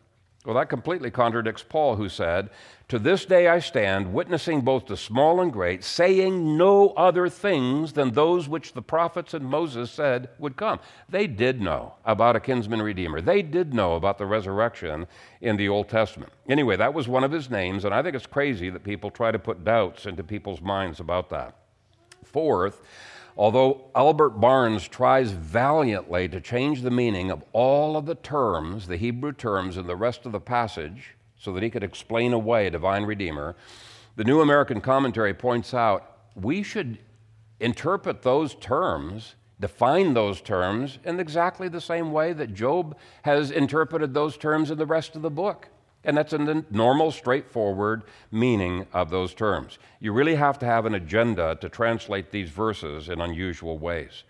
Well, 0.45 0.55
that 0.55 0.69
completely 0.69 1.09
contradicts 1.09 1.63
Paul, 1.63 1.95
who 1.95 2.07
said, 2.07 2.51
To 2.89 2.99
this 2.99 3.25
day 3.25 3.47
I 3.47 3.57
stand, 3.57 4.13
witnessing 4.13 4.61
both 4.61 4.85
the 4.85 4.95
small 4.95 5.41
and 5.41 5.51
great, 5.51 5.83
saying 5.83 6.55
no 6.55 6.89
other 6.89 7.29
things 7.29 7.93
than 7.93 8.11
those 8.11 8.47
which 8.47 8.73
the 8.73 8.83
prophets 8.83 9.33
and 9.33 9.43
Moses 9.43 9.89
said 9.89 10.29
would 10.37 10.55
come. 10.55 10.79
They 11.09 11.25
did 11.25 11.61
know 11.61 11.95
about 12.05 12.35
a 12.35 12.39
kinsman 12.39 12.83
redeemer, 12.83 13.21
they 13.21 13.41
did 13.41 13.73
know 13.73 13.95
about 13.95 14.19
the 14.19 14.27
resurrection 14.27 15.07
in 15.41 15.57
the 15.57 15.67
Old 15.67 15.89
Testament. 15.89 16.31
Anyway, 16.47 16.75
that 16.75 16.93
was 16.93 17.07
one 17.07 17.23
of 17.23 17.31
his 17.31 17.49
names, 17.49 17.83
and 17.83 17.93
I 17.93 18.03
think 18.03 18.15
it's 18.15 18.27
crazy 18.27 18.69
that 18.69 18.83
people 18.83 19.09
try 19.09 19.31
to 19.31 19.39
put 19.39 19.63
doubts 19.63 20.05
into 20.05 20.23
people's 20.23 20.61
minds 20.61 20.99
about 20.99 21.31
that. 21.31 21.55
Fourth, 22.23 22.81
Although 23.37 23.91
Albert 23.93 24.39
Barnes 24.39 24.87
tries 24.87 25.31
valiantly 25.31 26.29
to 26.29 26.39
change 26.39 26.81
the 26.81 26.91
meaning 26.91 27.31
of 27.31 27.43
all 27.51 27.97
of 27.97 28.05
the 28.05 28.15
terms, 28.15 28.87
the 28.87 28.95
Hebrew 28.95 29.33
terms, 29.33 29.77
in 29.77 29.87
the 29.87 29.95
rest 29.95 30.25
of 30.25 30.31
the 30.31 30.39
passage, 30.39 31.15
so 31.37 31.51
that 31.51 31.63
he 31.63 31.69
could 31.69 31.83
explain 31.83 32.31
away 32.31 32.67
a 32.67 32.71
divine 32.71 33.03
Redeemer, 33.03 33.55
the 34.15 34.23
New 34.23 34.39
American 34.39 34.79
Commentary 34.79 35.33
points 35.33 35.73
out 35.73 36.11
we 36.33 36.63
should 36.63 36.97
interpret 37.59 38.21
those 38.21 38.55
terms, 38.55 39.35
define 39.59 40.13
those 40.13 40.39
terms, 40.39 40.99
in 41.03 41.19
exactly 41.19 41.67
the 41.67 41.81
same 41.81 42.13
way 42.13 42.31
that 42.31 42.53
Job 42.53 42.97
has 43.23 43.51
interpreted 43.51 44.13
those 44.13 44.37
terms 44.37 44.71
in 44.71 44.77
the 44.77 44.85
rest 44.85 45.15
of 45.15 45.21
the 45.21 45.29
book. 45.29 45.67
And 46.05 46.15
that's 46.15 46.33
in 46.33 46.45
the 46.45 46.63
normal, 46.69 47.11
straightforward 47.11 48.03
meaning 48.31 48.87
of 48.93 49.09
those 49.09 49.33
terms. 49.33 49.79
You 49.99 50.13
really 50.13 50.35
have 50.35 50.59
to 50.59 50.65
have 50.65 50.85
an 50.85 50.95
agenda 50.95 51.57
to 51.59 51.67
translate 51.67 52.31
these 52.31 52.49
verses 52.49 53.09
in 53.09 53.19
unusual 53.21 53.77
ways. 53.77 54.23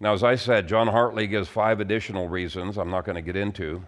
Now, 0.00 0.12
as 0.12 0.24
I 0.24 0.34
said, 0.34 0.66
John 0.66 0.88
Hartley 0.88 1.28
gives 1.28 1.48
five 1.48 1.78
additional 1.78 2.28
reasons 2.28 2.76
I'm 2.76 2.90
not 2.90 3.04
going 3.04 3.16
to 3.16 3.22
get 3.22 3.36
into 3.36 3.84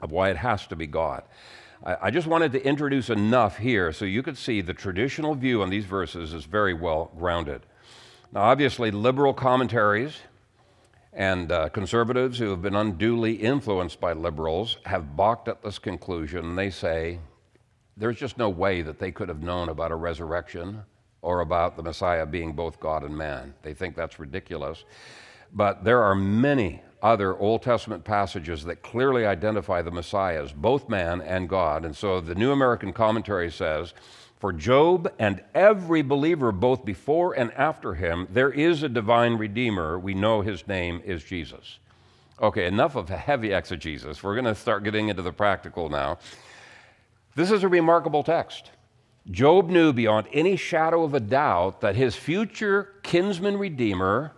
of 0.00 0.12
why 0.12 0.30
it 0.30 0.36
has 0.36 0.66
to 0.68 0.76
be 0.76 0.86
God. 0.86 1.22
I, 1.84 2.10
just 2.10 2.26
wanted 2.26 2.52
to 2.52 2.64
introduce 2.64 3.08
enough 3.08 3.56
here 3.56 3.92
so 3.92 4.04
you 4.04 4.22
could 4.22 4.36
see 4.36 4.60
the 4.60 4.74
traditional 4.74 5.34
view 5.34 5.62
on 5.62 5.70
these 5.70 5.84
verses 5.84 6.34
is 6.34 6.44
very 6.44 6.74
well 6.74 7.10
grounded. 7.16 7.62
Now, 8.32 8.42
obviously, 8.42 8.90
liberal 8.90 9.32
commentaries 9.32 10.18
and 11.18 11.50
uh, 11.50 11.68
conservatives 11.70 12.38
who 12.38 12.48
have 12.48 12.62
been 12.62 12.76
unduly 12.76 13.32
influenced 13.32 14.00
by 14.00 14.12
liberals 14.12 14.78
have 14.86 15.16
balked 15.16 15.48
at 15.48 15.60
this 15.62 15.76
conclusion. 15.76 16.54
They 16.54 16.70
say 16.70 17.18
there's 17.96 18.16
just 18.16 18.38
no 18.38 18.48
way 18.48 18.82
that 18.82 19.00
they 19.00 19.10
could 19.10 19.28
have 19.28 19.42
known 19.42 19.68
about 19.68 19.90
a 19.90 19.96
resurrection 19.96 20.80
or 21.20 21.40
about 21.40 21.76
the 21.76 21.82
Messiah 21.82 22.24
being 22.24 22.52
both 22.52 22.78
God 22.78 23.02
and 23.02 23.18
man. 23.18 23.52
They 23.62 23.74
think 23.74 23.96
that's 23.96 24.20
ridiculous. 24.20 24.84
But 25.52 25.82
there 25.82 26.04
are 26.04 26.14
many 26.14 26.82
other 27.02 27.36
Old 27.36 27.62
Testament 27.62 28.04
passages 28.04 28.62
that 28.66 28.84
clearly 28.84 29.26
identify 29.26 29.82
the 29.82 29.90
Messiah 29.90 30.44
as 30.44 30.52
both 30.52 30.88
man 30.88 31.20
and 31.20 31.48
God. 31.48 31.84
And 31.84 31.96
so 31.96 32.20
the 32.20 32.36
New 32.36 32.52
American 32.52 32.92
Commentary 32.92 33.50
says 33.50 33.92
for 34.38 34.52
Job 34.52 35.12
and 35.18 35.42
every 35.54 36.02
believer, 36.02 36.52
both 36.52 36.84
before 36.84 37.32
and 37.34 37.52
after 37.52 37.94
him, 37.94 38.28
there 38.30 38.50
is 38.50 38.82
a 38.82 38.88
divine 38.88 39.34
Redeemer. 39.34 39.98
We 39.98 40.14
know 40.14 40.42
his 40.42 40.66
name 40.68 41.02
is 41.04 41.24
Jesus. 41.24 41.78
Okay, 42.40 42.66
enough 42.66 42.94
of 42.94 43.08
heavy 43.08 43.52
exegesis. 43.52 44.22
We're 44.22 44.34
going 44.34 44.44
to 44.44 44.54
start 44.54 44.84
getting 44.84 45.08
into 45.08 45.22
the 45.22 45.32
practical 45.32 45.88
now. 45.88 46.18
This 47.34 47.50
is 47.50 47.64
a 47.64 47.68
remarkable 47.68 48.22
text. 48.22 48.70
Job 49.30 49.68
knew 49.68 49.92
beyond 49.92 50.28
any 50.32 50.56
shadow 50.56 51.02
of 51.02 51.14
a 51.14 51.20
doubt 51.20 51.80
that 51.80 51.96
his 51.96 52.14
future 52.14 52.94
kinsman 53.02 53.58
redeemer 53.58 54.32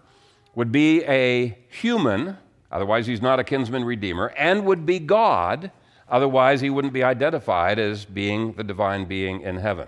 would 0.55 0.73
be 0.73 1.05
a 1.05 1.59
human, 1.69 2.39
otherwise, 2.73 3.07
he's 3.07 3.23
not 3.23 3.39
a 3.39 3.45
kinsman 3.45 3.85
redeemer, 3.85 4.29
and 4.37 4.65
would 4.65 4.87
be 4.87 4.99
God, 4.99 5.71
Otherwise, 6.11 6.61
he 6.61 6.71
wouldn't 6.71 6.93
be 6.93 7.05
identified 7.05 7.79
as 7.79 8.05
being 8.05 8.53
the 8.55 8.65
divine 8.65 9.05
being 9.05 9.43
in 9.43 9.57
heaven. 9.57 9.87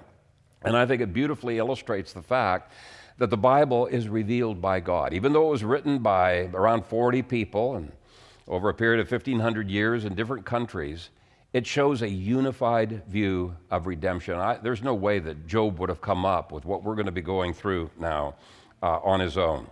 And 0.63 0.77
I 0.77 0.87
think 0.87 1.03
it 1.03 1.13
beautifully 1.13 1.59
illustrates 1.59 2.13
the 2.13 2.23
fact 2.23 2.73
that 3.19 3.31
the 3.31 3.37
Bible 3.37 3.87
is 3.87 4.09
revealed 4.09 4.61
by 4.61 4.81
God. 4.81 5.13
Even 5.13 5.33
though 5.33 5.49
it 5.49 5.51
was 5.51 5.65
written 5.65 5.99
by 5.99 6.51
around 6.55 6.87
40 6.87 7.23
people 7.23 7.75
and 7.75 7.93
over 8.47 8.69
a 8.69 8.75
period 8.75 9.01
of 9.01 9.11
1,500 9.11 9.69
years 9.69 10.05
in 10.05 10.15
different 10.15 10.45
countries, 10.45 11.11
it 11.53 11.67
shows 11.67 12.03
a 12.03 12.09
unified 12.09 13.03
view 13.09 13.55
of 13.71 13.87
redemption. 13.87 14.35
I, 14.35 14.57
there's 14.57 14.83
no 14.83 14.95
way 14.95 15.19
that 15.19 15.47
Job 15.47 15.79
would 15.79 15.89
have 15.89 16.01
come 16.01 16.25
up 16.25 16.51
with 16.53 16.65
what 16.65 16.83
we're 16.83 16.95
going 16.95 17.07
to 17.07 17.13
be 17.13 17.21
going 17.21 17.53
through 17.53 17.91
now 17.99 18.37
uh, 18.83 18.99
on 19.01 19.21
his 19.21 19.37
own. 19.37 19.69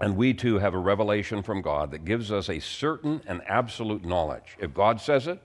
And 0.00 0.16
we 0.16 0.32
too 0.34 0.58
have 0.58 0.74
a 0.74 0.78
revelation 0.78 1.42
from 1.42 1.60
God 1.60 1.90
that 1.90 2.04
gives 2.04 2.32
us 2.32 2.48
a 2.48 2.58
certain 2.60 3.20
and 3.26 3.42
absolute 3.46 4.04
knowledge. 4.04 4.56
If 4.58 4.72
God 4.72 5.00
says 5.00 5.26
it, 5.26 5.40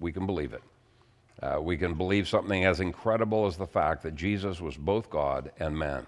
we 0.00 0.12
can 0.12 0.26
believe 0.26 0.52
it. 0.52 0.62
Uh, 1.42 1.60
we 1.60 1.76
can 1.76 1.94
believe 1.94 2.28
something 2.28 2.64
as 2.64 2.80
incredible 2.80 3.46
as 3.46 3.56
the 3.56 3.66
fact 3.66 4.02
that 4.02 4.14
Jesus 4.14 4.60
was 4.60 4.76
both 4.76 5.08
God 5.08 5.52
and 5.58 5.78
man. 5.78 6.06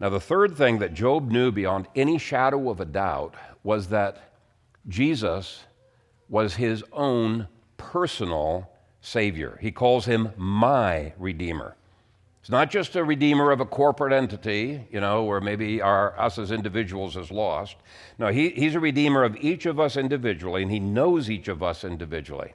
Now, 0.00 0.08
the 0.08 0.20
third 0.20 0.56
thing 0.56 0.78
that 0.78 0.94
Job 0.94 1.30
knew 1.30 1.52
beyond 1.52 1.86
any 1.94 2.18
shadow 2.18 2.70
of 2.70 2.80
a 2.80 2.86
doubt 2.86 3.34
was 3.62 3.88
that 3.88 4.32
Jesus 4.88 5.64
was 6.28 6.54
his 6.54 6.82
own 6.92 7.46
personal 7.76 8.70
Savior. 9.02 9.58
He 9.60 9.70
calls 9.70 10.06
him 10.06 10.30
my 10.36 11.12
Redeemer. 11.18 11.76
It's 12.40 12.50
not 12.50 12.70
just 12.70 12.96
a 12.96 13.04
Redeemer 13.04 13.50
of 13.50 13.60
a 13.60 13.66
corporate 13.66 14.14
entity, 14.14 14.86
you 14.90 15.00
know, 15.00 15.24
where 15.24 15.42
maybe 15.42 15.82
our, 15.82 16.18
us 16.18 16.38
as 16.38 16.50
individuals 16.50 17.16
is 17.16 17.30
lost. 17.30 17.76
No, 18.18 18.28
he, 18.28 18.48
he's 18.50 18.74
a 18.74 18.80
Redeemer 18.80 19.24
of 19.24 19.36
each 19.36 19.66
of 19.66 19.78
us 19.78 19.96
individually, 19.98 20.62
and 20.62 20.70
he 20.72 20.80
knows 20.80 21.28
each 21.28 21.48
of 21.48 21.62
us 21.62 21.84
individually. 21.84 22.54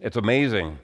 It's 0.00 0.16
amazing 0.16 0.78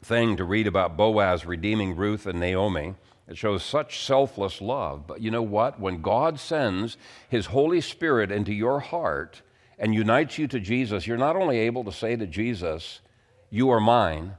thing 0.00 0.36
to 0.36 0.44
read 0.44 0.68
about 0.68 0.96
Boaz 0.96 1.44
redeeming 1.44 1.96
Ruth 1.96 2.24
and 2.24 2.38
Naomi. 2.38 2.94
It 3.26 3.36
shows 3.36 3.64
such 3.64 4.04
selfless 4.04 4.60
love. 4.60 5.08
But 5.08 5.20
you 5.20 5.32
know 5.32 5.42
what? 5.42 5.80
When 5.80 6.02
God 6.02 6.38
sends 6.38 6.96
His 7.28 7.46
Holy 7.46 7.80
Spirit 7.80 8.30
into 8.30 8.54
your 8.54 8.78
heart 8.78 9.42
and 9.76 9.92
unites 9.92 10.38
you 10.38 10.46
to 10.46 10.60
Jesus, 10.60 11.04
you're 11.04 11.16
not 11.16 11.34
only 11.34 11.58
able 11.58 11.82
to 11.82 11.90
say 11.90 12.14
to 12.14 12.28
Jesus, 12.28 13.00
You 13.50 13.70
are 13.70 13.80
mine, 13.80 14.34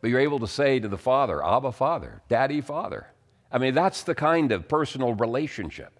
but 0.00 0.08
you're 0.08 0.20
able 0.20 0.38
to 0.38 0.48
say 0.48 0.80
to 0.80 0.88
the 0.88 0.96
Father, 0.96 1.44
Abba, 1.44 1.72
Father, 1.72 2.22
Daddy, 2.30 2.62
Father. 2.62 3.08
I 3.52 3.58
mean, 3.58 3.74
that's 3.74 4.04
the 4.04 4.14
kind 4.14 4.52
of 4.52 4.68
personal 4.68 5.12
relationship 5.12 5.99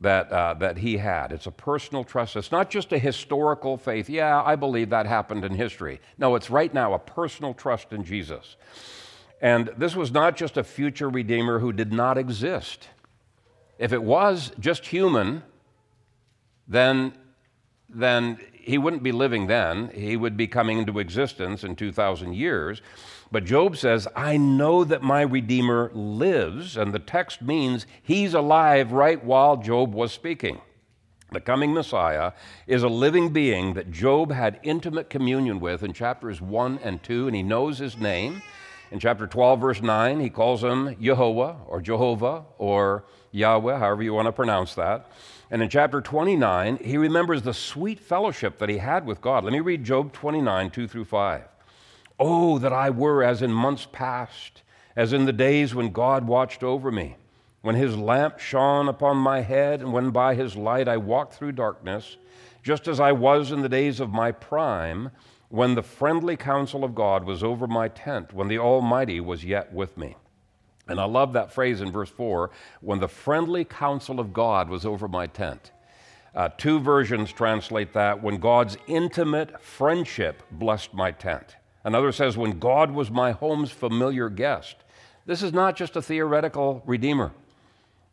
that, 0.00 0.30
uh, 0.30 0.54
that 0.54 0.78
he 0.78 0.96
had. 0.96 1.32
It's 1.32 1.46
a 1.46 1.50
personal 1.50 2.04
trust. 2.04 2.36
It's 2.36 2.52
not 2.52 2.70
just 2.70 2.92
a 2.92 2.98
historical 2.98 3.76
faith. 3.76 4.08
Yeah, 4.08 4.42
I 4.44 4.54
believe 4.56 4.90
that 4.90 5.06
happened 5.06 5.44
in 5.44 5.54
history. 5.54 6.00
No, 6.18 6.36
it's 6.36 6.50
right 6.50 6.72
now 6.72 6.94
a 6.94 6.98
personal 6.98 7.54
trust 7.54 7.92
in 7.92 8.04
Jesus. 8.04 8.56
And 9.40 9.70
this 9.76 9.94
was 9.96 10.12
not 10.12 10.36
just 10.36 10.56
a 10.56 10.64
future 10.64 11.08
Redeemer 11.08 11.58
who 11.58 11.72
did 11.72 11.92
not 11.92 12.18
exist. 12.18 12.88
If 13.78 13.92
it 13.92 14.02
was 14.02 14.52
just 14.58 14.86
human, 14.86 15.42
then, 16.66 17.12
then 17.88 18.38
he 18.68 18.76
wouldn't 18.76 19.02
be 19.02 19.12
living 19.12 19.46
then, 19.46 19.90
he 19.94 20.16
would 20.16 20.36
be 20.36 20.46
coming 20.46 20.78
into 20.78 20.98
existence 20.98 21.64
in 21.64 21.74
2,000 21.74 22.34
years. 22.34 22.82
But 23.32 23.46
Job 23.46 23.76
says, 23.76 24.06
I 24.14 24.36
know 24.36 24.84
that 24.84 25.02
my 25.02 25.22
Redeemer 25.22 25.90
lives, 25.94 26.76
and 26.76 26.92
the 26.92 26.98
text 26.98 27.40
means 27.40 27.86
he's 28.02 28.34
alive 28.34 28.92
right 28.92 29.22
while 29.24 29.56
Job 29.56 29.94
was 29.94 30.12
speaking. 30.12 30.60
The 31.32 31.40
coming 31.40 31.72
Messiah 31.72 32.32
is 32.66 32.82
a 32.82 32.88
living 32.88 33.30
being 33.30 33.72
that 33.74 33.90
Job 33.90 34.32
had 34.32 34.60
intimate 34.62 35.08
communion 35.08 35.60
with 35.60 35.82
in 35.82 35.94
chapters 35.94 36.40
1 36.40 36.80
and 36.82 37.02
2, 37.02 37.26
and 37.26 37.36
he 37.36 37.42
knows 37.42 37.78
his 37.78 37.96
name. 37.96 38.42
In 38.90 38.98
chapter 38.98 39.26
12, 39.26 39.60
verse 39.60 39.82
9, 39.82 40.20
he 40.20 40.30
calls 40.30 40.62
him 40.62 40.94
Jehovah 41.00 41.56
or 41.66 41.80
Jehovah 41.80 42.44
or 42.56 43.04
Yahweh, 43.30 43.78
however 43.78 44.02
you 44.02 44.14
want 44.14 44.26
to 44.26 44.32
pronounce 44.32 44.74
that. 44.74 45.10
And 45.50 45.62
in 45.62 45.70
chapter 45.70 46.00
29, 46.02 46.78
he 46.84 46.98
remembers 46.98 47.42
the 47.42 47.54
sweet 47.54 47.98
fellowship 47.98 48.58
that 48.58 48.68
he 48.68 48.78
had 48.78 49.06
with 49.06 49.22
God. 49.22 49.44
Let 49.44 49.52
me 49.52 49.60
read 49.60 49.82
Job 49.82 50.12
29, 50.12 50.70
2 50.70 50.86
through 50.86 51.06
5. 51.06 51.42
Oh, 52.20 52.58
that 52.58 52.72
I 52.72 52.90
were 52.90 53.22
as 53.22 53.40
in 53.40 53.52
months 53.52 53.86
past, 53.90 54.62
as 54.94 55.12
in 55.12 55.24
the 55.24 55.32
days 55.32 55.74
when 55.74 55.90
God 55.90 56.26
watched 56.26 56.62
over 56.62 56.90
me, 56.90 57.16
when 57.62 57.76
his 57.76 57.96
lamp 57.96 58.38
shone 58.40 58.88
upon 58.88 59.16
my 59.16 59.40
head, 59.40 59.80
and 59.80 59.92
when 59.92 60.10
by 60.10 60.34
his 60.34 60.54
light 60.54 60.88
I 60.88 60.98
walked 60.98 61.34
through 61.34 61.52
darkness, 61.52 62.18
just 62.62 62.86
as 62.86 63.00
I 63.00 63.12
was 63.12 63.50
in 63.50 63.62
the 63.62 63.68
days 63.68 64.00
of 64.00 64.10
my 64.10 64.32
prime, 64.32 65.10
when 65.48 65.74
the 65.74 65.82
friendly 65.82 66.36
counsel 66.36 66.84
of 66.84 66.94
God 66.94 67.24
was 67.24 67.42
over 67.42 67.66
my 67.66 67.88
tent, 67.88 68.34
when 68.34 68.48
the 68.48 68.58
Almighty 68.58 69.20
was 69.20 69.44
yet 69.44 69.72
with 69.72 69.96
me. 69.96 70.16
And 70.88 71.00
I 71.00 71.04
love 71.04 71.32
that 71.34 71.52
phrase 71.52 71.80
in 71.80 71.92
verse 71.92 72.10
4 72.10 72.50
when 72.80 72.98
the 72.98 73.08
friendly 73.08 73.64
counsel 73.64 74.20
of 74.20 74.32
God 74.32 74.68
was 74.68 74.86
over 74.86 75.06
my 75.06 75.26
tent. 75.26 75.72
Uh, 76.34 76.48
two 76.56 76.78
versions 76.78 77.32
translate 77.32 77.92
that 77.92 78.22
when 78.22 78.38
God's 78.38 78.76
intimate 78.86 79.60
friendship 79.62 80.42
blessed 80.50 80.94
my 80.94 81.10
tent. 81.10 81.56
Another 81.84 82.12
says, 82.12 82.36
when 82.36 82.58
God 82.58 82.90
was 82.90 83.10
my 83.10 83.32
home's 83.32 83.70
familiar 83.70 84.28
guest. 84.28 84.76
This 85.26 85.42
is 85.42 85.52
not 85.52 85.76
just 85.76 85.96
a 85.96 86.02
theoretical 86.02 86.82
redeemer. 86.86 87.32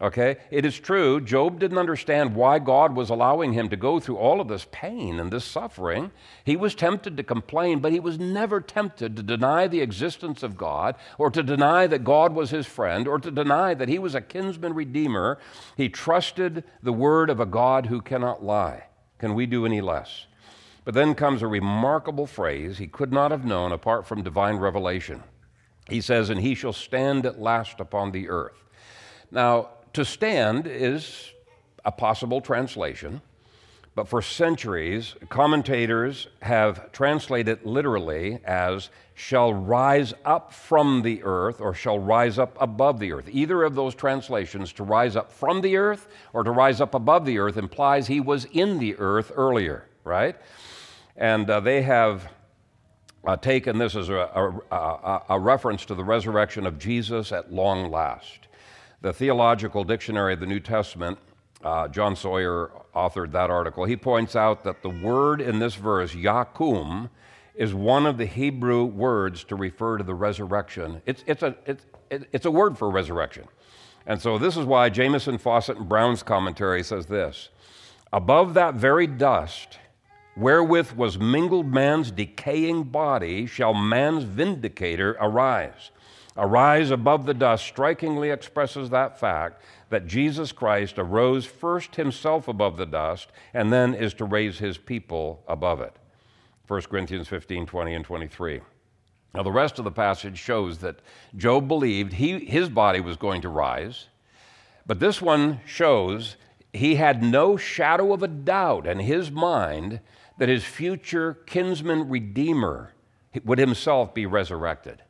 Okay? 0.01 0.35
It 0.51 0.65
is 0.65 0.77
true, 0.77 1.21
Job 1.21 1.57
didn't 1.57 1.77
understand 1.77 2.35
why 2.35 2.59
God 2.59 2.95
was 2.95 3.09
allowing 3.09 3.53
him 3.53 3.69
to 3.69 3.77
go 3.77 3.99
through 3.99 4.17
all 4.17 4.41
of 4.41 4.49
this 4.49 4.67
pain 4.71 5.21
and 5.21 5.31
this 5.31 5.45
suffering. 5.45 6.11
He 6.43 6.57
was 6.57 6.75
tempted 6.75 7.15
to 7.15 7.23
complain, 7.23 7.79
but 7.79 7.93
he 7.93 8.01
was 8.01 8.19
never 8.19 8.59
tempted 8.59 9.15
to 9.15 9.23
deny 9.23 9.67
the 9.67 9.79
existence 9.79 10.43
of 10.43 10.57
God 10.57 10.95
or 11.17 11.31
to 11.31 11.41
deny 11.41 11.87
that 11.87 12.03
God 12.03 12.33
was 12.33 12.49
his 12.49 12.65
friend 12.65 13.07
or 13.07 13.19
to 13.19 13.31
deny 13.31 13.73
that 13.73 13.87
he 13.87 13.97
was 13.97 14.15
a 14.15 14.21
kinsman 14.21 14.73
redeemer. 14.73 15.39
He 15.77 15.87
trusted 15.87 16.65
the 16.83 16.93
word 16.93 17.29
of 17.29 17.39
a 17.39 17.45
God 17.45 17.85
who 17.85 18.01
cannot 18.01 18.43
lie. 18.43 18.87
Can 19.17 19.33
we 19.33 19.45
do 19.45 19.65
any 19.65 19.79
less? 19.79 20.27
But 20.83 20.93
then 20.93 21.15
comes 21.15 21.41
a 21.41 21.47
remarkable 21.47 22.27
phrase 22.27 22.77
he 22.77 22.87
could 22.87 23.13
not 23.13 23.31
have 23.31 23.45
known 23.45 23.71
apart 23.71 24.05
from 24.05 24.23
divine 24.23 24.57
revelation. 24.57 25.23
He 25.89 26.01
says, 26.01 26.29
And 26.29 26.41
he 26.41 26.53
shall 26.53 26.73
stand 26.73 27.25
at 27.25 27.39
last 27.39 27.79
upon 27.79 28.11
the 28.11 28.27
earth. 28.27 28.61
Now, 29.31 29.69
to 29.95 30.05
stand 30.05 30.67
is 30.67 31.31
a 31.85 31.91
possible 31.91 32.41
translation, 32.41 33.21
but 33.95 34.09
for 34.09 34.21
centuries, 34.21 35.15
commentators 35.29 36.27
have 36.41 36.91
translated 36.91 37.65
literally 37.65 38.39
as 38.43 38.89
shall 39.13 39.53
rise 39.53 40.13
up 40.25 40.51
from 40.51 41.01
the 41.01 41.23
earth 41.23 41.61
or 41.61 41.73
shall 41.73 41.97
rise 41.97 42.37
up 42.37 42.57
above 42.59 42.99
the 42.99 43.13
earth. 43.13 43.29
Either 43.31 43.63
of 43.63 43.73
those 43.75 43.95
translations, 43.95 44.73
to 44.73 44.83
rise 44.83 45.15
up 45.15 45.31
from 45.31 45.61
the 45.61 45.77
earth 45.77 46.09
or 46.33 46.43
to 46.43 46.51
rise 46.51 46.81
up 46.81 46.93
above 46.93 47.25
the 47.25 47.39
earth, 47.39 47.55
implies 47.55 48.07
he 48.07 48.19
was 48.19 48.43
in 48.51 48.79
the 48.79 48.97
earth 48.97 49.31
earlier, 49.33 49.87
right? 50.03 50.35
And 51.15 51.49
uh, 51.49 51.61
they 51.61 51.81
have 51.83 52.27
uh, 53.25 53.37
taken 53.37 53.77
this 53.77 53.95
as 53.95 54.09
a, 54.09 54.59
a, 54.71 55.21
a, 55.29 55.39
reference 55.39 55.85
to 55.85 55.95
the 55.95 56.03
resurrection 56.03 56.65
of 56.65 56.77
Jesus 56.77 57.31
at 57.31 57.53
long 57.53 57.89
last. 57.89 58.47
The 59.01 59.13
Theological 59.13 59.83
Dictionary 59.83 60.33
of 60.33 60.39
the 60.39 60.45
New 60.45 60.59
Testament, 60.59 61.17
uh, 61.63 61.87
John 61.87 62.15
Sawyer 62.15 62.71
authored 62.95 63.31
that 63.31 63.49
article. 63.49 63.85
He 63.85 63.97
points 63.97 64.35
out 64.35 64.63
that 64.63 64.81
the 64.81 64.89
word 64.89 65.41
in 65.41 65.59
this 65.59 65.75
verse, 65.75 66.13
Yakum, 66.13 67.09
is 67.55 67.73
one 67.73 68.05
of 68.05 68.17
the 68.17 68.25
Hebrew 68.25 68.85
words 68.85 69.43
to 69.45 69.55
refer 69.55 69.97
to 69.97 70.03
the 70.03 70.13
resurrection. 70.13 71.01
It's, 71.05 71.23
it's, 71.25 71.43
a, 71.43 71.55
it's, 71.65 71.85
it's 72.09 72.45
a 72.45 72.51
word 72.51 72.77
for 72.77 72.89
resurrection. 72.89 73.45
And 74.05 74.21
so 74.21 74.37
this 74.37 74.57
is 74.57 74.65
why 74.65 74.89
Jamieson, 74.89 75.39
Fausset, 75.39 75.77
and 75.77 75.89
Brown's 75.89 76.23
commentary 76.23 76.83
says 76.83 77.05
this 77.07 77.49
Above 78.13 78.53
that 78.53 78.75
very 78.75 79.07
dust, 79.07 79.79
wherewith 80.37 80.91
was 80.91 81.17
mingled 81.17 81.67
man's 81.67 82.11
decaying 82.11 82.83
body, 82.83 83.45
shall 83.45 83.73
man's 83.73 84.23
vindicator 84.23 85.17
arise. 85.19 85.91
Arise 86.37 86.91
above 86.91 87.25
the 87.25 87.33
dust 87.33 87.65
strikingly 87.65 88.29
expresses 88.29 88.89
that 88.89 89.19
fact 89.19 89.61
that 89.89 90.05
Jesus 90.05 90.51
Christ 90.51 90.99
arose 90.99 91.45
first 91.45 91.95
himself 91.95 92.47
above 92.47 92.75
the 92.75 92.85
dust 92.85 93.31
and 93.53 93.71
then 93.71 93.93
is 93.93 94.13
to 94.15 94.25
raise 94.25 94.59
his 94.59 94.77
people 94.77 95.43
above 95.47 95.79
it. 95.79 95.95
1 96.67 96.81
Corinthians 96.83 97.27
15 97.27 97.65
20 97.65 97.93
and 97.93 98.03
23. 98.03 98.61
Now, 99.33 99.43
the 99.43 99.51
rest 99.51 99.79
of 99.79 99.85
the 99.85 99.91
passage 99.91 100.37
shows 100.37 100.79
that 100.79 100.99
Job 101.35 101.67
believed 101.67 102.13
he, 102.13 102.39
his 102.45 102.69
body 102.69 103.01
was 103.01 103.17
going 103.17 103.41
to 103.41 103.49
rise, 103.49 104.07
but 104.85 104.99
this 104.99 105.21
one 105.21 105.59
shows 105.65 106.37
he 106.71 106.95
had 106.95 107.21
no 107.23 107.57
shadow 107.57 108.13
of 108.13 108.23
a 108.23 108.27
doubt 108.27 108.87
in 108.87 108.99
his 108.99 109.31
mind 109.31 109.99
that 110.37 110.49
his 110.49 110.63
future 110.63 111.33
kinsman 111.45 112.09
redeemer 112.09 112.93
would 113.43 113.59
himself 113.59 114.13
be 114.13 114.25
resurrected. 114.25 115.01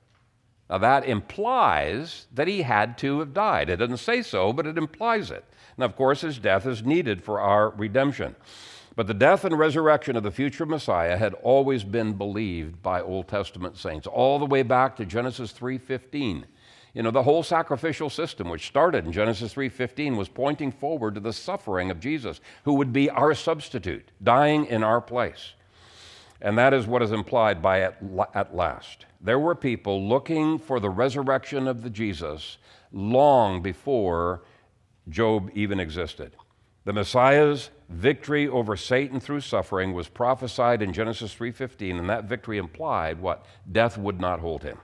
Now, 0.70 0.80
that 0.80 1.06
implies 1.06 2.26
that 2.34 2.48
he 2.48 2.64
had 2.64 2.98
to 3.00 3.20
have 3.20 3.34
died. 3.34 3.70
It 3.70 3.78
doesn't 3.78 3.98
say 3.98 4.22
so, 4.24 4.52
but 4.52 4.66
it 4.66 4.78
implies 4.78 5.30
it. 5.30 5.46
And 5.78 5.84
of 5.84 5.96
course, 5.96 6.22
his 6.22 6.40
death 6.40 6.66
is 6.66 6.84
needed 6.84 7.24
for 7.24 7.40
our 7.40 7.70
redemption. 7.70 8.36
But 8.96 9.08
the 9.08 9.14
death 9.14 9.44
and 9.44 9.60
resurrection 9.60 10.16
of 10.16 10.24
the 10.24 10.32
future 10.32 10.66
Messiah 10.66 11.18
had 11.18 11.34
always 11.36 11.84
been 11.84 12.14
believed 12.14 12.82
by 12.82 13.02
Old 13.02 13.28
Testament 13.28 13.78
saints, 13.78 14.08
all 14.08 14.40
the 14.40 14.46
way 14.46 14.64
back 14.64 14.96
to 14.96 15.06
Genesis 15.06 15.52
3:15. 15.52 16.46
You 16.94 17.04
know, 17.04 17.12
the 17.12 17.24
whole 17.24 17.44
sacrificial 17.44 18.10
system, 18.10 18.48
which 18.48 18.68
started 18.68 19.06
in 19.06 19.12
Genesis 19.12 19.54
3:15, 19.54 20.16
was 20.16 20.30
pointing 20.30 20.72
forward 20.72 21.16
to 21.16 21.20
the 21.20 21.34
suffering 21.34 21.92
of 21.92 22.00
Jesus, 22.00 22.40
who 22.64 22.76
would 22.76 22.94
be 22.94 23.10
our 23.10 23.34
substitute, 23.34 24.12
dying 24.24 24.66
in 24.66 24.82
our 24.82 25.02
place. 25.02 25.56
And 26.42 26.58
that 26.58 26.74
is 26.74 26.88
what 26.88 27.02
is 27.02 27.12
implied 27.12 27.62
by 27.62 27.82
at, 27.82 27.98
at 28.34 28.56
last. 28.56 29.06
There 29.26 29.40
were 29.40 29.56
people 29.56 30.08
looking 30.08 30.60
for 30.60 30.80
the 30.80 30.92
resurrection 30.92 31.68
of 31.68 31.82
the 31.82 31.90
Jesus 31.90 32.60
long 32.92 33.64
before 33.64 34.44
Job 35.10 35.50
even 35.56 35.80
existed. 35.80 36.36
The 36.84 36.94
Messiah's 36.94 37.72
victory 37.90 38.48
over 38.48 38.78
Satan 38.78 39.20
through 39.20 39.40
suffering 39.40 39.94
was 39.94 40.10
prophesied 40.10 40.84
in 40.84 40.94
Genesis 40.94 41.34
3:15 41.34 41.98
and 41.98 42.08
that 42.08 42.26
victory 42.26 42.60
implied 42.60 43.20
what 43.20 43.44
death 43.72 43.98
would 43.98 44.22
not 44.22 44.42
hold 44.42 44.62
him. 44.62 44.78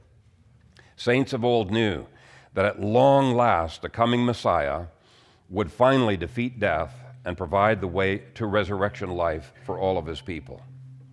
Saints 0.95 1.33
of 1.33 1.45
old 1.45 1.69
knew 1.69 2.07
that 2.55 2.65
at 2.65 2.81
long 2.81 3.35
last 3.35 3.83
the 3.83 3.89
coming 3.89 4.25
Messiah 4.25 4.85
would 5.51 5.71
finally 5.71 6.17
defeat 6.17 6.59
death 6.59 6.95
and 7.25 7.37
provide 7.37 7.79
the 7.79 7.87
way 7.87 8.23
to 8.33 8.47
resurrection 8.47 9.11
life 9.11 9.53
for 9.63 9.77
all 9.77 9.99
of 9.99 10.07
his 10.07 10.21
people. 10.21 10.63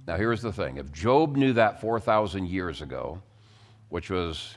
Now, 0.09 0.17
here's 0.17 0.41
the 0.41 0.53
thing 0.53 0.79
if 0.79 0.91
Job 0.91 1.37
knew 1.37 1.53
that 1.53 1.83
4,000 1.83 2.49
years 2.49 2.81
ago, 2.81 3.21
which 3.91 4.09
was 4.09 4.57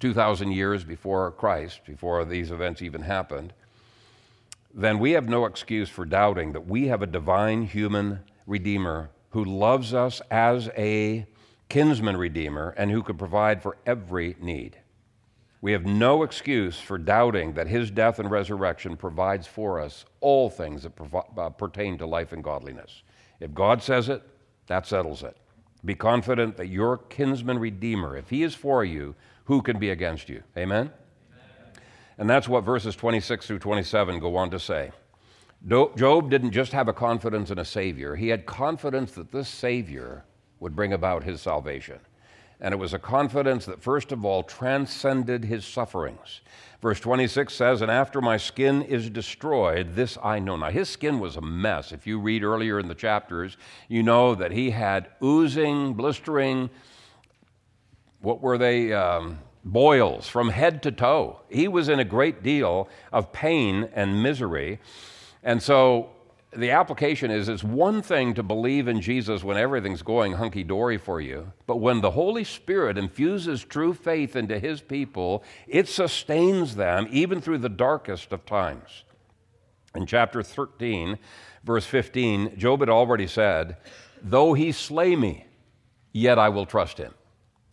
2,000 0.00 0.50
years 0.50 0.82
before 0.82 1.30
Christ, 1.30 1.82
before 1.86 2.24
these 2.24 2.50
events 2.50 2.82
even 2.82 3.02
happened, 3.02 3.52
then 4.74 4.98
we 4.98 5.12
have 5.12 5.28
no 5.28 5.44
excuse 5.46 5.88
for 5.88 6.04
doubting 6.04 6.52
that 6.54 6.66
we 6.66 6.88
have 6.88 7.02
a 7.02 7.06
divine 7.06 7.62
human 7.62 8.18
Redeemer 8.48 9.10
who 9.30 9.44
loves 9.44 9.94
us 9.94 10.20
as 10.28 10.68
a 10.76 11.24
kinsman 11.68 12.16
redeemer, 12.16 12.74
and 12.76 12.90
who 12.90 13.00
could 13.00 13.16
provide 13.16 13.62
for 13.62 13.76
every 13.86 14.34
need. 14.40 14.76
We 15.60 15.70
have 15.70 15.86
no 15.86 16.24
excuse 16.24 16.80
for 16.80 16.98
doubting 16.98 17.52
that 17.52 17.68
his 17.68 17.92
death 17.92 18.18
and 18.18 18.28
resurrection 18.28 18.96
provides 18.96 19.46
for 19.46 19.78
us 19.78 20.04
all 20.20 20.50
things 20.50 20.82
that 20.82 20.92
uh, 21.38 21.50
pertain 21.50 21.96
to 21.98 22.06
life 22.06 22.32
and 22.32 22.42
godliness. 22.42 23.04
If 23.38 23.54
God 23.54 23.84
says 23.84 24.08
it, 24.08 24.24
that 24.70 24.86
settles 24.86 25.24
it. 25.24 25.36
Be 25.84 25.96
confident 25.96 26.56
that 26.56 26.68
your 26.68 26.96
kinsman 26.96 27.58
redeemer, 27.58 28.16
if 28.16 28.30
he 28.30 28.44
is 28.44 28.54
for 28.54 28.84
you, 28.84 29.16
who 29.46 29.62
can 29.62 29.80
be 29.80 29.90
against 29.90 30.28
you? 30.28 30.44
Amen? 30.56 30.92
Amen? 31.32 31.82
And 32.18 32.30
that's 32.30 32.48
what 32.48 32.62
verses 32.62 32.94
26 32.94 33.48
through 33.48 33.58
27 33.58 34.20
go 34.20 34.36
on 34.36 34.48
to 34.50 34.60
say. 34.60 34.92
Job 35.66 36.30
didn't 36.30 36.52
just 36.52 36.70
have 36.70 36.86
a 36.86 36.92
confidence 36.92 37.50
in 37.50 37.58
a 37.58 37.64
Savior, 37.64 38.14
he 38.14 38.28
had 38.28 38.46
confidence 38.46 39.10
that 39.12 39.32
this 39.32 39.48
Savior 39.48 40.24
would 40.60 40.76
bring 40.76 40.92
about 40.92 41.24
his 41.24 41.40
salvation. 41.40 41.98
And 42.60 42.72
it 42.74 42.78
was 42.78 42.92
a 42.92 42.98
confidence 42.98 43.64
that, 43.66 43.82
first 43.82 44.12
of 44.12 44.24
all, 44.24 44.42
transcended 44.42 45.44
his 45.44 45.64
sufferings. 45.64 46.40
Verse 46.82 47.00
26 47.00 47.52
says, 47.52 47.82
And 47.82 47.90
after 47.90 48.20
my 48.20 48.36
skin 48.36 48.82
is 48.82 49.10
destroyed, 49.10 49.94
this 49.94 50.18
I 50.22 50.38
know. 50.38 50.56
Now, 50.56 50.70
his 50.70 50.88
skin 50.88 51.20
was 51.20 51.36
a 51.36 51.40
mess. 51.40 51.92
If 51.92 52.06
you 52.06 52.18
read 52.18 52.42
earlier 52.42 52.78
in 52.78 52.88
the 52.88 52.94
chapters, 52.94 53.56
you 53.88 54.02
know 54.02 54.34
that 54.34 54.52
he 54.52 54.70
had 54.70 55.08
oozing, 55.22 55.94
blistering, 55.94 56.70
what 58.20 58.40
were 58.40 58.58
they? 58.58 58.92
Um, 58.92 59.38
boils 59.64 60.28
from 60.28 60.48
head 60.48 60.82
to 60.82 60.92
toe. 60.92 61.40
He 61.48 61.68
was 61.68 61.88
in 61.88 62.00
a 62.00 62.04
great 62.04 62.42
deal 62.42 62.88
of 63.12 63.32
pain 63.32 63.88
and 63.94 64.22
misery. 64.22 64.80
And 65.42 65.62
so 65.62 66.10
the 66.52 66.70
application 66.70 67.30
is 67.30 67.48
it's 67.48 67.62
one 67.62 68.02
thing 68.02 68.34
to 68.34 68.42
believe 68.42 68.88
in 68.88 69.00
Jesus 69.00 69.44
when 69.44 69.56
everything's 69.56 70.02
going 70.02 70.32
hunky 70.32 70.64
dory 70.64 70.98
for 70.98 71.20
you, 71.20 71.52
but 71.66 71.76
when 71.76 72.00
the 72.00 72.10
Holy 72.10 72.42
Spirit 72.42 72.98
infuses 72.98 73.64
true 73.64 73.94
faith 73.94 74.34
into 74.34 74.58
his 74.58 74.80
people, 74.80 75.44
it 75.68 75.88
sustains 75.88 76.74
them 76.74 77.06
even 77.10 77.40
through 77.40 77.58
the 77.58 77.68
darkest 77.68 78.32
of 78.32 78.44
times. 78.46 79.04
In 79.94 80.06
chapter 80.06 80.42
13, 80.42 81.18
verse 81.62 81.84
15, 81.84 82.58
Job 82.58 82.80
had 82.80 82.88
already 82.88 83.28
said, 83.28 83.76
Though 84.22 84.54
he 84.54 84.72
slay 84.72 85.14
me, 85.14 85.46
yet 86.12 86.38
I 86.38 86.48
will 86.48 86.66
trust 86.66 86.98
him. 86.98 87.14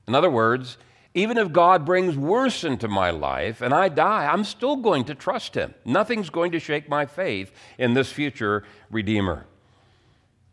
In 0.08 0.14
other 0.14 0.30
words, 0.30 0.78
even 1.18 1.39
if 1.39 1.51
God 1.51 1.84
brings 1.84 2.15
worse 2.15 2.63
into 2.63 2.88
my 2.88 3.09
life 3.09 3.61
and 3.61 3.74
I 3.74 3.89
die, 3.89 4.28
I'm 4.28 4.43
still 4.43 4.76
going 4.76 5.03
to 5.05 5.15
trust 5.15 5.55
Him. 5.55 5.74
Nothing's 5.84 6.30
going 6.30 6.51
to 6.51 6.59
shake 6.59 6.88
my 6.88 7.07
faith 7.07 7.51
in 7.80 7.95
this 7.95 8.11
future 8.11 8.63
Redeemer. 8.91 9.47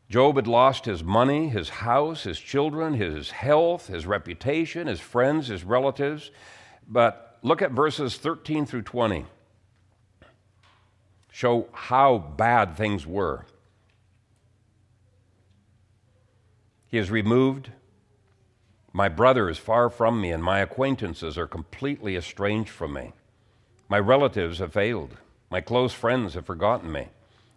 Job 0.08 0.36
had 0.36 0.46
lost 0.46 0.86
his 0.86 1.04
money, 1.04 1.50
his 1.50 1.68
house, 1.68 2.22
his 2.22 2.40
children, 2.40 2.94
his 2.94 3.30
health, 3.30 3.88
his 3.88 4.06
reputation, 4.06 4.86
his 4.86 5.00
friends, 5.00 5.48
his 5.48 5.64
relatives. 5.64 6.30
But 6.88 7.38
look 7.42 7.60
at 7.60 7.72
verses 7.72 8.16
13 8.16 8.64
through 8.64 8.82
20. 8.82 9.26
Show 11.30 11.68
how 11.72 12.16
bad 12.16 12.74
things 12.74 13.06
were. 13.06 13.44
He 16.86 16.96
has 16.96 17.10
removed 17.10 17.70
my 18.96 19.08
brother 19.08 19.50
is 19.50 19.58
far 19.58 19.90
from 19.90 20.20
me, 20.20 20.30
and 20.30 20.42
my 20.42 20.60
acquaintances 20.60 21.36
are 21.36 21.48
completely 21.48 22.14
estranged 22.14 22.70
from 22.70 22.92
me. 22.92 23.12
My 23.88 23.98
relatives 23.98 24.60
have 24.60 24.72
failed. 24.72 25.16
My 25.50 25.60
close 25.60 25.92
friends 25.92 26.34
have 26.34 26.46
forgotten 26.46 26.92
me. 26.92 27.08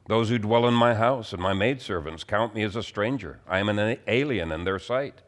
Those 0.07 0.29
who 0.29 0.39
dwell 0.39 0.67
in 0.67 0.73
my 0.73 0.95
house 0.95 1.33
and 1.33 1.41
my 1.41 1.53
maidservants 1.53 2.23
count 2.23 2.55
me 2.55 2.63
as 2.63 2.75
a 2.75 2.81
stranger. 2.81 3.39
I 3.47 3.59
am 3.59 3.69
an 3.69 3.99
alien 4.07 4.51
in 4.51 4.63
their 4.63 4.79
sight. 4.79 5.21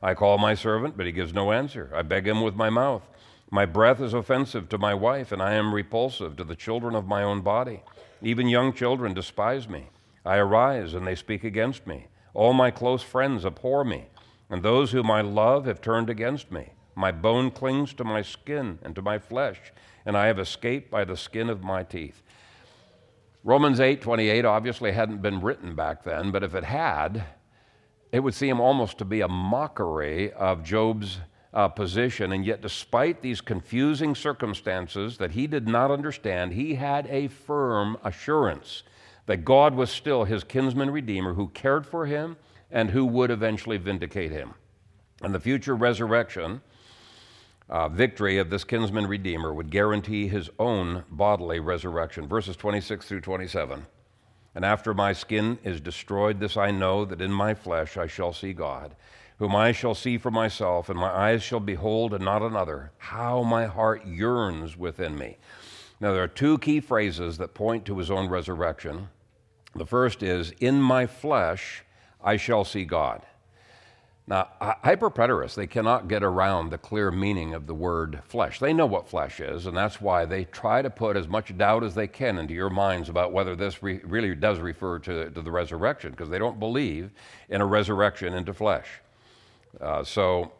I 0.00 0.14
call 0.14 0.38
my 0.38 0.54
servant, 0.54 0.96
but 0.96 1.04
he 1.04 1.10
gives 1.10 1.34
no 1.34 1.50
answer. 1.50 1.90
I 1.92 2.02
beg 2.02 2.28
him 2.28 2.42
with 2.42 2.54
my 2.54 2.70
mouth. 2.70 3.02
My 3.50 3.66
breath 3.66 4.00
is 4.00 4.14
offensive 4.14 4.68
to 4.68 4.78
my 4.78 4.94
wife, 4.94 5.32
and 5.32 5.42
I 5.42 5.54
am 5.54 5.74
repulsive 5.74 6.36
to 6.36 6.44
the 6.44 6.54
children 6.54 6.94
of 6.94 7.08
my 7.08 7.24
own 7.24 7.40
body. 7.40 7.82
Even 8.22 8.48
young 8.48 8.72
children 8.72 9.14
despise 9.14 9.68
me. 9.68 9.88
I 10.24 10.36
arise, 10.36 10.94
and 10.94 11.04
they 11.04 11.16
speak 11.16 11.42
against 11.42 11.88
me. 11.88 12.06
All 12.34 12.52
my 12.52 12.70
close 12.70 13.02
friends 13.02 13.44
abhor 13.44 13.84
me 13.84 14.06
and 14.50 14.62
those 14.62 14.92
whom 14.92 15.10
I 15.10 15.20
love 15.20 15.66
have 15.66 15.80
turned 15.80 16.10
against 16.10 16.50
me. 16.50 16.72
My 16.94 17.12
bone 17.12 17.50
clings 17.50 17.92
to 17.94 18.04
my 18.04 18.22
skin 18.22 18.78
and 18.82 18.94
to 18.94 19.02
my 19.02 19.18
flesh, 19.18 19.60
and 20.04 20.16
I 20.16 20.26
have 20.26 20.38
escaped 20.38 20.90
by 20.90 21.04
the 21.04 21.16
skin 21.16 21.50
of 21.50 21.62
my 21.62 21.82
teeth. 21.82 22.22
Romans 23.44 23.78
8:28 23.78 24.44
obviously 24.44 24.92
hadn't 24.92 25.22
been 25.22 25.40
written 25.40 25.74
back 25.74 26.02
then, 26.02 26.30
but 26.30 26.42
if 26.42 26.54
it 26.54 26.64
had, 26.64 27.24
it 28.12 28.20
would 28.20 28.34
seem 28.34 28.60
almost 28.60 28.98
to 28.98 29.04
be 29.04 29.20
a 29.20 29.28
mockery 29.28 30.32
of 30.32 30.64
Job's 30.64 31.20
uh, 31.52 31.68
position. 31.68 32.32
And 32.32 32.44
yet, 32.44 32.60
despite 32.60 33.22
these 33.22 33.40
confusing 33.40 34.14
circumstances 34.14 35.18
that 35.18 35.32
he 35.32 35.46
did 35.46 35.68
not 35.68 35.90
understand, 35.90 36.52
he 36.52 36.74
had 36.74 37.06
a 37.08 37.28
firm 37.28 37.96
assurance 38.04 38.82
that 39.26 39.44
God 39.44 39.74
was 39.74 39.90
still 39.90 40.24
his 40.24 40.44
kinsman 40.44 40.90
redeemer 40.90 41.34
who 41.34 41.48
cared 41.48 41.86
for 41.86 42.06
him 42.06 42.36
and 42.70 42.90
who 42.90 43.04
would 43.04 43.30
eventually 43.30 43.76
vindicate 43.76 44.30
him. 44.30 44.54
And 45.22 45.34
the 45.34 45.40
future 45.40 45.74
resurrection, 45.74 46.60
uh, 47.68 47.88
victory 47.88 48.38
of 48.38 48.50
this 48.50 48.64
kinsman 48.64 49.06
redeemer 49.06 49.52
would 49.52 49.70
guarantee 49.70 50.28
his 50.28 50.50
own 50.58 51.04
bodily 51.10 51.60
resurrection. 51.60 52.28
Verses 52.28 52.56
26 52.56 53.06
through 53.06 53.20
27. 53.22 53.86
And 54.54 54.64
after 54.64 54.94
my 54.94 55.12
skin 55.12 55.58
is 55.64 55.80
destroyed, 55.80 56.40
this 56.40 56.56
I 56.56 56.70
know 56.70 57.04
that 57.04 57.20
in 57.20 57.32
my 57.32 57.54
flesh 57.54 57.96
I 57.96 58.06
shall 58.06 58.32
see 58.32 58.52
God, 58.52 58.96
whom 59.38 59.54
I 59.54 59.72
shall 59.72 59.94
see 59.94 60.16
for 60.16 60.30
myself, 60.30 60.88
and 60.88 60.98
my 60.98 61.10
eyes 61.10 61.42
shall 61.42 61.60
behold 61.60 62.14
and 62.14 62.24
not 62.24 62.42
another. 62.42 62.92
How 62.98 63.42
my 63.42 63.66
heart 63.66 64.06
yearns 64.06 64.76
within 64.76 65.18
me. 65.18 65.36
Now, 66.00 66.12
there 66.12 66.22
are 66.22 66.28
two 66.28 66.58
key 66.58 66.80
phrases 66.80 67.38
that 67.38 67.54
point 67.54 67.86
to 67.86 67.98
his 67.98 68.10
own 68.10 68.28
resurrection. 68.28 69.08
The 69.74 69.86
first 69.86 70.22
is, 70.22 70.52
In 70.52 70.80
my 70.80 71.06
flesh 71.06 71.84
I 72.26 72.36
shall 72.36 72.64
see 72.64 72.84
God. 72.84 73.22
Now, 74.28 74.48
hyperpreterists, 74.60 75.54
they 75.54 75.68
cannot 75.68 76.08
get 76.08 76.24
around 76.24 76.70
the 76.70 76.78
clear 76.78 77.12
meaning 77.12 77.54
of 77.54 77.68
the 77.68 77.74
word 77.74 78.20
flesh. 78.26 78.58
They 78.58 78.72
know 78.72 78.86
what 78.86 79.08
flesh 79.08 79.38
is, 79.38 79.66
and 79.66 79.76
that's 79.76 80.00
why 80.00 80.24
they 80.24 80.44
try 80.46 80.82
to 80.82 80.90
put 80.90 81.16
as 81.16 81.28
much 81.28 81.56
doubt 81.56 81.84
as 81.84 81.94
they 81.94 82.08
can 82.08 82.38
into 82.38 82.52
your 82.52 82.68
minds 82.68 83.08
about 83.08 83.32
whether 83.32 83.54
this 83.54 83.84
re- 83.84 84.00
really 84.02 84.34
does 84.34 84.58
refer 84.58 84.98
to, 84.98 85.30
to 85.30 85.42
the 85.42 85.50
resurrection, 85.52 86.10
because 86.10 86.28
they 86.28 86.40
don't 86.40 86.58
believe 86.58 87.12
in 87.50 87.60
a 87.60 87.66
resurrection 87.66 88.34
into 88.34 88.52
flesh. 88.52 88.88
Uh, 89.80 90.02
so, 90.02 90.50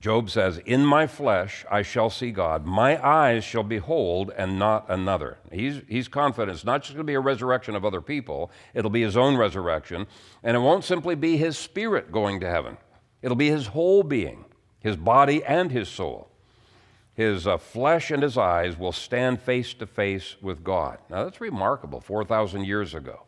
Job 0.00 0.30
says, 0.30 0.58
In 0.64 0.84
my 0.84 1.06
flesh 1.06 1.64
I 1.70 1.82
shall 1.82 2.08
see 2.08 2.30
God. 2.30 2.64
My 2.64 3.04
eyes 3.06 3.44
shall 3.44 3.62
behold 3.62 4.32
and 4.36 4.58
not 4.58 4.86
another. 4.88 5.38
He's, 5.52 5.82
he's 5.88 6.08
confident 6.08 6.54
it's 6.54 6.64
not 6.64 6.82
just 6.82 6.94
going 6.94 7.06
to 7.06 7.10
be 7.10 7.14
a 7.14 7.20
resurrection 7.20 7.76
of 7.76 7.84
other 7.84 8.00
people, 8.00 8.50
it'll 8.72 8.90
be 8.90 9.02
his 9.02 9.16
own 9.16 9.36
resurrection. 9.36 10.06
And 10.42 10.56
it 10.56 10.60
won't 10.60 10.84
simply 10.84 11.14
be 11.14 11.36
his 11.36 11.58
spirit 11.58 12.10
going 12.10 12.40
to 12.40 12.48
heaven, 12.48 12.78
it'll 13.20 13.36
be 13.36 13.50
his 13.50 13.68
whole 13.68 14.02
being, 14.02 14.46
his 14.80 14.96
body 14.96 15.44
and 15.44 15.70
his 15.70 15.88
soul. 15.88 16.28
His 17.12 17.46
uh, 17.46 17.58
flesh 17.58 18.10
and 18.10 18.22
his 18.22 18.38
eyes 18.38 18.78
will 18.78 18.92
stand 18.92 19.42
face 19.42 19.74
to 19.74 19.86
face 19.86 20.36
with 20.40 20.64
God. 20.64 20.98
Now 21.10 21.24
that's 21.24 21.40
remarkable, 21.40 22.00
4,000 22.00 22.64
years 22.64 22.94
ago. 22.94 23.24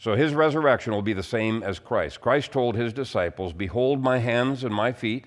So 0.00 0.16
his 0.16 0.34
resurrection 0.34 0.92
will 0.92 1.02
be 1.02 1.12
the 1.12 1.22
same 1.22 1.62
as 1.62 1.78
Christ. 1.78 2.20
Christ 2.20 2.50
told 2.50 2.74
his 2.74 2.92
disciples, 2.92 3.52
Behold 3.52 4.02
my 4.02 4.18
hands 4.18 4.64
and 4.64 4.74
my 4.74 4.90
feet 4.90 5.26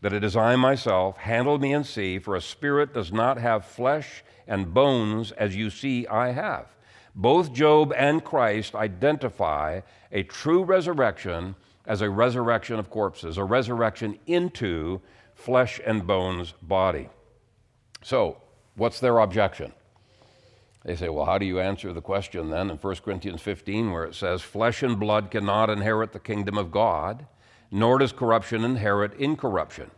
that 0.00 0.12
it 0.12 0.24
is 0.24 0.36
I 0.36 0.56
myself, 0.56 1.16
handle 1.18 1.58
me 1.58 1.72
and 1.72 1.86
see, 1.86 2.18
for 2.18 2.36
a 2.36 2.40
spirit 2.40 2.94
does 2.94 3.12
not 3.12 3.38
have 3.38 3.64
flesh 3.64 4.22
and 4.46 4.72
bones 4.72 5.32
as 5.32 5.56
you 5.56 5.70
see 5.70 6.06
I 6.06 6.32
have. 6.32 6.66
Both 7.14 7.52
Job 7.52 7.92
and 7.96 8.24
Christ 8.24 8.74
identify 8.74 9.80
a 10.12 10.22
true 10.22 10.62
resurrection 10.62 11.56
as 11.86 12.00
a 12.00 12.10
resurrection 12.10 12.78
of 12.78 12.90
corpses, 12.90 13.38
a 13.38 13.44
resurrection 13.44 14.18
into 14.26 15.00
flesh 15.34 15.80
and 15.84 16.06
bones 16.06 16.54
body. 16.62 17.08
So, 18.02 18.36
what's 18.76 19.00
their 19.00 19.18
objection? 19.18 19.72
They 20.84 20.96
say, 20.96 21.08
well, 21.08 21.24
how 21.24 21.38
do 21.38 21.46
you 21.46 21.60
answer 21.60 21.92
the 21.92 22.00
question 22.00 22.50
then 22.50 22.70
in 22.70 22.76
1 22.76 22.96
Corinthians 22.96 23.42
15, 23.42 23.90
where 23.90 24.04
it 24.04 24.14
says, 24.14 24.42
Flesh 24.42 24.82
and 24.82 24.98
blood 24.98 25.30
cannot 25.30 25.70
inherit 25.70 26.12
the 26.12 26.20
kingdom 26.20 26.56
of 26.56 26.70
God? 26.70 27.26
Nor 27.70 27.98
does 27.98 28.12
corruption 28.12 28.64
inherit 28.64 29.14
incorruption. 29.14 29.90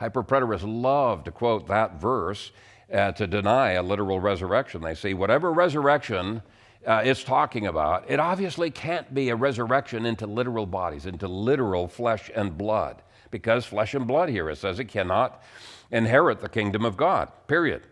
Hyperpreterists 0.00 0.64
love 0.64 1.24
to 1.24 1.30
quote 1.30 1.66
that 1.68 2.00
verse 2.00 2.52
uh, 2.92 3.12
to 3.12 3.26
deny 3.26 3.72
a 3.72 3.82
literal 3.82 4.20
resurrection. 4.20 4.82
They 4.82 4.94
say, 4.94 5.14
whatever 5.14 5.52
resurrection 5.52 6.42
uh, 6.86 7.02
it's 7.04 7.24
talking 7.24 7.66
about, 7.66 8.08
it 8.08 8.20
obviously 8.20 8.70
can't 8.70 9.12
be 9.12 9.28
a 9.30 9.36
resurrection 9.36 10.06
into 10.06 10.26
literal 10.26 10.66
bodies, 10.66 11.06
into 11.06 11.26
literal 11.26 11.88
flesh 11.88 12.30
and 12.34 12.56
blood, 12.56 13.02
because 13.30 13.66
flesh 13.66 13.94
and 13.94 14.06
blood 14.06 14.28
here, 14.28 14.48
it 14.48 14.56
says 14.56 14.78
it 14.78 14.84
cannot 14.84 15.42
inherit 15.90 16.40
the 16.40 16.48
kingdom 16.48 16.84
of 16.84 16.96
God, 16.96 17.30
period. 17.48 17.82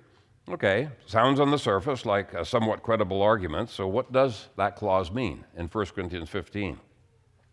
Okay, 0.48 0.90
sounds 1.06 1.40
on 1.40 1.50
the 1.50 1.58
surface 1.58 2.04
like 2.04 2.34
a 2.34 2.44
somewhat 2.44 2.82
credible 2.82 3.22
argument, 3.22 3.70
so 3.70 3.88
what 3.88 4.12
does 4.12 4.48
that 4.56 4.76
clause 4.76 5.10
mean 5.10 5.44
in 5.56 5.66
1 5.66 5.86
Corinthians 5.86 6.28
15? 6.28 6.78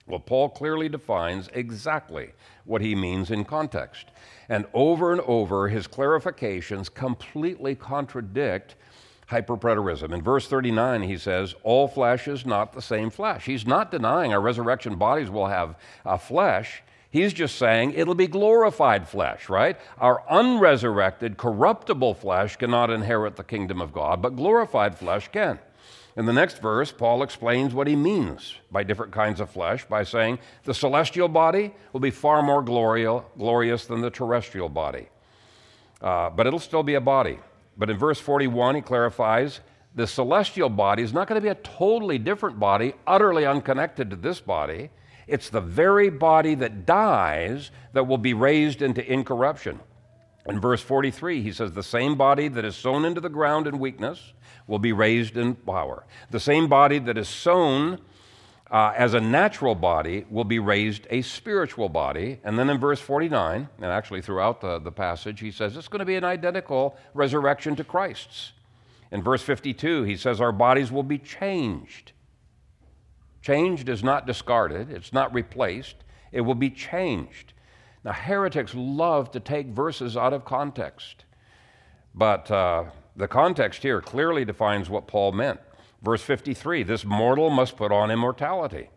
Well, 0.08 0.20
Paul 0.20 0.50
clearly 0.50 0.90
defines 0.90 1.50
exactly 1.54 2.32
what 2.66 2.82
he 2.82 2.96
means 2.96 3.32
in 3.32 3.46
context. 3.46 4.08
And 4.50 4.66
over 4.74 5.12
and 5.12 5.22
over, 5.22 5.68
his 5.68 5.88
clarifications 5.88 6.94
completely 6.94 7.76
contradict 7.76 8.76
hyperpreterism. 9.30 10.14
In 10.14 10.22
verse 10.22 10.48
39, 10.48 11.04
he 11.04 11.18
says, 11.18 11.56
All 11.64 11.88
flesh 11.88 12.28
is 12.28 12.46
not 12.46 12.74
the 12.74 12.82
same 12.82 13.10
flesh. 13.10 13.46
He's 13.46 13.66
not 13.66 13.92
denying 13.92 14.34
our 14.34 14.42
resurrection 14.42 14.96
bodies 14.96 15.30
will 15.30 15.48
have 15.48 15.76
a 16.06 16.18
flesh. 16.18 16.84
He's 17.10 17.34
just 17.34 17.58
saying 17.58 17.94
it'll 17.94 18.16
be 18.16 18.28
glorified 18.28 19.08
flesh, 19.08 19.50
right? 19.50 19.78
Our 19.98 20.24
unresurrected, 20.30 21.38
corruptible 21.38 22.14
flesh 22.14 22.56
cannot 22.56 22.90
inherit 22.90 23.36
the 23.36 23.44
kingdom 23.44 23.82
of 23.82 23.94
God, 23.94 24.22
but 24.22 24.36
glorified 24.36 24.98
flesh 24.98 25.30
can. 25.30 25.60
In 26.18 26.26
the 26.26 26.34
next 26.34 26.62
verse, 26.62 26.92
Paul 26.92 27.24
explains 27.24 27.74
what 27.74 27.88
he 27.88 27.96
means 27.96 28.56
by 28.70 28.84
different 28.84 29.14
kinds 29.14 29.40
of 29.40 29.50
flesh 29.50 29.86
by 29.86 30.04
saying 30.04 30.40
the 30.66 30.74
celestial 30.74 31.30
body 31.30 31.74
will 31.94 32.02
be 32.02 32.12
far 32.12 32.44
more 32.44 32.62
glorious 32.62 33.86
than 33.86 34.02
the 34.02 34.10
terrestrial 34.10 34.68
body. 34.68 35.08
Uh, 36.02 36.30
but 36.30 36.48
it'll 36.48 36.60
still 36.60 36.84
be 36.84 36.96
a 36.96 37.02
body. 37.02 37.40
But 37.78 37.90
in 37.90 37.98
verse 37.98 38.20
41, 38.20 38.76
he 38.76 38.82
clarifies 38.82 39.62
the 39.96 40.08
celestial 40.08 40.70
body 40.70 41.04
is 41.04 41.14
not 41.14 41.28
going 41.28 41.40
to 41.40 41.44
be 41.44 41.50
a 41.50 41.56
totally 41.56 42.18
different 42.18 42.60
body, 42.60 42.94
utterly 43.08 43.46
unconnected 43.46 44.10
to 44.10 44.16
this 44.16 44.40
body. 44.42 44.90
It's 45.28 45.50
the 45.50 45.62
very 45.62 46.10
body 46.10 46.56
that 46.56 46.86
dies 46.86 47.72
that 47.94 48.08
will 48.08 48.18
be 48.18 48.34
raised 48.34 48.82
into 48.82 49.06
incorruption. 49.12 49.80
In 50.48 50.60
verse 50.60 50.82
43, 50.82 51.42
he 51.42 51.52
says, 51.52 51.72
The 51.72 51.84
same 51.84 52.16
body 52.16 52.48
that 52.48 52.66
is 52.66 52.76
sown 52.76 53.06
into 53.06 53.22
the 53.22 53.30
ground 53.30 53.68
in 53.68 53.80
weakness 53.80 54.34
will 54.68 54.80
be 54.80 54.94
raised 54.94 55.38
in 55.38 55.56
power. 55.56 56.06
The 56.32 56.40
same 56.40 56.68
body 56.68 57.00
that 57.00 57.18
is 57.18 57.30
sown 57.30 58.00
uh, 58.72 58.94
as 58.96 59.14
a 59.14 59.20
natural 59.20 59.76
body 59.76 60.26
will 60.30 60.46
be 60.46 60.58
raised 60.58 61.06
a 61.10 61.22
spiritual 61.22 61.90
body. 61.90 62.40
And 62.44 62.58
then 62.58 62.70
in 62.70 62.80
verse 62.80 63.02
49, 63.02 63.68
and 63.78 63.86
actually 63.86 64.22
throughout 64.22 64.62
the, 64.62 64.80
the 64.80 64.92
passage, 64.92 65.42
he 65.42 65.52
says 65.52 65.76
it's 65.76 65.90
going 65.90 66.00
to 66.00 66.06
be 66.06 66.16
an 66.16 66.24
identical 66.24 66.98
resurrection 67.14 67.76
to 67.76 67.84
Christ's. 67.84 68.54
In 69.12 69.22
verse 69.22 69.44
52, 69.44 70.04
he 70.04 70.16
says 70.16 70.40
our 70.40 70.54
bodies 70.54 70.92
will 70.92 71.04
be 71.04 71.18
changed. 71.18 72.14
Changed 73.42 73.90
is 73.90 74.04
not 74.04 74.26
discarded, 74.26 74.90
it's 74.90 75.12
not 75.12 75.34
replaced, 75.34 75.98
it 76.32 76.42
will 76.42 76.56
be 76.56 76.70
changed. 76.70 77.54
Now, 78.04 78.14
heretics 78.14 78.74
love 78.74 79.32
to 79.32 79.40
take 79.40 79.68
verses 79.68 80.18
out 80.18 80.34
of 80.34 80.44
context, 80.44 81.26
but 82.16 82.50
uh, 82.50 82.86
the 83.16 83.28
context 83.28 83.84
here 83.84 84.02
clearly 84.02 84.44
defines 84.44 84.90
what 84.90 85.08
Paul 85.08 85.34
meant. 85.34 85.60
Verse 86.02 86.24
53 86.24 86.84
this 86.84 87.06
mortal 87.06 87.50
must 87.50 87.78
put 87.78 87.92
on 87.92 88.10
immortality. 88.10 88.90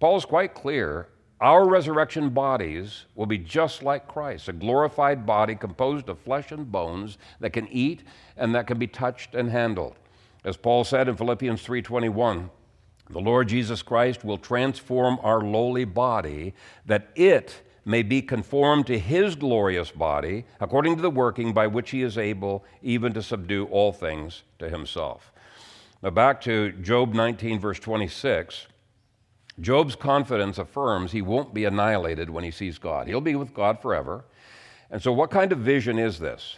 Paul's 0.00 0.24
quite 0.24 0.54
clear 0.54 1.08
our 1.40 1.68
resurrection 1.68 2.30
bodies 2.30 3.04
will 3.14 3.26
be 3.26 3.36
just 3.36 3.82
like 3.82 4.08
Christ, 4.08 4.48
a 4.48 4.54
glorified 4.54 5.26
body 5.26 5.54
composed 5.54 6.08
of 6.08 6.18
flesh 6.18 6.50
and 6.50 6.72
bones 6.72 7.18
that 7.40 7.52
can 7.52 7.68
eat 7.68 8.04
and 8.38 8.54
that 8.54 8.66
can 8.66 8.78
be 8.78 8.86
touched 8.86 9.34
and 9.34 9.50
handled. 9.50 9.96
As 10.44 10.56
Paul 10.56 10.84
said 10.84 11.08
in 11.08 11.16
Philippians 11.16 11.62
3:21, 11.62 12.48
the 13.10 13.20
Lord 13.20 13.48
Jesus 13.48 13.82
Christ 13.82 14.24
will 14.24 14.38
transform 14.38 15.18
our 15.22 15.42
lowly 15.42 15.84
body 15.84 16.54
that 16.86 17.08
it 17.14 17.60
may 17.86 18.02
be 18.02 18.20
conformed 18.20 18.86
to 18.88 18.98
his 18.98 19.36
glorious 19.36 19.92
body, 19.92 20.44
according 20.60 20.96
to 20.96 21.02
the 21.02 21.10
working 21.10 21.54
by 21.54 21.68
which 21.68 21.90
he 21.90 22.02
is 22.02 22.18
able 22.18 22.64
even 22.82 23.14
to 23.14 23.22
subdue 23.22 23.64
all 23.66 23.92
things 23.92 24.42
to 24.58 24.68
himself. 24.68 25.32
Now, 26.02 26.10
back 26.10 26.40
to 26.42 26.72
Job 26.72 27.14
19, 27.14 27.60
verse 27.60 27.78
26. 27.78 28.66
Job's 29.60 29.94
confidence 29.94 30.58
affirms 30.58 31.12
he 31.12 31.22
won't 31.22 31.54
be 31.54 31.64
annihilated 31.64 32.28
when 32.28 32.44
he 32.44 32.50
sees 32.50 32.76
God. 32.76 33.06
He'll 33.06 33.20
be 33.20 33.36
with 33.36 33.54
God 33.54 33.80
forever. 33.80 34.24
And 34.90 35.00
so, 35.00 35.12
what 35.12 35.30
kind 35.30 35.52
of 35.52 35.58
vision 35.58 35.98
is 35.98 36.18
this? 36.18 36.56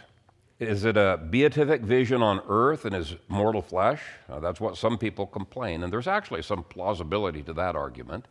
Is 0.59 0.83
it 0.83 0.97
a 0.97 1.17
beatific 1.29 1.81
vision 1.81 2.21
on 2.21 2.41
earth 2.49 2.85
in 2.85 2.91
his 2.91 3.15
mortal 3.29 3.61
flesh? 3.61 4.01
Uh, 4.29 4.39
that's 4.41 4.59
what 4.59 4.75
some 4.75 4.97
people 4.97 5.25
complain, 5.25 5.83
and 5.83 5.93
there's 5.93 6.07
actually 6.07 6.41
some 6.41 6.63
plausibility 6.63 7.43
to 7.43 7.53
that 7.53 7.75
argument. 7.77 8.25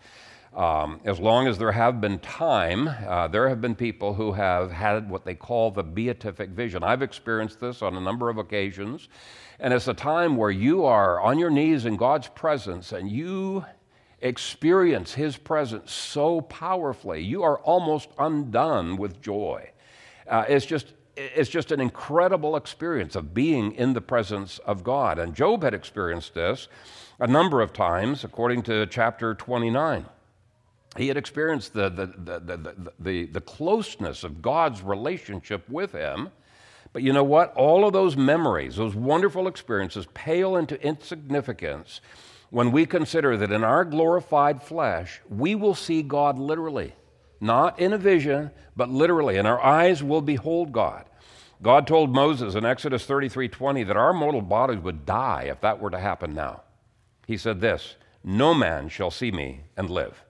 Um, 0.54 1.00
as 1.04 1.20
long 1.20 1.46
as 1.46 1.58
there 1.58 1.72
have 1.72 2.00
been 2.00 2.18
time, 2.20 2.88
uh, 2.88 3.28
there 3.28 3.48
have 3.48 3.60
been 3.60 3.74
people 3.74 4.14
who 4.14 4.32
have 4.32 4.72
had 4.72 5.10
what 5.10 5.24
they 5.24 5.34
call 5.34 5.70
the 5.70 5.82
beatific 5.82 6.50
vision. 6.50 6.82
I've 6.82 7.02
experienced 7.02 7.60
this 7.60 7.82
on 7.82 7.96
a 7.96 8.00
number 8.00 8.30
of 8.30 8.38
occasions, 8.38 9.08
and 9.60 9.74
it's 9.74 9.88
a 9.88 9.94
time 9.94 10.36
where 10.36 10.50
you 10.50 10.84
are 10.84 11.20
on 11.20 11.38
your 11.38 11.50
knees 11.50 11.84
in 11.84 11.96
God's 11.96 12.28
presence 12.28 12.92
and 12.92 13.10
you 13.10 13.64
experience 14.20 15.14
His 15.14 15.36
presence 15.36 15.92
so 15.92 16.40
powerfully, 16.40 17.22
you 17.22 17.42
are 17.42 17.58
almost 17.58 18.08
undone 18.18 18.96
with 18.96 19.20
joy. 19.20 19.70
Uh, 20.26 20.44
it's 20.48 20.66
just 20.66 20.94
it's 21.16 21.50
just 21.50 21.72
an 21.72 21.80
incredible 21.80 22.54
experience 22.54 23.16
of 23.16 23.34
being 23.34 23.72
in 23.72 23.92
the 23.92 24.00
presence 24.00 24.58
of 24.58 24.84
God. 24.84 25.18
And 25.18 25.34
Job 25.34 25.64
had 25.64 25.74
experienced 25.74 26.34
this 26.34 26.68
a 27.18 27.26
number 27.26 27.60
of 27.60 27.72
times, 27.72 28.22
according 28.22 28.62
to 28.62 28.86
chapter 28.86 29.34
29 29.34 30.06
he 30.98 31.08
had 31.08 31.16
experienced 31.16 31.72
the, 31.74 31.88
the, 31.88 32.06
the, 32.06 32.90
the, 32.98 33.26
the, 33.26 33.40
closeness 33.40 34.24
of 34.24 34.42
God's 34.42 34.82
relationship 34.82 35.68
with 35.68 35.92
him. 35.92 36.30
But 36.92 37.02
you 37.02 37.12
know 37.12 37.24
what? 37.24 37.54
All 37.54 37.86
of 37.86 37.92
those 37.92 38.16
memories, 38.16 38.76
those 38.76 38.94
wonderful 38.94 39.46
experiences, 39.46 40.06
pale 40.14 40.56
into 40.56 40.80
insignificance 40.82 42.00
when 42.50 42.72
we 42.72 42.86
consider 42.86 43.36
that 43.36 43.52
in 43.52 43.62
our 43.62 43.84
glorified 43.84 44.62
flesh, 44.62 45.20
we 45.28 45.54
will 45.54 45.74
see 45.74 46.02
God 46.02 46.38
literally. 46.38 46.94
Not 47.40 47.78
in 47.78 47.92
a 47.92 47.98
vision, 47.98 48.50
but 48.74 48.88
literally, 48.88 49.36
and 49.36 49.46
our 49.46 49.62
eyes 49.62 50.02
will 50.02 50.22
behold 50.22 50.72
God. 50.72 51.04
God 51.60 51.86
told 51.86 52.14
Moses 52.14 52.54
in 52.54 52.64
Exodus 52.64 53.04
33 53.04 53.48
20 53.48 53.84
that 53.84 53.96
our 53.96 54.12
mortal 54.12 54.42
bodies 54.42 54.78
would 54.78 55.04
die 55.04 55.46
if 55.48 55.60
that 55.60 55.80
were 55.80 55.90
to 55.90 55.98
happen 55.98 56.34
now. 56.34 56.62
He 57.26 57.36
said 57.36 57.60
this 57.60 57.96
No 58.24 58.54
man 58.54 58.88
shall 58.88 59.10
see 59.10 59.30
me 59.30 59.64
and 59.76 59.90
live. 59.90 60.24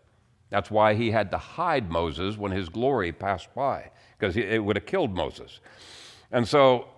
That's 0.50 0.70
why 0.70 0.94
he 0.94 1.10
had 1.10 1.30
to 1.32 1.38
hide 1.38 1.90
Moses 1.90 2.36
when 2.36 2.52
his 2.52 2.68
glory 2.68 3.12
passed 3.12 3.54
by, 3.54 3.90
because 4.18 4.36
it 4.36 4.64
would 4.64 4.76
have 4.76 4.86
killed 4.86 5.14
Moses. 5.14 5.60
And 6.32 6.46
so 6.46 6.88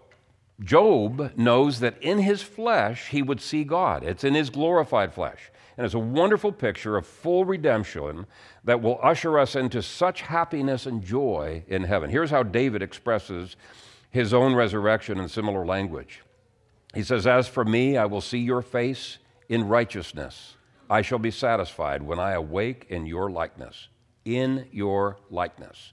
Job 0.63 1.33
knows 1.37 1.81
that 1.81 2.01
in 2.03 2.19
his 2.19 2.43
flesh 2.43 3.09
he 3.09 3.23
would 3.23 3.41
see 3.41 3.65
God. 3.65 4.05
It's 4.05 4.25
in 4.25 4.35
his 4.35 4.51
glorified 4.51 5.15
flesh. 5.15 5.51
And 5.77 5.87
it's 5.87 5.95
a 5.95 5.99
wonderful 5.99 6.53
picture 6.53 6.97
of 6.97 7.07
full 7.07 7.45
redemption 7.45 8.27
that 8.65 8.83
will 8.83 8.99
usher 9.03 9.39
us 9.39 9.57
into 9.57 9.83
such 9.83 10.23
happiness 10.23 10.85
and 10.85 11.03
joy 11.03 11.65
in 11.69 11.85
heaven. 11.85 12.11
Here's 12.11 12.31
how 12.31 12.43
David 12.43 12.83
expresses 12.83 13.57
his 14.11 14.35
own 14.35 14.55
resurrection 14.55 15.19
in 15.19 15.29
similar 15.29 15.65
language. 15.65 16.23
He 16.95 17.03
says, 17.03 17.27
As 17.27 17.49
for 17.49 17.65
me, 17.65 17.97
I 17.97 18.05
will 18.05 18.21
see 18.21 18.39
your 18.39 18.61
face 18.61 19.19
in 19.49 19.69
righteousness. 19.69 20.57
I 20.91 21.03
shall 21.03 21.21
be 21.21 21.31
satisfied 21.31 22.03
when 22.03 22.19
I 22.19 22.33
awake 22.33 22.87
in 22.89 23.07
your 23.07 23.31
likeness. 23.31 23.87
In 24.25 24.67
your 24.73 25.19
likeness. 25.31 25.93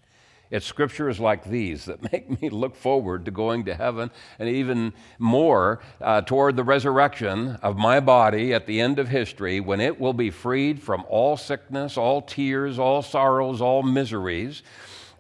It's 0.49 0.65
scriptures 0.65 1.19
like 1.19 1.43
these 1.43 1.85
that 1.85 2.11
make 2.11 2.41
me 2.41 2.49
look 2.49 2.75
forward 2.75 3.25
to 3.25 3.31
going 3.31 3.65
to 3.65 3.75
heaven 3.75 4.09
and 4.39 4.49
even 4.49 4.93
more 5.19 5.81
uh, 6.01 6.21
toward 6.21 6.55
the 6.55 6.63
resurrection 6.63 7.57
of 7.61 7.77
my 7.77 7.99
body 7.99 8.55
at 8.55 8.65
the 8.65 8.81
end 8.81 8.97
of 8.97 9.07
history 9.07 9.59
when 9.59 9.79
it 9.79 9.99
will 9.99 10.13
be 10.13 10.31
freed 10.31 10.81
from 10.81 11.05
all 11.09 11.37
sickness, 11.37 11.95
all 11.95 12.21
tears, 12.21 12.79
all 12.79 13.03
sorrows, 13.03 13.61
all 13.61 13.83
miseries. 13.83 14.63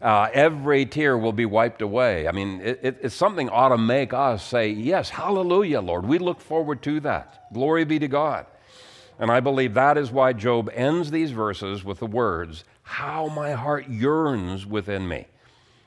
Uh, 0.01 0.29
every 0.33 0.85
tear 0.85 1.17
will 1.17 1.33
be 1.33 1.45
wiped 1.45 1.81
away. 1.83 2.27
I 2.27 2.31
mean, 2.31 2.61
it, 2.61 2.79
it, 2.81 2.97
it's 3.01 3.15
something 3.15 3.49
ought 3.49 3.69
to 3.69 3.77
make 3.77 4.13
us 4.13 4.43
say, 4.43 4.69
Yes, 4.69 5.09
hallelujah, 5.09 5.81
Lord. 5.81 6.05
We 6.05 6.19
look 6.19 6.39
forward 6.39 6.81
to 6.83 6.99
that. 7.01 7.51
Glory 7.53 7.83
be 7.83 7.99
to 7.99 8.07
God. 8.07 8.45
And 9.19 9.31
I 9.31 9.39
believe 9.39 9.73
that 9.73 9.97
is 9.97 10.11
why 10.11 10.33
Job 10.33 10.69
ends 10.73 11.11
these 11.11 11.31
verses 11.31 11.83
with 11.83 11.99
the 11.99 12.05
words, 12.05 12.63
How 12.83 13.27
my 13.27 13.53
heart 13.53 13.87
yearns 13.87 14.65
within 14.65 15.07
me. 15.07 15.27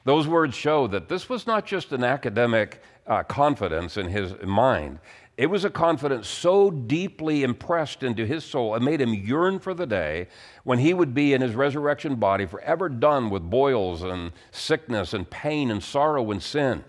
Those 0.04 0.26
words 0.26 0.54
show 0.54 0.86
that 0.88 1.08
this 1.08 1.28
was 1.28 1.46
not 1.46 1.66
just 1.66 1.92
an 1.92 2.02
academic 2.02 2.82
uh, 3.06 3.22
confidence 3.22 3.96
in 3.96 4.08
his 4.08 4.34
mind. 4.42 4.98
It 5.36 5.46
was 5.46 5.64
a 5.64 5.70
confidence 5.70 6.28
so 6.28 6.70
deeply 6.70 7.42
impressed 7.42 8.02
into 8.02 8.26
his 8.26 8.44
soul 8.44 8.74
and 8.74 8.84
made 8.84 9.00
him 9.00 9.14
yearn 9.14 9.58
for 9.58 9.72
the 9.72 9.86
day 9.86 10.28
when 10.64 10.78
he 10.78 10.92
would 10.92 11.14
be 11.14 11.32
in 11.32 11.40
his 11.40 11.54
resurrection 11.54 12.16
body 12.16 12.44
forever 12.44 12.88
done 12.88 13.30
with 13.30 13.48
boils 13.48 14.02
and 14.02 14.32
sickness 14.50 15.14
and 15.14 15.30
pain 15.30 15.70
and 15.70 15.82
sorrow 15.82 16.30
and 16.30 16.42
sin. 16.42 16.84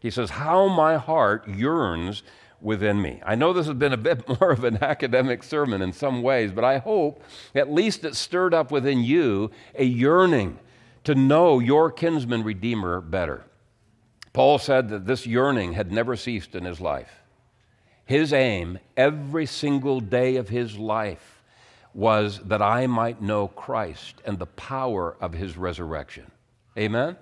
He 0.00 0.10
says, 0.10 0.30
How 0.30 0.68
my 0.68 0.96
heart 0.96 1.48
yearns 1.48 2.22
within 2.64 3.00
me. 3.00 3.20
I 3.24 3.34
know 3.34 3.52
this 3.52 3.66
has 3.66 3.76
been 3.76 3.92
a 3.92 3.98
bit 3.98 4.26
more 4.40 4.50
of 4.50 4.64
an 4.64 4.82
academic 4.82 5.42
sermon 5.42 5.82
in 5.82 5.92
some 5.92 6.22
ways, 6.22 6.50
but 6.50 6.64
I 6.64 6.78
hope 6.78 7.22
at 7.54 7.72
least 7.72 8.04
it 8.04 8.16
stirred 8.16 8.54
up 8.54 8.70
within 8.72 9.04
you 9.04 9.50
a 9.74 9.84
yearning 9.84 10.58
to 11.04 11.14
know 11.14 11.58
your 11.58 11.90
kinsman 11.90 12.42
redeemer 12.42 13.00
better. 13.00 13.44
Paul 14.32 14.58
said 14.58 14.88
that 14.88 15.06
this 15.06 15.26
yearning 15.26 15.74
had 15.74 15.92
never 15.92 16.16
ceased 16.16 16.54
in 16.54 16.64
his 16.64 16.80
life. 16.80 17.22
His 18.06 18.32
aim 18.32 18.78
every 18.96 19.46
single 19.46 20.00
day 20.00 20.36
of 20.36 20.48
his 20.48 20.76
life 20.76 21.42
was 21.92 22.40
that 22.40 22.60
I 22.60 22.86
might 22.86 23.22
know 23.22 23.46
Christ 23.46 24.20
and 24.24 24.38
the 24.38 24.46
power 24.46 25.16
of 25.20 25.32
his 25.32 25.56
resurrection. 25.56 26.30
Amen? 26.76 27.16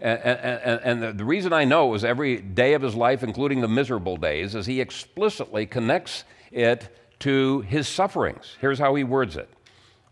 And, 0.00 0.20
and, 0.20 1.02
and, 1.02 1.18
the 1.18 1.24
reason 1.24 1.52
I 1.52 1.64
know 1.64 1.94
is 1.94 2.04
every 2.04 2.36
day 2.36 2.74
of 2.74 2.82
his 2.82 2.94
life, 2.94 3.22
including 3.22 3.60
the 3.60 3.68
miserable 3.68 4.16
days, 4.16 4.54
is 4.54 4.66
he 4.66 4.80
explicitly 4.80 5.66
connects 5.66 6.24
it 6.52 6.88
to 7.20 7.60
his 7.62 7.88
sufferings. 7.88 8.56
Here's 8.60 8.78
how 8.78 8.94
he 8.94 9.04
words 9.04 9.36
it 9.36 9.48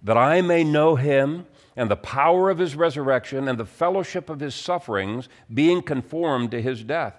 that 0.03 0.17
I 0.17 0.41
may 0.41 0.65
know 0.65 0.97
him 0.97 1.47
and 1.77 1.91
the 1.91 1.97
power 1.97 2.49
of 2.51 2.59
his 2.59 2.75
resurrection 2.75 3.49
and 3.49 3.59
the 3.59 3.67
fellowship 3.67 4.31
of 4.31 4.41
his 4.41 4.55
sufferings, 4.55 5.29
being 5.53 5.83
conformed 5.83 6.51
to 6.53 6.63
his 6.63 6.83
death. 6.83 7.15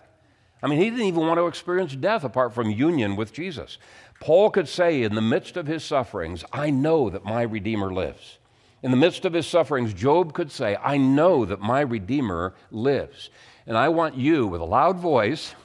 I 0.62 0.68
mean, 0.68 0.80
he 0.80 0.90
didn't 0.90 1.06
even 1.06 1.28
want 1.28 1.38
to 1.38 1.48
experience 1.48 1.96
death 1.96 2.24
apart 2.24 2.54
from 2.54 2.72
union 2.72 3.16
with 3.16 3.32
Jesus. 3.34 3.78
Paul 4.20 4.50
could 4.50 4.68
say 4.68 5.04
in 5.04 5.14
the 5.14 5.22
midst 5.22 5.58
of 5.58 5.68
his 5.68 5.84
sufferings, 5.84 6.44
I 6.52 6.72
know 6.72 7.10
that 7.12 7.24
my 7.24 7.44
Redeemer 7.44 7.94
lives. 7.94 8.37
In 8.84 8.92
the 8.92 8.98
midst 8.98 9.26
of 9.26 9.34
his 9.34 9.48
sufferings, 9.48 9.94
Job 9.94 10.34
could 10.34 10.52
say, 10.52 10.78
I 10.82 10.98
know 10.98 11.46
that 11.46 11.60
my 11.60 11.82
Redeemer 11.82 12.54
lives. 12.72 13.30
And 13.66 13.76
I 13.76 13.90
want 13.90 14.16
you, 14.16 14.48
with 14.48 14.62
a 14.62 14.66
loud 14.66 14.98
voice, 14.98 15.56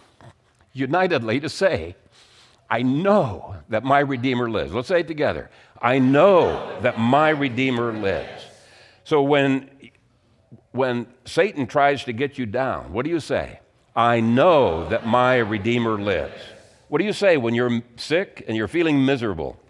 unitedly, 0.72 1.40
to 1.40 1.48
say, 1.48 1.94
I 2.70 2.82
know 2.82 3.56
that 3.68 3.84
my 3.84 4.00
Redeemer 4.00 4.48
lives. 4.48 4.72
Let's 4.72 4.88
say 4.88 5.00
it 5.00 5.08
together. 5.08 5.50
I 5.80 5.98
know 5.98 6.80
that 6.80 6.98
my 6.98 7.28
Redeemer 7.28 7.92
lives. 7.92 8.44
So 9.04 9.22
when, 9.22 9.68
when 10.70 11.06
Satan 11.26 11.66
tries 11.66 12.04
to 12.04 12.14
get 12.14 12.38
you 12.38 12.46
down, 12.46 12.94
what 12.94 13.04
do 13.04 13.10
you 13.10 13.20
say? 13.20 13.60
I 13.94 14.20
know 14.20 14.88
that 14.88 15.06
my 15.06 15.36
Redeemer 15.36 16.00
lives. 16.00 16.40
What 16.88 16.98
do 16.98 17.04
you 17.04 17.12
say 17.12 17.36
when 17.36 17.54
you're 17.54 17.82
sick 17.96 18.42
and 18.48 18.56
you're 18.56 18.68
feeling 18.68 19.04
miserable? 19.04 19.60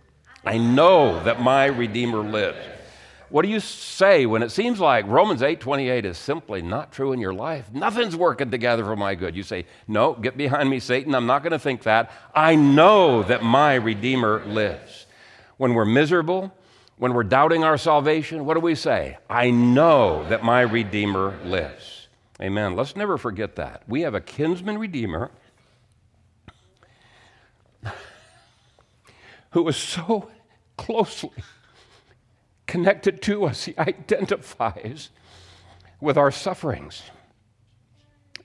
I 0.44 0.58
know 0.58 1.22
that 1.24 1.40
my 1.40 1.66
Redeemer 1.66 2.22
lives. 2.22 2.58
What 3.32 3.46
do 3.46 3.48
you 3.48 3.60
say 3.60 4.26
when 4.26 4.42
it 4.42 4.50
seems 4.50 4.78
like 4.78 5.06
Romans 5.06 5.40
8:28 5.40 6.04
is 6.04 6.18
simply 6.18 6.60
not 6.60 6.92
true 6.92 7.14
in 7.14 7.18
your 7.18 7.32
life? 7.32 7.72
Nothing's 7.72 8.14
working 8.14 8.50
together 8.50 8.84
for 8.84 8.94
my 8.94 9.14
good. 9.14 9.34
You 9.34 9.42
say, 9.42 9.64
"No, 9.88 10.12
get 10.12 10.36
behind 10.36 10.68
me, 10.68 10.78
Satan. 10.78 11.14
I'm 11.14 11.24
not 11.24 11.42
going 11.42 11.52
to 11.52 11.58
think 11.58 11.84
that. 11.84 12.10
I 12.34 12.56
know 12.56 13.22
that 13.22 13.42
my 13.42 13.76
Redeemer 13.76 14.44
lives." 14.44 15.06
When 15.56 15.72
we're 15.72 15.86
miserable, 15.86 16.52
when 16.98 17.14
we're 17.14 17.22
doubting 17.22 17.64
our 17.64 17.78
salvation, 17.78 18.44
what 18.44 18.52
do 18.52 18.60
we 18.60 18.74
say? 18.74 19.16
I 19.30 19.48
know 19.48 20.28
that 20.28 20.44
my 20.44 20.60
Redeemer 20.60 21.38
lives. 21.42 22.08
Amen. 22.38 22.76
Let's 22.76 22.96
never 22.96 23.16
forget 23.16 23.56
that. 23.56 23.82
We 23.88 24.02
have 24.02 24.14
a 24.14 24.20
kinsman 24.20 24.76
Redeemer 24.76 25.30
who 29.52 29.66
is 29.68 29.76
so 29.76 30.28
closely 30.76 31.30
connected 32.72 33.20
to 33.20 33.44
us. 33.44 33.66
He 33.66 33.74
identifies 33.78 35.10
with 36.00 36.16
our 36.16 36.30
sufferings. 36.30 37.02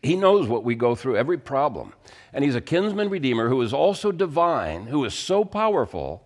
He 0.04 0.18
knows 0.18 0.50
what 0.50 0.66
we 0.66 0.76
go 0.76 0.96
through, 0.96 1.16
every 1.16 1.38
problem. 1.38 1.94
And 2.34 2.44
he's 2.44 2.54
a 2.54 2.60
kinsman 2.60 3.10
redeemer 3.10 3.48
who 3.48 3.62
is 3.62 3.74
also 3.74 4.12
divine, 4.12 4.88
who 4.88 5.06
is 5.06 5.14
so 5.14 5.46
powerful 5.46 6.24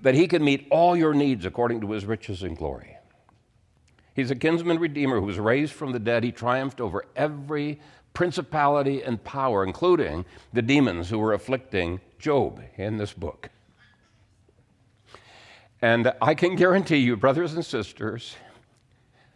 that 0.00 0.14
he 0.14 0.28
can 0.28 0.44
meet 0.44 0.68
all 0.70 0.96
your 0.96 1.12
needs 1.12 1.44
according 1.44 1.80
to 1.80 1.90
his 1.90 2.06
riches 2.06 2.44
and 2.44 2.56
glory. 2.56 2.96
He's 4.14 4.30
a 4.30 4.36
kinsman 4.36 4.78
redeemer 4.78 5.18
who 5.18 5.26
was 5.26 5.40
raised 5.40 5.72
from 5.72 5.90
the 5.90 5.98
dead. 5.98 6.22
He 6.22 6.30
triumphed 6.30 6.80
over 6.80 7.04
every 7.16 7.80
principality 8.14 9.02
and 9.02 9.22
power, 9.24 9.64
including 9.64 10.24
the 10.52 10.62
demons 10.62 11.10
who 11.10 11.18
were 11.18 11.32
afflicting 11.32 12.00
Job 12.20 12.62
in 12.76 12.96
this 12.96 13.12
book. 13.12 13.50
And 15.82 16.12
I 16.20 16.34
can 16.34 16.56
guarantee 16.56 16.98
you, 16.98 17.16
brothers 17.16 17.54
and 17.54 17.64
sisters, 17.64 18.36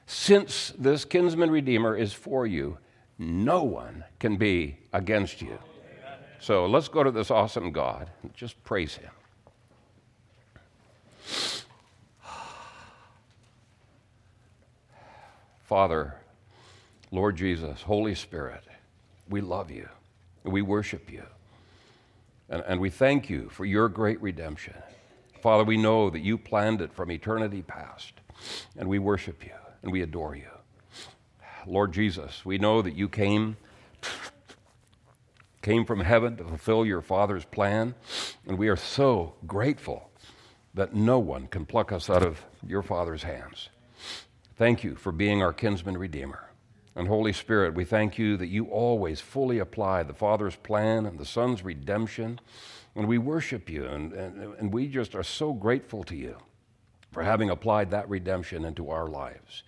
since 0.06 0.72
this 0.78 1.04
kinsman 1.04 1.50
redeemer 1.50 1.96
is 1.96 2.12
for 2.12 2.46
you, 2.46 2.78
no 3.18 3.62
one 3.62 4.04
can 4.18 4.36
be 4.36 4.76
against 4.92 5.40
you. 5.40 5.58
So 6.40 6.66
let's 6.66 6.88
go 6.88 7.02
to 7.02 7.10
this 7.10 7.30
awesome 7.30 7.72
God 7.72 8.10
and 8.22 8.34
just 8.34 8.62
praise 8.64 8.96
him. 8.96 9.10
Father, 15.62 16.14
Lord 17.10 17.36
Jesus, 17.36 17.80
Holy 17.80 18.14
Spirit, 18.14 18.62
we 19.30 19.40
love 19.40 19.70
you. 19.70 19.88
We 20.42 20.60
worship 20.60 21.10
you. 21.10 21.22
And, 22.50 22.62
and 22.66 22.80
we 22.80 22.90
thank 22.90 23.30
you 23.30 23.48
for 23.48 23.64
your 23.64 23.88
great 23.88 24.20
redemption. 24.20 24.74
Father, 25.44 25.64
we 25.64 25.76
know 25.76 26.08
that 26.08 26.22
you 26.22 26.38
planned 26.38 26.80
it 26.80 26.94
from 26.94 27.10
eternity 27.10 27.60
past, 27.60 28.14
and 28.78 28.88
we 28.88 28.98
worship 28.98 29.44
you 29.44 29.52
and 29.82 29.92
we 29.92 30.00
adore 30.00 30.34
you. 30.34 30.48
Lord 31.66 31.92
Jesus, 31.92 32.46
we 32.46 32.56
know 32.56 32.80
that 32.80 32.94
you 32.94 33.10
came 33.10 33.58
came 35.60 35.84
from 35.84 36.00
heaven 36.00 36.38
to 36.38 36.44
fulfill 36.44 36.86
your 36.86 37.02
Father's 37.02 37.44
plan, 37.44 37.94
and 38.46 38.56
we 38.56 38.68
are 38.68 38.76
so 38.76 39.34
grateful 39.46 40.10
that 40.72 40.94
no 40.94 41.18
one 41.18 41.46
can 41.48 41.66
pluck 41.66 41.92
us 41.92 42.08
out 42.08 42.22
of 42.22 42.40
your 42.66 42.82
Father's 42.82 43.24
hands. 43.24 43.68
Thank 44.56 44.82
you 44.82 44.94
for 44.94 45.12
being 45.12 45.42
our 45.42 45.52
kinsman 45.52 45.98
redeemer. 45.98 46.48
And 46.96 47.06
Holy 47.06 47.34
Spirit, 47.34 47.74
we 47.74 47.84
thank 47.84 48.16
you 48.16 48.38
that 48.38 48.46
you 48.46 48.64
always 48.68 49.20
fully 49.20 49.58
apply 49.58 50.04
the 50.04 50.14
Father's 50.14 50.56
plan 50.56 51.04
and 51.04 51.18
the 51.18 51.26
Son's 51.26 51.62
redemption 51.62 52.40
and 52.96 53.08
we 53.08 53.18
worship 53.18 53.68
you, 53.68 53.84
and, 53.86 54.12
and, 54.12 54.54
and 54.58 54.72
we 54.72 54.86
just 54.86 55.14
are 55.14 55.22
so 55.22 55.52
grateful 55.52 56.04
to 56.04 56.16
you 56.16 56.36
for 57.10 57.22
having 57.22 57.50
applied 57.50 57.90
that 57.90 58.08
redemption 58.08 58.64
into 58.64 58.90
our 58.90 59.08
lives. 59.08 59.62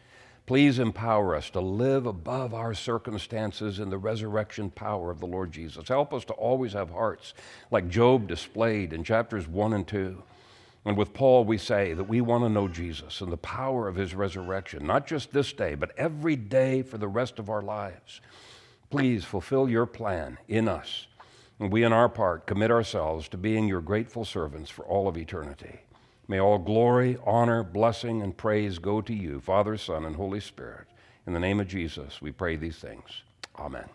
Please 0.46 0.78
empower 0.78 1.34
us 1.34 1.50
to 1.50 1.60
live 1.60 2.06
above 2.06 2.54
our 2.54 2.72
circumstances 2.72 3.80
in 3.80 3.90
the 3.90 3.98
resurrection 3.98 4.70
power 4.70 5.10
of 5.10 5.18
the 5.18 5.26
Lord 5.26 5.50
Jesus. 5.50 5.88
Help 5.88 6.14
us 6.14 6.24
to 6.26 6.34
always 6.34 6.72
have 6.72 6.90
hearts 6.90 7.34
like 7.72 7.88
Job 7.88 8.28
displayed 8.28 8.92
in 8.92 9.02
chapters 9.02 9.48
1 9.48 9.72
and 9.72 9.86
2. 9.88 10.22
And 10.84 10.96
with 10.96 11.12
Paul, 11.12 11.44
we 11.44 11.58
say 11.58 11.94
that 11.94 12.04
we 12.04 12.20
want 12.20 12.44
to 12.44 12.48
know 12.48 12.68
Jesus 12.68 13.20
and 13.20 13.32
the 13.32 13.36
power 13.36 13.88
of 13.88 13.96
his 13.96 14.14
resurrection, 14.14 14.86
not 14.86 15.04
just 15.04 15.32
this 15.32 15.52
day, 15.52 15.74
but 15.74 15.90
every 15.98 16.36
day 16.36 16.82
for 16.82 16.96
the 16.96 17.08
rest 17.08 17.40
of 17.40 17.50
our 17.50 17.62
lives. 17.62 18.20
Please 18.88 19.24
fulfill 19.24 19.68
your 19.68 19.86
plan 19.86 20.38
in 20.46 20.68
us 20.68 21.08
and 21.58 21.72
we, 21.72 21.84
on 21.84 21.92
our 21.92 22.08
part, 22.08 22.46
commit 22.46 22.70
ourselves 22.70 23.28
to 23.28 23.36
being 23.36 23.66
your 23.66 23.80
grateful 23.80 24.24
servants 24.24 24.70
for 24.70 24.84
all 24.84 25.08
of 25.08 25.16
eternity. 25.16 25.80
May 26.28 26.40
all 26.40 26.58
glory, 26.58 27.18
honor, 27.24 27.62
blessing, 27.62 28.20
and 28.22 28.36
praise 28.36 28.78
go 28.78 29.00
to 29.00 29.14
you, 29.14 29.40
Father, 29.40 29.76
Son, 29.76 30.04
and 30.04 30.16
Holy 30.16 30.40
Spirit. 30.40 30.86
In 31.26 31.32
the 31.32 31.40
name 31.40 31.60
of 31.60 31.68
Jesus, 31.68 32.20
we 32.20 32.32
pray 32.32 32.56
these 32.56 32.78
things. 32.78 33.22
Amen. 33.58 33.88